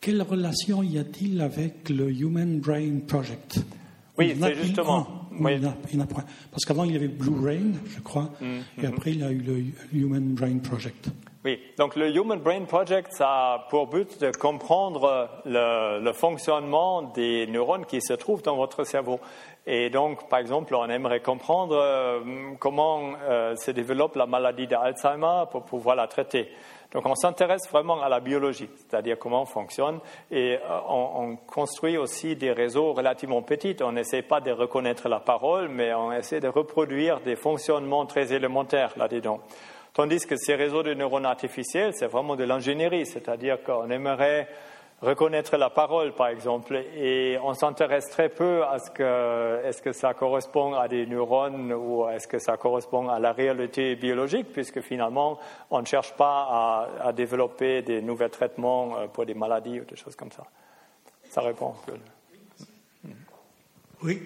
Quelle 0.00 0.22
relation 0.22 0.82
y 0.82 0.98
a-t-il 0.98 1.42
avec 1.42 1.90
le 1.90 2.10
Human 2.10 2.60
Brain 2.60 3.00
Project? 3.06 3.60
Oui, 4.16 4.34
c'est 4.40 4.54
justement. 4.54 5.28
Oui. 5.38 5.60
Parce 6.50 6.64
qu'avant, 6.64 6.84
il 6.84 6.92
y 6.92 6.96
avait 6.96 7.08
Blue 7.08 7.30
Brain, 7.30 7.72
je 7.94 8.00
crois, 8.00 8.32
mm-hmm. 8.40 8.82
et 8.82 8.86
après, 8.86 9.10
il 9.10 9.20
y 9.20 9.24
a 9.24 9.32
eu 9.32 9.42
le 9.42 9.98
Human 9.98 10.34
Brain 10.34 10.58
Project. 10.58 11.10
Oui, 11.44 11.60
donc 11.76 11.94
le 11.94 12.08
Human 12.08 12.38
Brain 12.38 12.64
Project, 12.64 13.12
ça 13.12 13.28
a 13.28 13.58
pour 13.68 13.86
but 13.86 14.18
de 14.18 14.30
comprendre 14.30 15.28
le, 15.44 16.00
le, 16.00 16.12
fonctionnement 16.14 17.02
des 17.02 17.46
neurones 17.46 17.84
qui 17.84 18.00
se 18.00 18.14
trouvent 18.14 18.40
dans 18.40 18.56
votre 18.56 18.84
cerveau. 18.84 19.20
Et 19.66 19.88
donc, 19.90 20.28
par 20.28 20.38
exemple, 20.38 20.74
on 20.74 20.88
aimerait 20.88 21.20
comprendre 21.20 21.76
euh, 21.76 22.20
comment 22.58 23.12
euh, 23.22 23.56
se 23.56 23.70
développe 23.70 24.16
la 24.16 24.24
maladie 24.24 24.66
d'Alzheimer 24.66 25.44
pour 25.50 25.64
pouvoir 25.64 25.96
la 25.96 26.06
traiter. 26.06 26.50
Donc 26.92 27.06
on 27.06 27.14
s'intéresse 27.14 27.68
vraiment 27.70 28.00
à 28.00 28.08
la 28.08 28.20
biologie, 28.20 28.70
c'est-à-dire 28.76 29.18
comment 29.18 29.42
on 29.42 29.46
fonctionne, 29.46 29.98
et 30.30 30.56
euh, 30.56 30.78
on, 30.88 31.36
construit 31.36 31.96
aussi 31.96 32.36
des 32.36 32.52
réseaux 32.52 32.92
relativement 32.92 33.42
petits. 33.42 33.76
On 33.82 33.92
n'essaie 33.92 34.22
pas 34.22 34.40
de 34.40 34.50
reconnaître 34.50 35.08
la 35.08 35.18
parole, 35.18 35.68
mais 35.68 35.92
on 35.92 36.12
essaie 36.12 36.40
de 36.40 36.48
reproduire 36.48 37.20
des 37.20 37.36
fonctionnements 37.36 38.06
très 38.06 38.32
élémentaires 38.32 38.92
là-dedans. 38.96 39.40
Tandis 39.94 40.26
que 40.26 40.36
ces 40.36 40.56
réseaux 40.56 40.82
de 40.82 40.92
neurones 40.92 41.24
artificiels, 41.24 41.92
c'est 41.94 42.08
vraiment 42.08 42.34
de 42.34 42.42
l'ingénierie, 42.42 43.06
c'est-à-dire 43.06 43.62
qu'on 43.62 43.88
aimerait 43.90 44.48
reconnaître 45.00 45.56
la 45.56 45.70
parole, 45.70 46.14
par 46.14 46.28
exemple, 46.28 46.76
et 46.96 47.38
on 47.42 47.54
s'intéresse 47.54 48.08
très 48.10 48.28
peu 48.28 48.64
à 48.64 48.80
ce 48.80 48.90
que 48.90 49.60
est-ce 49.64 49.82
que 49.82 49.92
ça 49.92 50.12
correspond 50.14 50.74
à 50.74 50.88
des 50.88 51.06
neurones 51.06 51.72
ou 51.72 52.08
est-ce 52.08 52.26
que 52.26 52.40
ça 52.40 52.56
correspond 52.56 53.08
à 53.08 53.20
la 53.20 53.32
réalité 53.32 53.94
biologique, 53.94 54.52
puisque 54.52 54.80
finalement, 54.80 55.38
on 55.70 55.80
ne 55.80 55.86
cherche 55.86 56.12
pas 56.14 56.88
à, 57.00 57.12
développer 57.12 57.82
des 57.82 58.02
nouveaux 58.02 58.28
traitements 58.28 58.98
euh, 58.98 59.06
pour 59.06 59.26
des 59.26 59.34
maladies 59.34 59.80
ou 59.80 59.84
des 59.84 59.96
choses 59.96 60.16
comme 60.16 60.32
ça. 60.32 60.44
Ça 61.30 61.40
répond. 61.40 61.74
Oui, 64.02 64.20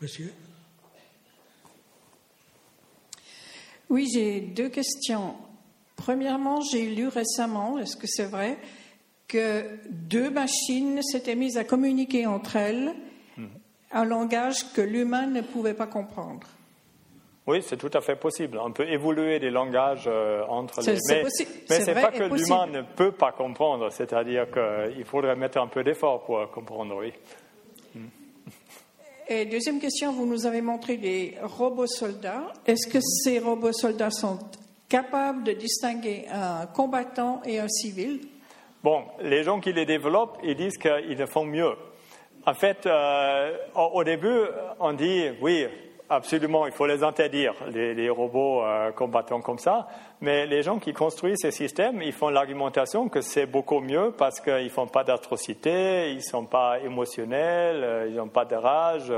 monsieur. 0.00 0.32
Oui, 3.90 4.08
j'ai 4.12 4.40
deux 4.40 4.68
questions. 4.68 5.34
Premièrement, 5.96 6.60
j'ai 6.62 6.86
lu 6.86 7.08
récemment, 7.08 7.78
est-ce 7.78 7.96
que 7.96 8.06
c'est 8.06 8.24
vrai, 8.24 8.56
que 9.28 9.64
deux 9.90 10.30
machines 10.30 11.02
s'étaient 11.02 11.34
mises 11.34 11.58
à 11.58 11.64
communiquer 11.64 12.26
entre 12.26 12.56
elles 12.56 12.94
un 13.92 14.04
langage 14.04 14.72
que 14.72 14.80
l'humain 14.80 15.26
ne 15.26 15.40
pouvait 15.40 15.74
pas 15.74 15.86
comprendre. 15.86 16.46
Oui, 17.46 17.62
c'est 17.62 17.76
tout 17.76 17.90
à 17.94 18.00
fait 18.00 18.16
possible. 18.16 18.58
On 18.62 18.70
peut 18.70 18.88
évoluer 18.88 19.40
des 19.40 19.50
langages 19.50 20.04
euh, 20.06 20.44
entre 20.46 20.82
les. 20.82 20.98
Mais, 21.08 21.24
mais 21.68 21.80
ce 21.80 21.86
n'est 21.86 22.00
pas 22.00 22.12
que 22.12 22.22
l'humain 22.22 22.66
ne 22.66 22.82
peut 22.82 23.12
pas 23.12 23.32
comprendre, 23.32 23.90
c'est-à-dire 23.90 24.46
qu'il 24.50 25.04
faudrait 25.04 25.34
mettre 25.34 25.58
un 25.58 25.66
peu 25.66 25.82
d'effort 25.82 26.22
pour 26.24 26.48
comprendre, 26.50 26.96
oui. 26.96 27.12
Deuxième 29.30 29.78
question, 29.78 30.12
vous 30.12 30.26
nous 30.26 30.44
avez 30.44 30.60
montré 30.60 30.96
des 30.96 31.36
robots 31.40 31.86
soldats. 31.86 32.52
Est-ce 32.66 32.88
que 32.88 32.98
ces 33.00 33.38
robots 33.38 33.72
soldats 33.72 34.10
sont 34.10 34.40
capables 34.88 35.44
de 35.44 35.52
distinguer 35.52 36.26
un 36.32 36.66
combattant 36.66 37.40
et 37.44 37.60
un 37.60 37.68
civil? 37.68 38.22
Bon, 38.82 39.04
les 39.22 39.44
gens 39.44 39.60
qui 39.60 39.72
les 39.72 39.86
développent, 39.86 40.38
ils 40.42 40.56
disent 40.56 40.78
qu'ils 40.78 41.16
le 41.16 41.26
font 41.26 41.44
mieux. 41.44 41.70
En 42.44 42.54
fait, 42.54 42.86
euh, 42.86 43.56
au 43.76 44.02
début, 44.02 44.40
on 44.80 44.94
dit 44.94 45.26
oui, 45.40 45.64
absolument, 46.10 46.66
il 46.66 46.72
faut 46.72 46.86
les 46.86 47.02
interdire, 47.02 47.54
les, 47.72 48.10
robots 48.10 48.62
euh, 48.62 48.90
combattants 48.92 49.40
comme 49.40 49.58
ça. 49.58 49.86
Mais 50.20 50.44
les 50.44 50.62
gens 50.62 50.78
qui 50.78 50.92
construisent 50.92 51.38
ces 51.40 51.50
systèmes, 51.50 52.02
ils 52.02 52.12
font 52.12 52.28
l'argumentation 52.28 53.08
que 53.08 53.22
c'est 53.22 53.46
beaucoup 53.46 53.80
mieux 53.80 54.12
parce 54.18 54.40
qu'ils 54.40 54.64
ne 54.64 54.68
font 54.68 54.86
pas 54.86 55.04
d'atrocité, 55.04 56.10
ils 56.10 56.16
ne 56.16 56.20
sont 56.20 56.44
pas 56.44 56.80
émotionnels, 56.80 57.82
euh, 57.82 58.08
ils 58.08 58.16
n'ont 58.16 58.28
pas 58.28 58.44
de 58.44 58.56
rage, 58.56 59.12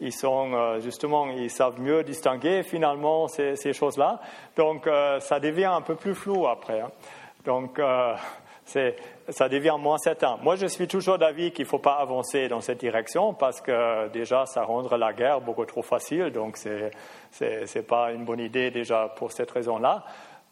ils 0.00 0.12
sont 0.12 0.78
justement, 0.80 1.26
ils 1.30 1.50
savent 1.50 1.80
mieux 1.80 2.02
distinguer 2.04 2.62
finalement 2.62 3.28
ces, 3.28 3.72
choses-là. 3.72 4.20
Donc, 4.56 4.88
ça 5.18 5.40
devient 5.40 5.66
un 5.66 5.82
peu 5.82 5.94
plus 5.94 6.14
flou 6.14 6.46
après. 6.46 6.80
Hein. 6.80 6.90
Donc, 7.44 7.80
ça 9.30 9.48
devient 9.48 9.76
moins 9.78 9.98
certain. 9.98 10.38
Moi, 10.42 10.56
je 10.56 10.66
suis 10.66 10.86
toujours 10.86 11.18
d'avis 11.18 11.52
qu'il 11.52 11.64
ne 11.64 11.68
faut 11.68 11.78
pas 11.78 11.94
avancer 11.94 12.48
dans 12.48 12.60
cette 12.60 12.80
direction 12.80 13.34
parce 13.34 13.60
que 13.60 14.08
déjà, 14.08 14.46
ça 14.46 14.62
rendrait 14.62 14.98
la 14.98 15.12
guerre 15.12 15.40
beaucoup 15.40 15.64
trop 15.64 15.82
facile. 15.82 16.30
Donc, 16.30 16.56
ce 16.56 16.90
n'est 17.40 17.82
pas 17.82 18.12
une 18.12 18.24
bonne 18.24 18.40
idée 18.40 18.70
déjà 18.70 19.08
pour 19.16 19.32
cette 19.32 19.50
raison-là. 19.50 20.04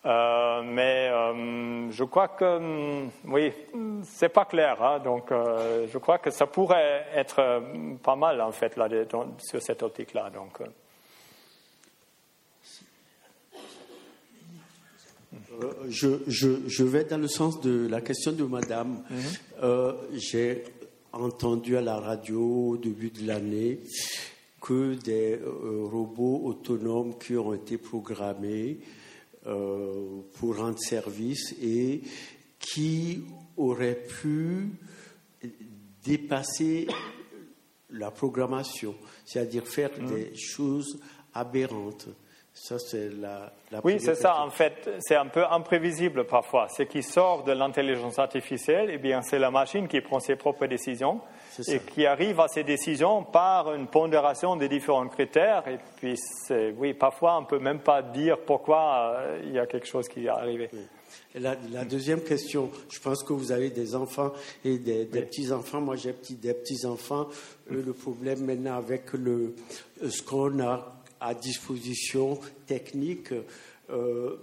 Euh, 0.06 0.62
mais 0.64 1.10
euh, 1.10 1.90
je 1.90 2.04
crois 2.04 2.28
que, 2.28 2.44
hum, 2.44 3.10
oui, 3.26 3.52
c'est 4.04 4.28
pas 4.28 4.44
clair. 4.44 4.80
Hein. 4.82 5.00
donc, 5.00 5.32
euh, 5.32 5.86
je 5.88 5.98
crois 5.98 6.18
que 6.18 6.30
ça 6.30 6.46
pourrait 6.46 7.06
être 7.14 7.62
pas 8.02 8.16
mal, 8.16 8.40
en 8.40 8.52
fait, 8.52 8.76
là, 8.76 8.88
sur 9.38 9.60
cette 9.60 9.82
optique-là. 9.82 10.30
Donc, 10.30 10.60
Euh, 15.62 15.72
je, 15.88 16.84
vais 16.84 17.04
dans 17.04 17.18
le 17.18 17.28
sens 17.28 17.60
de 17.60 17.86
la 17.88 18.00
question 18.00 18.32
de 18.32 18.44
Madame. 18.44 19.02
Mhm. 19.10 19.18
Euh, 19.62 19.92
j'ai 20.14 20.64
entendu 21.12 21.76
à 21.76 21.80
la 21.80 21.98
radio 21.98 22.70
au 22.70 22.76
début 22.76 23.10
de 23.10 23.26
l'année 23.26 23.80
que 24.60 24.94
des 24.94 25.34
euh, 25.34 25.84
robots 25.84 26.42
autonomes 26.44 27.18
qui 27.18 27.36
ont 27.36 27.54
été 27.54 27.78
programmés 27.78 28.78
pour 30.34 30.58
rendre 30.58 30.78
service 30.78 31.54
et 31.62 32.02
qui 32.58 33.22
auraient 33.56 34.04
pu 34.04 34.68
dépasser 36.04 36.86
la 37.88 38.10
programmation, 38.10 38.94
c'est-à-dire 39.24 39.66
faire 39.66 39.90
mhm. 39.98 40.08
des 40.10 40.36
choses 40.36 41.00
aberrantes. 41.32 42.08
Ça, 42.60 42.78
c'est 42.78 43.08
la, 43.10 43.52
oui, 43.84 43.98
c'est 44.00 44.14
ça. 44.14 44.42
En 44.42 44.50
fait, 44.50 44.90
c'est 44.98 45.14
un 45.14 45.26
peu 45.26 45.44
imprévisible 45.48 46.24
parfois. 46.24 46.68
Ce 46.68 46.82
qui 46.82 47.02
sort 47.02 47.44
de 47.44 47.52
l'intelligence 47.52 48.18
artificielle, 48.18 48.90
eh 48.92 48.98
bien, 48.98 49.22
c'est 49.22 49.38
la 49.38 49.50
machine 49.50 49.86
qui 49.88 50.00
prend 50.00 50.20
ses 50.20 50.36
propres 50.36 50.66
décisions 50.66 51.20
et 51.66 51.78
qui 51.78 52.04
arrive 52.04 52.40
à 52.40 52.48
ces 52.48 52.64
décisions 52.64 53.22
par 53.22 53.74
une 53.74 53.86
pondération 53.86 54.56
des 54.56 54.68
différents 54.68 55.08
critères. 55.08 55.66
Et 55.68 55.78
puis, 55.96 56.16
oui, 56.76 56.94
parfois, 56.94 57.38
on 57.38 57.42
ne 57.42 57.46
peut 57.46 57.58
même 57.58 57.80
pas 57.80 58.02
dire 58.02 58.38
pourquoi 58.38 59.14
euh, 59.16 59.40
il 59.44 59.52
y 59.52 59.58
a 59.58 59.66
quelque 59.66 59.86
chose 59.86 60.08
qui 60.08 60.26
est 60.26 60.28
arrivé. 60.28 60.68
la, 61.34 61.54
deuxième 61.84 62.22
question, 62.22 62.70
je 62.90 62.98
pense 63.00 63.22
que 63.22 63.32
vous 63.32 63.52
avez 63.52 63.70
des 63.70 63.94
enfants 63.94 64.32
et 64.64 64.78
des, 64.78 65.04
petits-enfants. 65.04 65.80
Moi, 65.80 65.96
j'ai 65.96 66.14
des 66.30 66.54
petits-enfants. 66.54 67.28
Le 67.70 67.92
problème 67.92 68.44
maintenant 68.44 68.76
avec 68.76 69.12
le, 69.12 69.54
ce 70.08 70.22
qu'on 70.22 70.58
a 70.60 70.97
à 71.20 71.34
disposition 71.34 72.38
technique 72.66 73.32
euh, 73.90 74.36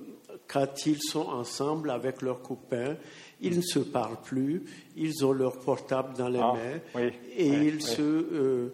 quand 0.48 0.86
ils 0.86 1.02
sont 1.02 1.28
ensemble 1.28 1.92
avec 1.92 2.22
leurs 2.22 2.42
copains. 2.42 2.96
Ils 3.42 3.58
ne 3.58 3.62
se 3.62 3.80
parlent 3.80 4.22
plus, 4.24 4.64
ils 4.96 5.26
ont 5.26 5.34
leur 5.34 5.60
portable 5.60 6.18
dans 6.18 6.30
les 6.30 6.40
ah, 6.40 6.54
mains 6.54 7.10
et 7.36 7.48
ils 7.48 7.82
se. 7.82 8.02
Euh, 8.02 8.70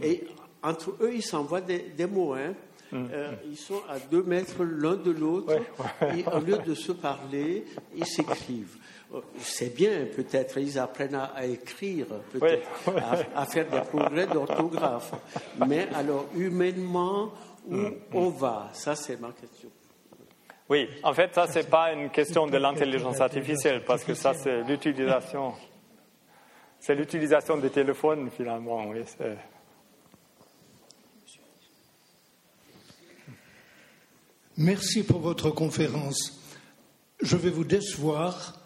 et, 0.00 0.24
entre 0.62 0.96
eux, 1.02 1.12
ils 1.14 1.22
s'envoient 1.22 1.60
des, 1.60 2.06
mots. 2.06 2.32
Hein. 2.32 2.54
Hum, 2.92 3.08
euh, 3.12 3.32
ils 3.46 3.56
sont 3.56 3.82
à 3.88 3.98
deux 3.98 4.22
mètres 4.22 4.64
l'un 4.64 4.96
de 4.96 5.10
l'autre 5.10 5.52
et 6.16 6.24
au 6.32 6.40
lieu 6.40 6.58
de 6.64 6.74
se 6.74 6.92
parler, 6.92 7.64
ils 7.94 8.06
s'écrivent. 8.06 8.78
C'est 9.38 9.74
bien, 9.74 10.06
peut-être, 10.14 10.58
ils 10.58 10.78
apprennent 10.78 11.14
à, 11.14 11.44
écrire, 11.46 12.06
peut-être, 12.32 12.68
à, 13.34 13.46
faire 13.46 13.68
des 13.68 13.80
progrès 13.80 14.26
d'orthographe. 14.26 15.12
Mais 15.66 15.88
alors, 15.94 16.26
humainement, 16.34 17.32
où 17.66 17.74
mm, 17.74 17.84
mm. 17.84 17.94
on 18.14 18.28
va? 18.30 18.70
Ça, 18.72 18.96
c'est 18.96 19.20
ma 19.20 19.30
question. 19.30 19.68
Oui, 20.68 20.88
en 21.02 21.12
fait, 21.12 21.34
ça, 21.34 21.46
c'est 21.46 21.68
pas 21.68 21.92
une 21.92 22.10
question 22.10 22.46
de 22.46 22.56
l'intelligence 22.56 23.20
artificielle, 23.20 23.84
parce 23.84 24.02
que 24.02 24.14
ça, 24.14 24.34
c'est 24.34 24.62
l'utilisation. 24.62 25.52
C'est 26.80 26.94
l'utilisation 26.94 27.56
des 27.58 27.70
téléphones, 27.70 28.30
finalement. 28.30 28.86
Oui, 28.88 29.02
Merci 34.56 35.02
pour 35.02 35.20
votre 35.20 35.50
conférence. 35.50 36.40
Je 37.20 37.36
vais 37.36 37.50
vous 37.50 37.64
décevoir 37.64 38.63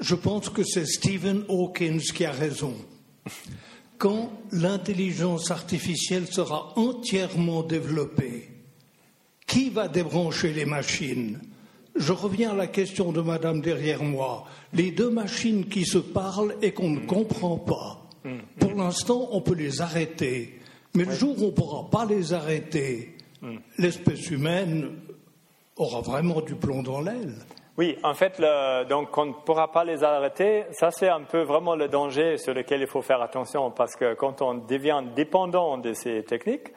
je 0.00 0.14
pense 0.14 0.48
que 0.48 0.64
c'est 0.64 0.86
Stephen 0.86 1.44
Hawkins 1.48 2.00
qui 2.14 2.24
a 2.24 2.32
raison. 2.32 2.74
Quand 3.98 4.32
l'intelligence 4.52 5.50
artificielle 5.50 6.26
sera 6.26 6.72
entièrement 6.76 7.62
développée, 7.62 8.48
qui 9.46 9.68
va 9.68 9.88
débrancher 9.88 10.52
les 10.52 10.64
machines? 10.64 11.40
Je 11.96 12.12
reviens 12.12 12.52
à 12.52 12.54
la 12.54 12.68
question 12.68 13.10
de 13.10 13.20
Madame 13.20 13.60
derrière 13.60 14.02
moi. 14.04 14.44
Les 14.72 14.92
deux 14.92 15.10
machines 15.10 15.68
qui 15.68 15.84
se 15.84 15.98
parlent 15.98 16.54
et 16.62 16.72
qu'on 16.72 16.90
ne 16.90 17.00
comprend 17.00 17.58
pas. 17.58 18.08
Pour 18.60 18.74
l'instant, 18.74 19.28
on 19.32 19.40
peut 19.40 19.56
les 19.56 19.80
arrêter. 19.80 20.60
Mais 20.94 21.04
le 21.04 21.12
jour 21.12 21.36
où 21.36 21.46
on 21.46 21.46
ne 21.46 21.50
pourra 21.50 21.90
pas 21.90 22.04
les 22.04 22.32
arrêter, 22.32 23.16
l'espèce 23.76 24.30
humaine 24.30 24.90
aura 25.76 26.00
vraiment 26.00 26.40
du 26.40 26.54
plomb 26.54 26.84
dans 26.84 27.00
l'aile. 27.00 27.34
Oui, 27.78 27.96
en 28.02 28.14
fait, 28.14 28.42
donc 28.88 29.16
on 29.16 29.26
ne 29.26 29.32
pourra 29.32 29.70
pas 29.70 29.84
les 29.84 30.02
arrêter. 30.02 30.64
Ça, 30.72 30.90
c'est 30.90 31.08
un 31.08 31.22
peu 31.22 31.42
vraiment 31.42 31.76
le 31.76 31.88
danger 31.88 32.36
sur 32.36 32.52
lequel 32.52 32.80
il 32.80 32.86
faut 32.86 33.00
faire 33.00 33.22
attention 33.22 33.70
parce 33.70 33.94
que 33.96 34.14
quand 34.14 34.42
on 34.42 34.54
devient 34.54 35.02
dépendant 35.14 35.78
de 35.78 35.92
ces 35.92 36.22
techniques, 36.24 36.68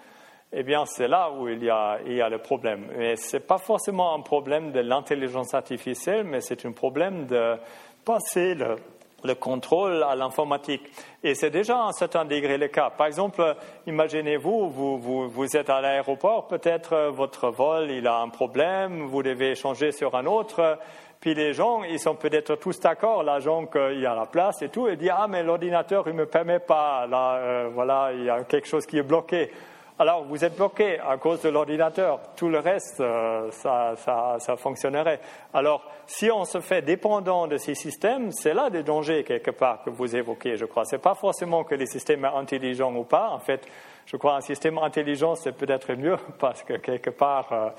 eh 0.54 0.64
bien, 0.64 0.86
c'est 0.86 1.08
là 1.08 1.32
où 1.32 1.49
il 1.49 1.64
y 1.64 1.70
a, 1.70 1.98
il 2.06 2.14
y 2.14 2.22
a 2.22 2.30
le 2.30 2.38
problème. 2.38 2.86
Mais 2.95 3.15
ce 3.15 3.38
n'est 3.38 3.44
pas 3.44 3.57
forcément 3.57 4.14
un 4.14 4.22
problème 4.22 4.72
de 4.72 4.82
l'intelligence 4.82 5.53
artificielle, 5.56 6.26
mais 6.26 6.41
c'est 6.41 6.64
un 6.65 6.72
problème 6.72 7.26
de 7.26 7.57
passer 8.06 8.53
le, 8.53 8.76
le 9.24 9.36
contrôle 9.36 10.04
à 10.04 10.16
l'informatique. 10.16 10.84
Et 11.24 11.36
c'est 11.36 11.50
déjà 11.50 11.78
à 11.78 11.88
un 11.88 11.91
certain 11.91 12.26
degré 12.26 12.58
le 12.58 12.68
cas. 12.68 12.90
Par 12.90 13.08
exemple, 13.08 13.56
imaginez-vous, 13.88 14.70
vous, 14.70 14.98
vous, 14.98 15.30
vous, 15.30 15.58
êtes 15.58 15.70
à 15.70 15.82
l'aéroport, 15.82 16.48
peut-être 16.48 16.94
euh, 16.94 17.10
votre 17.10 17.50
vol, 17.50 17.91
il 17.91 18.08
a 18.08 18.20
un 18.20 18.30
problème, 18.30 19.08
vous 19.08 19.24
devez 19.24 19.56
changer 19.56 19.91
sur 19.91 20.16
un 20.16 20.26
autre, 20.26 20.78
puis 21.24 21.34
les 21.34 21.54
gens, 21.54 21.84
ils 21.84 22.00
sont 22.00 22.16
peut-être 22.16 22.56
tous 22.56 22.80
d'accord, 22.82 23.24
l'agent 23.24 23.66
qu'il 23.68 24.02
y 24.02 24.06
a 24.06 24.14
la 24.14 24.26
place 24.26 24.62
et 24.62 24.68
tout, 24.68 24.90
et 24.90 24.98
dit, 24.98 25.10
ah, 25.10 25.26
mais 25.30 25.41
l'ordinateur, 25.41 26.06
il 26.08 26.14
me 26.14 26.26
permet 26.26 26.60
pas, 26.60 27.08
là, 27.08 27.36
euh, 27.36 27.70
voilà, 27.74 28.12
il 28.14 28.26
y 28.26 28.30
a 28.30 28.44
quelque 28.44 28.68
chose 28.68 28.86
qui 28.86 28.98
est 28.98 29.04
bloqué. 29.04 29.50
Alors, 29.99 30.24
vous 30.26 30.44
êtes 30.44 30.56
bloqué 30.56 30.99
à 30.99 31.18
cause 31.18 31.41
de 31.41 31.49
l'ordinateur. 31.49 32.20
Tout 32.36 32.49
le 32.49 32.57
reste, 32.57 32.99
euh, 32.99 33.52
ça, 33.52 33.94
ça, 33.95 34.57
fonctionnerait. 34.57 35.20
Alors, 35.53 35.88
si 36.07 36.32
on 36.32 36.45
se 36.45 36.60
fait 36.61 36.82
dépendant 36.82 37.45
de 37.45 37.57
ces 37.57 37.76
systèmes, 37.76 38.32
c'est 38.32 38.56
là 38.56 38.72
des 38.72 38.82
dangers 38.82 39.24
quelque 39.24 39.52
part 39.52 39.84
que 39.84 39.91
vous 39.91 40.15
évoquez, 40.15 40.57
je 40.57 40.65
crois. 40.65 40.86
Ce 40.86 40.95
n'est 40.95 41.02
pas 41.02 41.14
forcément 41.14 41.64
que 41.64 41.76
les 41.76 41.86
systèmes 41.86 42.26
intelligents 42.26 42.95
ou 42.95 43.03
pas. 43.03 43.30
En 43.30 43.38
fait, 43.38 43.68
je 44.07 44.18
crois 44.18 44.36
un 44.36 44.41
système 44.41 44.80
intelligent, 44.80 45.36
c'est 45.36 45.56
peut-être 45.56 45.94
mieux 45.94 46.18
parce 46.40 46.64
que 46.64 46.78
quelque 46.78 47.11
part, 47.11 47.53
euh, 47.53 47.70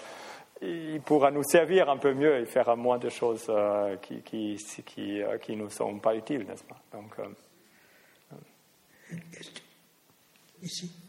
il 0.63 1.01
pourra 1.01 1.33
nous 1.33 1.43
servir 1.43 1.91
un 1.91 1.97
peu 1.97 2.15
mieux 2.15 2.39
et 2.39 2.47
faire 2.47 2.77
moins 2.77 2.99
de 2.99 3.09
choses 3.09 3.47
euh, 3.49 3.97
qui, 3.97 4.23
qui, 4.23 4.57
qui, 4.87 5.21
qui, 5.43 5.57
nous 5.57 5.69
sont 5.69 5.99
pas 5.99 6.15
utiles, 6.15 6.47
n'est-ce 6.47 6.65
pas? 6.65 6.79
Donc, 6.93 7.17
Une 9.11 9.21
question 9.31 9.65
Ici 10.63 11.04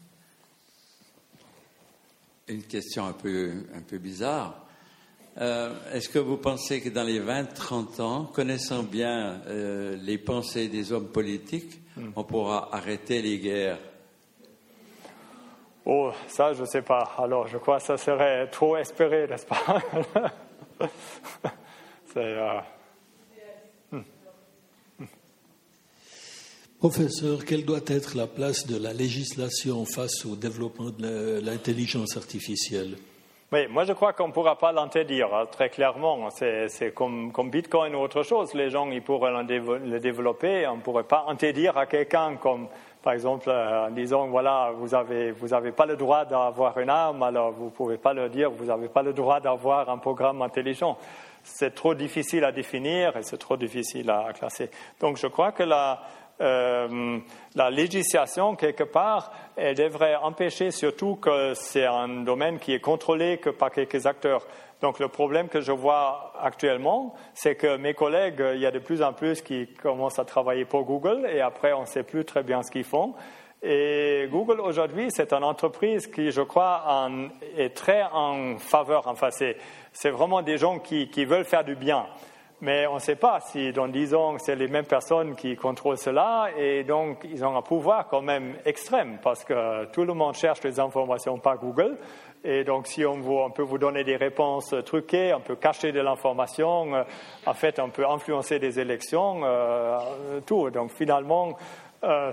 une 2.48 2.62
question 2.62 3.06
un 3.06 3.12
peu, 3.12 3.52
un 3.74 3.80
peu 3.80 3.98
bizarre. 3.98 4.64
Euh, 5.38 5.74
Est-ce 5.92 6.08
que 6.08 6.18
vous 6.18 6.36
pensez 6.36 6.80
que 6.80 6.88
dans 6.88 7.02
les 7.02 7.20
20-30 7.20 8.00
ans, 8.00 8.24
connaissant 8.24 8.82
bien 8.82 9.42
euh, 9.46 9.96
les 9.96 10.16
pensées 10.16 10.68
des 10.68 10.92
hommes 10.92 11.08
politiques, 11.08 11.80
hmm. 11.96 12.10
on 12.16 12.24
pourra 12.24 12.74
arrêter 12.74 13.20
les 13.20 13.38
guerres? 13.38 13.78
Oh, 15.84 16.10
ça, 16.28 16.52
je 16.52 16.62
ne 16.62 16.66
sais 16.66 16.82
pas. 16.82 17.12
Alors, 17.18 17.46
je 17.46 17.58
crois 17.58 17.78
que 17.78 17.84
ça 17.84 17.96
serait 17.96 18.48
trop 18.48 18.76
espéré, 18.76 19.26
n'est-ce 19.28 19.46
pas? 19.46 19.82
C'est. 22.12 22.18
Euh, 22.18 22.60
Professeur, 26.88 27.44
quelle 27.44 27.64
doit 27.64 27.80
être 27.88 28.16
la 28.16 28.28
place 28.28 28.64
de 28.68 28.80
la 28.80 28.92
législation 28.92 29.84
face 29.84 30.24
au 30.24 30.36
développement 30.36 30.90
de 30.96 31.44
l'intelligence 31.44 32.16
artificielle? 32.16 32.94
Oui, 33.50 33.66
moi 33.68 33.82
je 33.82 33.92
crois 33.92 34.12
qu'on 34.12 34.28
ne 34.28 34.32
pourra 34.32 34.56
pas 34.56 34.70
l'interdire, 34.70 35.34
hein, 35.34 35.46
très 35.50 35.68
clairement. 35.68 36.28
C'est 36.30 36.94
comme, 36.94 37.32
Bitcoin 37.50 37.96
ou 37.96 37.98
autre 37.98 38.22
chose. 38.22 38.54
Les 38.54 38.70
gens, 38.70 38.88
ils 38.92 39.02
pourraient 39.02 39.32
le 39.32 39.98
développer. 39.98 40.64
On 40.68 40.76
ne 40.76 40.80
pourrait 40.80 41.02
pas 41.02 41.24
interdire 41.26 41.76
à 41.76 41.86
quelqu'un 41.86 42.36
comme, 42.36 42.68
par 43.02 43.14
exemple, 43.14 43.48
euh, 43.48 43.88
en 43.88 43.90
disant, 43.90 44.28
voilà, 44.28 44.70
vous 44.78 44.90
n'avez 44.90 45.32
vous 45.32 45.52
avez 45.52 45.72
pas 45.72 45.86
le 45.86 45.96
droit 45.96 46.24
d'avoir 46.24 46.78
une 46.78 46.90
arme, 46.90 47.20
alors 47.24 47.50
vous 47.50 47.64
ne 47.64 47.70
pouvez 47.70 47.96
pas 47.96 48.14
le 48.14 48.28
dire, 48.28 48.52
vous 48.52 48.66
n'avez 48.66 48.88
pas 48.88 49.02
le 49.02 49.12
droit 49.12 49.40
d'avoir 49.40 49.90
un 49.90 49.98
programme 49.98 50.40
intelligent. 50.40 50.96
C'est 51.42 51.74
trop 51.74 51.94
difficile 51.94 52.44
à 52.44 52.52
définir 52.52 53.16
et 53.16 53.22
c'est 53.22 53.38
trop 53.38 53.56
difficile 53.56 54.08
à 54.10 54.32
classer. 54.32 54.70
Donc 55.00 55.16
je 55.16 55.28
crois 55.28 55.52
que 55.52 55.62
la, 55.62 56.00
euh, 56.40 57.18
la 57.54 57.70
législation, 57.70 58.56
quelque 58.56 58.84
part, 58.84 59.32
elle 59.56 59.74
devrait 59.74 60.16
empêcher 60.16 60.70
surtout 60.70 61.16
que 61.16 61.54
c'est 61.54 61.86
un 61.86 62.08
domaine 62.24 62.58
qui 62.58 62.74
est 62.74 62.80
contrôlé 62.80 63.38
que 63.38 63.50
par 63.50 63.70
quelques 63.70 64.06
acteurs. 64.06 64.46
Donc 64.82 64.98
le 64.98 65.08
problème 65.08 65.48
que 65.48 65.62
je 65.62 65.72
vois 65.72 66.34
actuellement, 66.40 67.14
c'est 67.32 67.54
que 67.54 67.78
mes 67.78 67.94
collègues, 67.94 68.42
il 68.54 68.60
y 68.60 68.66
a 68.66 68.70
de 68.70 68.78
plus 68.78 69.02
en 69.02 69.14
plus 69.14 69.40
qui 69.40 69.68
commencent 69.82 70.18
à 70.18 70.26
travailler 70.26 70.66
pour 70.66 70.84
Google 70.84 71.26
et 71.32 71.40
après 71.40 71.72
on 71.72 71.82
ne 71.82 71.86
sait 71.86 72.02
plus 72.02 72.24
très 72.26 72.42
bien 72.42 72.62
ce 72.62 72.70
qu'ils 72.70 72.84
font. 72.84 73.14
Et 73.62 74.28
Google 74.30 74.60
aujourd'hui, 74.60 75.06
c'est 75.10 75.32
une 75.32 75.42
entreprise 75.42 76.06
qui, 76.06 76.30
je 76.30 76.42
crois, 76.42 77.08
est 77.56 77.74
très 77.74 78.02
en 78.12 78.58
faveur. 78.58 79.08
Enfin, 79.08 79.30
c'est 79.30 80.10
vraiment 80.10 80.42
des 80.42 80.58
gens 80.58 80.78
qui, 80.78 81.08
qui 81.08 81.24
veulent 81.24 81.46
faire 81.46 81.64
du 81.64 81.74
bien. 81.74 82.06
Mais 82.62 82.86
on 82.86 82.94
ne 82.94 83.00
sait 83.00 83.16
pas 83.16 83.40
si 83.40 83.70
dans 83.72 83.86
dix 83.86 84.14
ans, 84.14 84.36
c'est 84.38 84.56
les 84.56 84.68
mêmes 84.68 84.86
personnes 84.86 85.34
qui 85.34 85.56
contrôlent 85.56 85.98
cela 85.98 86.48
et 86.56 86.84
donc 86.84 87.18
ils 87.30 87.44
ont 87.44 87.54
un 87.54 87.60
pouvoir 87.60 88.08
quand 88.08 88.22
même 88.22 88.54
extrême 88.64 89.18
parce 89.22 89.44
que 89.44 89.84
tout 89.92 90.04
le 90.04 90.14
monde 90.14 90.34
cherche 90.34 90.62
les 90.62 90.80
informations 90.80 91.38
par 91.38 91.58
Google 91.58 91.98
et 92.44 92.64
donc 92.64 92.86
si 92.86 93.04
on, 93.04 93.50
peut 93.50 93.62
vous 93.62 93.76
donner 93.76 94.04
des 94.04 94.16
réponses 94.16 94.74
truquées, 94.86 95.34
on 95.34 95.40
peut 95.40 95.56
cacher 95.56 95.92
de 95.92 96.00
l'information, 96.00 96.94
euh, 96.94 97.02
en 97.44 97.54
fait 97.54 97.78
on 97.78 97.90
peut 97.90 98.06
influencer 98.06 98.58
des 98.58 98.78
élections, 98.78 99.40
euh, 99.42 99.98
tout. 100.46 100.70
Donc 100.70 100.92
finalement, 100.92 101.56
euh, 102.04 102.32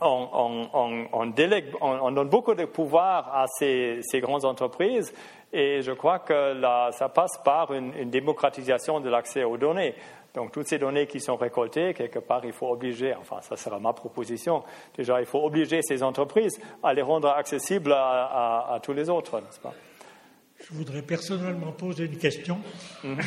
on, 0.00 1.26
délègue, 1.34 1.66
on, 1.80 2.10
donne 2.12 2.28
beaucoup 2.28 2.54
de 2.54 2.64
pouvoir 2.64 3.34
à 3.34 3.46
ces 3.48 4.00
grandes 4.14 4.44
entreprises 4.44 5.12
et 5.52 5.82
je 5.82 5.92
crois 5.92 6.20
que 6.20 6.54
là, 6.54 6.90
ça 6.92 7.08
passe 7.08 7.38
par 7.44 7.72
une, 7.72 8.10
démocratisation 8.10 9.00
de 9.00 9.10
l'accès 9.10 9.42
aux 9.44 9.56
données. 9.56 9.94
Donc, 10.32 10.52
toutes 10.52 10.68
ces 10.68 10.78
données 10.78 11.08
qui 11.08 11.18
sont 11.18 11.34
récoltées, 11.36 11.92
quelque 11.92 12.20
part, 12.20 12.44
il 12.44 12.52
faut 12.52 12.68
obliger, 12.68 13.14
enfin, 13.14 13.40
ça 13.42 13.56
sera 13.56 13.80
ma 13.80 13.92
proposition, 13.92 14.62
déjà, 14.96 15.20
il 15.20 15.26
faut 15.26 15.44
obliger 15.44 15.80
ces 15.82 16.04
entreprises 16.04 16.60
à 16.84 16.94
les 16.94 17.02
rendre 17.02 17.28
accessibles 17.28 17.92
à, 17.92 18.78
tous 18.80 18.92
les 18.92 19.10
autres, 19.10 19.40
n'est-ce 19.40 19.58
pas? 19.58 19.74
Je 20.56 20.72
voudrais 20.74 21.02
personnellement 21.02 21.72
poser 21.72 22.04
une 22.04 22.18
question. 22.18 22.58
Mhm. 23.02 23.18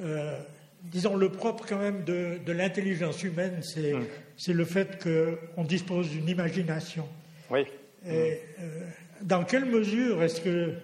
Euh, 0.00 0.38
disons, 0.82 1.16
le 1.16 1.28
propre 1.28 1.64
quand 1.68 1.78
même 1.78 2.04
de, 2.04 2.40
l'intelligence 2.52 3.22
humaine, 3.22 3.60
mhm. 3.76 4.04
c'est 4.36 4.52
le 4.52 4.64
fait 4.64 5.00
qu'on 5.02 5.64
dispose 5.64 6.10
d'une 6.10 6.28
imagination. 6.28 7.08
Oui. 7.50 7.66
Et, 8.06 8.40
euh, 8.60 8.80
dans 9.22 9.44
quelle 9.44 9.64
mesure 9.64 10.22
est-ce 10.22 10.40
que 10.40 10.74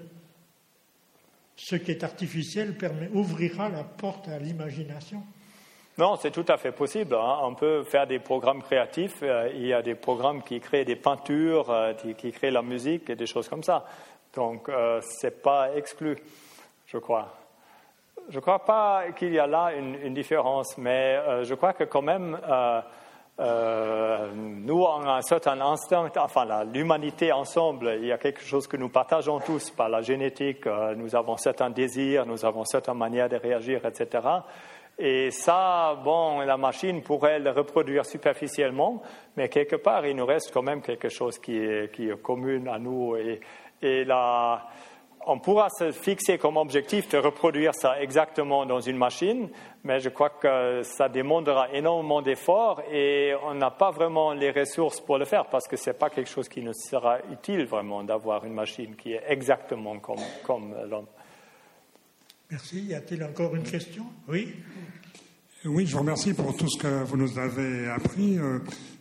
ce 1.57 1.77
qui 1.77 1.91
est 1.91 2.05
artificiel 2.05 2.77
ouvrira 3.13 3.69
la 3.69 3.85
porte 3.85 4.29
à 4.29 4.39
l'imagination. 4.39 5.23
Non, 5.97 6.17
c'est 6.17 6.33
tout 6.33 6.45
à 6.49 6.57
fait 6.57 6.73
possible. 6.73 7.15
Hein. 7.15 7.39
On 7.43 7.55
peut 7.55 7.85
faire 7.85 8.07
des 8.07 8.19
programmes 8.19 8.63
créatifs. 8.63 9.23
Euh, 9.23 9.49
il 9.55 9.67
y 9.67 9.73
a 9.73 9.81
des 9.81 9.95
programmes 9.95 10.43
qui 10.43 10.59
créent 10.59 10.85
des 10.85 10.97
peintures, 10.97 11.71
euh, 11.71 11.93
qui, 11.93 12.33
créent 12.33 12.51
la 12.51 12.63
musique 12.63 13.11
et 13.11 13.15
des 13.15 13.27
choses 13.27 13.49
comme 13.49 13.63
ça. 13.63 13.85
Donc, 14.35 14.69
euh, 14.69 15.01
ce 15.01 15.27
n'est 15.27 15.31
pas 15.31 15.77
exclu, 15.77 16.17
je 16.87 16.99
crois. 16.99 17.39
Je 18.29 18.37
ne 18.37 18.41
crois 18.41 18.65
pas 18.65 19.13
qu'il 19.13 19.33
y 19.33 19.39
a 19.39 19.47
là 19.47 19.73
une, 19.73 19.95
une 20.03 20.15
différence, 20.15 20.77
mais 20.79 21.45
je 21.45 21.55
crois 21.55 21.75
que 21.75 21.85
quand 21.85 22.03
même, 22.03 22.41
euh, 23.41 24.29
nous, 24.35 24.81
on 24.81 25.03
a 25.03 25.17
un 25.17 25.23
certain 25.23 25.61
instinct, 25.61 26.13
enfin 26.17 26.65
l'humanité 26.73 27.33
ensemble, 27.33 27.97
il 28.01 28.07
y 28.07 28.13
a 28.13 28.19
quelque 28.19 28.43
chose 28.43 28.69
que 28.69 28.77
nous 28.77 28.89
partageons 28.89 29.41
tous 29.41 29.71
par 29.71 29.89
la 29.89 30.03
génétique, 30.03 30.67
euh, 30.69 30.95
nous 30.95 31.17
avons 31.17 31.37
certains 31.37 31.71
désirs, 31.71 32.27
nous 32.27 32.45
avons 32.45 32.65
certaines 32.65 32.97
manières 32.97 33.29
de 33.29 33.37
réagir, 33.37 33.85
etc. 33.85 34.25
Et 34.97 35.33
ça, 35.33 36.01
bon, 36.05 36.43
la 36.43 36.57
machine 36.57 37.03
pourrait 37.03 37.41
le 37.41 37.51
reproduire 37.51 38.07
superficiellement, 38.07 39.03
mais 39.37 39.49
quelque 39.49 39.77
part, 39.77 40.07
il 40.07 40.15
nous 40.15 40.27
reste 40.27 40.53
quand 40.53 40.63
même 40.63 40.81
quelque 40.81 41.09
chose 41.09 41.41
qui 41.41 41.57
est, 41.57 41.93
qui 41.93 42.09
est 42.09 42.23
commun 42.23 42.67
à 42.69 42.79
nous. 42.79 43.17
Et, 43.17 43.41
et 43.83 44.05
la, 44.05 44.69
on 45.27 45.39
pourra 45.39 45.69
se 45.71 45.93
fixer 45.93 46.39
comme 46.39 46.57
objectif 46.57 47.09
de 47.09 47.19
reproduire 47.19 47.75
ça 47.75 48.01
exactement 48.01 48.67
dans 48.67 48.81
une 48.81 48.97
machine, 48.97 49.49
mais 49.83 50.01
je 50.01 50.09
crois 50.09 50.31
que 50.31 50.83
ça 50.83 51.09
demandera 51.09 51.73
énormément 51.73 52.23
d'efforts 52.23 52.83
et 52.93 53.33
on 53.45 53.55
n'a 53.55 53.71
pas 53.71 53.91
vraiment 53.91 54.33
les 54.33 54.51
ressources 54.51 55.01
pour 55.01 55.19
le 55.19 55.25
faire 55.25 55.47
parce 55.47 55.67
que 55.67 55.77
ce 55.77 55.91
n'est 55.91 55.97
pas 55.97 56.11
quelque 56.11 56.31
chose 56.31 56.49
qui 56.49 56.63
nous 56.63 56.75
sera 56.75 57.19
utile 57.33 57.67
vraiment 57.67 58.03
d'avoir 58.05 58.45
une 58.45 58.55
machine 58.55 58.97
qui 58.97 59.13
est 59.13 59.23
exactement 59.29 59.99
comme, 59.99 60.21
comme 60.45 60.75
l'homme. 60.89 61.07
Merci. 62.51 62.83
Y 62.83 62.95
a-t-il 62.95 63.25
encore 63.25 63.55
une 63.55 63.63
question? 63.63 64.05
Oui 64.29 64.55
Oui, 65.65 65.87
je 65.87 65.93
vous 65.93 66.01
remercie 66.01 66.35
pour 66.35 66.57
tout 66.57 66.69
ce 66.69 66.79
que 66.79 67.05
vous 67.05 67.17
nous 67.17 67.39
avez 67.39 67.89
appris. 67.89 68.39
Euh, 68.39 68.59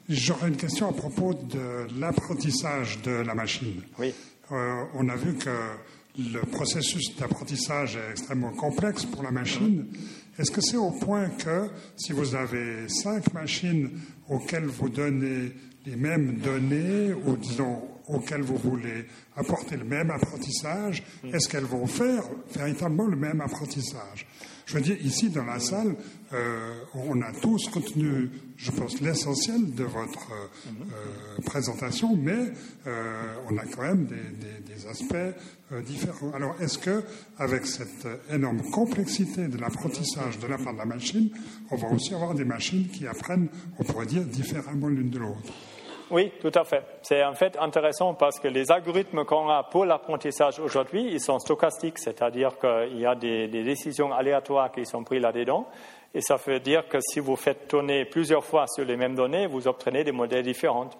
j'aurais 0.10 0.48
une 0.48 0.58
question 0.58 0.90
à 0.90 0.94
propos 0.94 1.34
de 1.34 1.88
l'apprentissage 2.00 3.02
de 3.02 3.12
la 3.12 3.36
machine. 3.36 3.84
Oui. 4.00 4.14
Euh, 4.52 4.86
on 4.94 5.08
a 5.10 5.16
vu 5.16 5.36
que 5.36 5.50
le 6.18 6.42
processus 6.42 7.16
d'apprentissage 7.18 7.96
est 7.96 8.12
extrêmement 8.12 8.52
complexe 8.52 9.06
pour 9.06 9.24
la 9.24 9.32
machine. 9.32 9.88
Est-ce 10.38 10.52
que 10.52 10.62
c'est 10.62 10.78
au 10.78 10.92
point 10.92 11.30
que 11.30 11.70
si 11.96 12.12
vous 12.12 12.36
avez 12.36 12.88
cinq 12.88 13.34
machines 13.34 13.92
auxquelles 14.30 14.66
vous 14.66 14.90
donnez 14.90 15.52
les 15.86 15.96
mêmes 15.96 16.38
données, 16.38 17.14
ou 17.14 17.36
disons 17.36 17.82
auxquelles 18.08 18.42
vous 18.42 18.58
voulez 18.58 19.06
apporter 19.36 19.78
le 19.78 19.84
même 19.84 20.12
apprentissage, 20.12 21.04
est-ce 21.32 21.50
qu'elles 21.50 21.64
vont 21.66 21.88
faire 21.88 22.24
véritablement 22.54 23.08
le 23.08 23.16
même 23.16 23.42
apprentissage? 23.42 24.28
Je 24.66 24.76
veux 24.76 24.82
dire, 24.82 24.98
ici 25.04 25.30
dans 25.30 25.44
la 25.46 25.60
salle, 25.60 25.96
euh, 26.34 26.74
on 26.94 27.22
a 27.22 27.32
tous 27.34 27.68
retenu, 27.68 28.30
je 28.58 28.72
pense, 28.72 29.02
l'essentiel 29.02 29.74
de 29.76 29.84
votre 29.84 30.32
euh, 30.32 31.42
présentation, 31.46 32.16
mais 32.16 32.52
euh, 32.88 33.36
on 33.50 33.58
a 33.58 33.66
quand 33.66 33.84
même 33.84 34.06
des, 34.06 34.74
des 34.74 34.88
aspects 34.88 35.16
différents. 35.86 36.32
Alors, 36.34 36.56
est-ce 36.62 36.78
que, 36.78 37.04
avec 37.38 37.66
cette 37.66 38.08
énorme 38.32 38.62
complexité 38.72 39.48
de 39.48 39.58
l'apprentissage 39.58 40.40
de 40.40 40.48
la 40.48 40.58
part 40.58 40.74
de 40.74 40.80
la 40.80 40.86
machine, 40.86 41.30
on 41.70 41.76
va 41.76 41.90
aussi 41.90 42.14
avoir 42.14 42.34
des 42.34 42.46
machines 42.46 42.88
qui 42.88 43.06
apprennent, 43.06 43.50
on 43.80 43.84
pourrait 43.84 44.06
dire, 44.06 44.24
différemment 44.24 44.88
l'une 44.88 45.10
de 45.10 45.20
l'autre? 45.20 45.54
Oui, 46.14 46.32
tout 46.40 46.52
à 46.54 46.64
fait. 46.64 46.84
C'est 47.02 47.24
en 47.24 47.34
fait 47.34 47.58
intéressant 47.58 48.14
parce 48.14 48.40
que 48.40 48.48
les 48.48 48.72
algorithmes 48.72 49.26
qu'on 49.26 49.50
a 49.50 49.64
pour 49.64 49.84
l'apprentissage 49.84 50.60
aujourd'hui, 50.60 51.10
ils 51.12 51.20
sont 51.20 51.40
stochastiques, 51.40 51.98
c'est-à-dire 51.98 52.60
qu'il 52.60 53.00
y 53.00 53.06
a 53.08 53.16
des, 53.16 53.48
décisions 53.48 54.14
aléatoires 54.14 54.72
qui 54.72 54.86
sont 54.86 55.04
prises 55.04 55.24
là-dedans. 55.24 55.68
Et 56.14 56.22
ça 56.22 56.36
veut 56.36 56.60
dire 56.60 56.88
que 56.88 57.00
si 57.02 57.20
vous 57.20 57.36
faites 57.36 57.68
tourner 57.68 58.06
plusieurs 58.06 58.46
fois 58.46 58.68
sur 58.68 58.86
les 58.86 58.96
mêmes 58.96 59.16
données, 59.16 59.48
vous 59.48 59.68
obtenez 59.68 60.04
des 60.04 60.12
modèles 60.12 60.44
différents. 60.44 60.92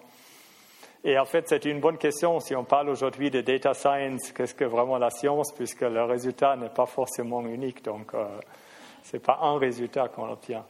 Et 1.04 1.16
en 1.16 1.24
fait, 1.24 1.48
c'est 1.48 1.64
une 1.64 1.78
bonne 1.78 1.98
question 1.98 2.40
si 2.40 2.56
on 2.56 2.64
parle 2.64 2.88
aujourd'hui 2.88 3.30
de 3.30 3.40
data 3.40 3.72
science, 3.72 4.32
qu'est-ce 4.32 4.54
que 4.54 4.64
vraiment 4.64 4.98
la 4.98 5.10
science, 5.10 5.52
puisque 5.52 5.82
le 5.82 6.02
résultat 6.02 6.56
n'est 6.56 6.70
pas 6.70 6.86
forcément 6.86 7.40
unique. 7.46 7.84
Donc, 7.84 8.14
euh, 8.14 8.26
ce 9.04 9.12
n'est 9.16 9.22
pas 9.22 9.38
un 9.42 9.58
résultat 9.58 10.08
qu'on 10.08 10.28
obtient. 10.28 10.64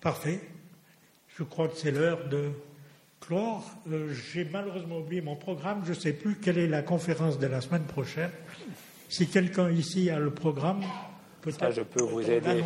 Parfait. 0.00 0.40
Je 1.38 1.44
crois 1.44 1.68
que 1.68 1.76
c'est 1.76 1.90
l'heure 1.90 2.28
de 2.28 2.50
clore. 3.20 3.64
Euh, 3.90 4.12
j'ai 4.12 4.44
malheureusement 4.44 4.98
oublié 4.98 5.22
mon 5.22 5.36
programme. 5.36 5.82
Je 5.84 5.90
ne 5.90 5.94
sais 5.94 6.12
plus 6.12 6.36
quelle 6.36 6.58
est 6.58 6.66
la 6.66 6.82
conférence 6.82 7.38
de 7.38 7.46
la 7.46 7.60
semaine 7.60 7.84
prochaine. 7.84 8.30
Si 9.08 9.28
quelqu'un 9.28 9.70
ici 9.70 10.10
a 10.10 10.18
le 10.18 10.30
programme, 10.30 10.82
peut-être 11.40 11.72
je 11.72 11.82
peux 11.82 12.02
vous 12.02 12.20
aider. 12.20 12.62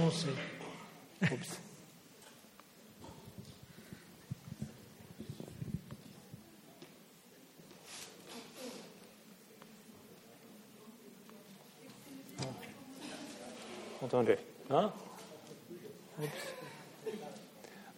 Hein? 14.70 14.92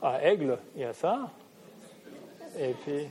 À 0.03 0.23
Aigle, 0.23 0.59
il 0.75 0.83
y 0.83 0.85
a 0.85 0.93
ça. 0.93 1.31
Et 2.59 2.75
puis, 2.85 3.09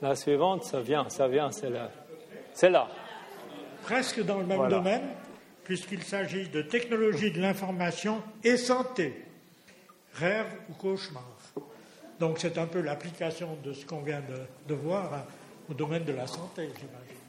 la 0.00 0.16
suivante, 0.16 0.64
ça 0.64 0.80
vient, 0.80 1.08
ça 1.08 1.28
vient, 1.28 1.50
c'est 1.52 1.70
là. 1.70 1.90
C'est 2.52 2.70
là. 2.70 2.88
Presque 3.82 4.22
dans 4.24 4.38
le 4.38 4.46
même 4.46 4.68
domaine, 4.68 5.08
puisqu'il 5.64 6.02
s'agit 6.02 6.48
de 6.48 6.62
technologie 6.62 7.30
de 7.30 7.40
l'information 7.40 8.22
et 8.42 8.56
santé. 8.56 9.24
Rêve 10.14 10.46
ou 10.68 10.74
cauchemar. 10.74 11.24
Donc 12.20 12.38
c'est 12.38 12.58
un 12.58 12.66
peu 12.66 12.80
l'application 12.80 13.58
de 13.64 13.72
ce 13.72 13.84
qu'on 13.84 14.02
vient 14.02 14.22
de, 14.68 14.74
voir 14.74 15.12
hein, 15.12 15.24
au 15.68 15.74
domaine 15.74 16.04
de 16.04 16.12
la 16.12 16.26
santé, 16.26 16.68
j'imagine. 16.76 17.22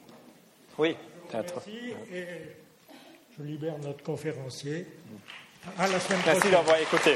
Oui, 0.78 0.96
peut-être. 1.30 1.56
Merci 1.66 1.94
et 2.14 2.26
je 3.38 3.44
libère 3.44 3.80
notre 3.80 4.04
conférencier. 4.04 4.86
À 5.80 5.88
la 5.88 6.00
semaine 6.00 6.20
Merci 6.26 6.52
d'avoir 6.52 6.78
écouté. 6.78 7.16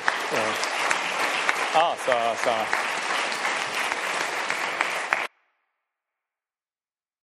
Ah, 1.75 1.93
ça, 2.05 2.13
ça, 2.43 2.51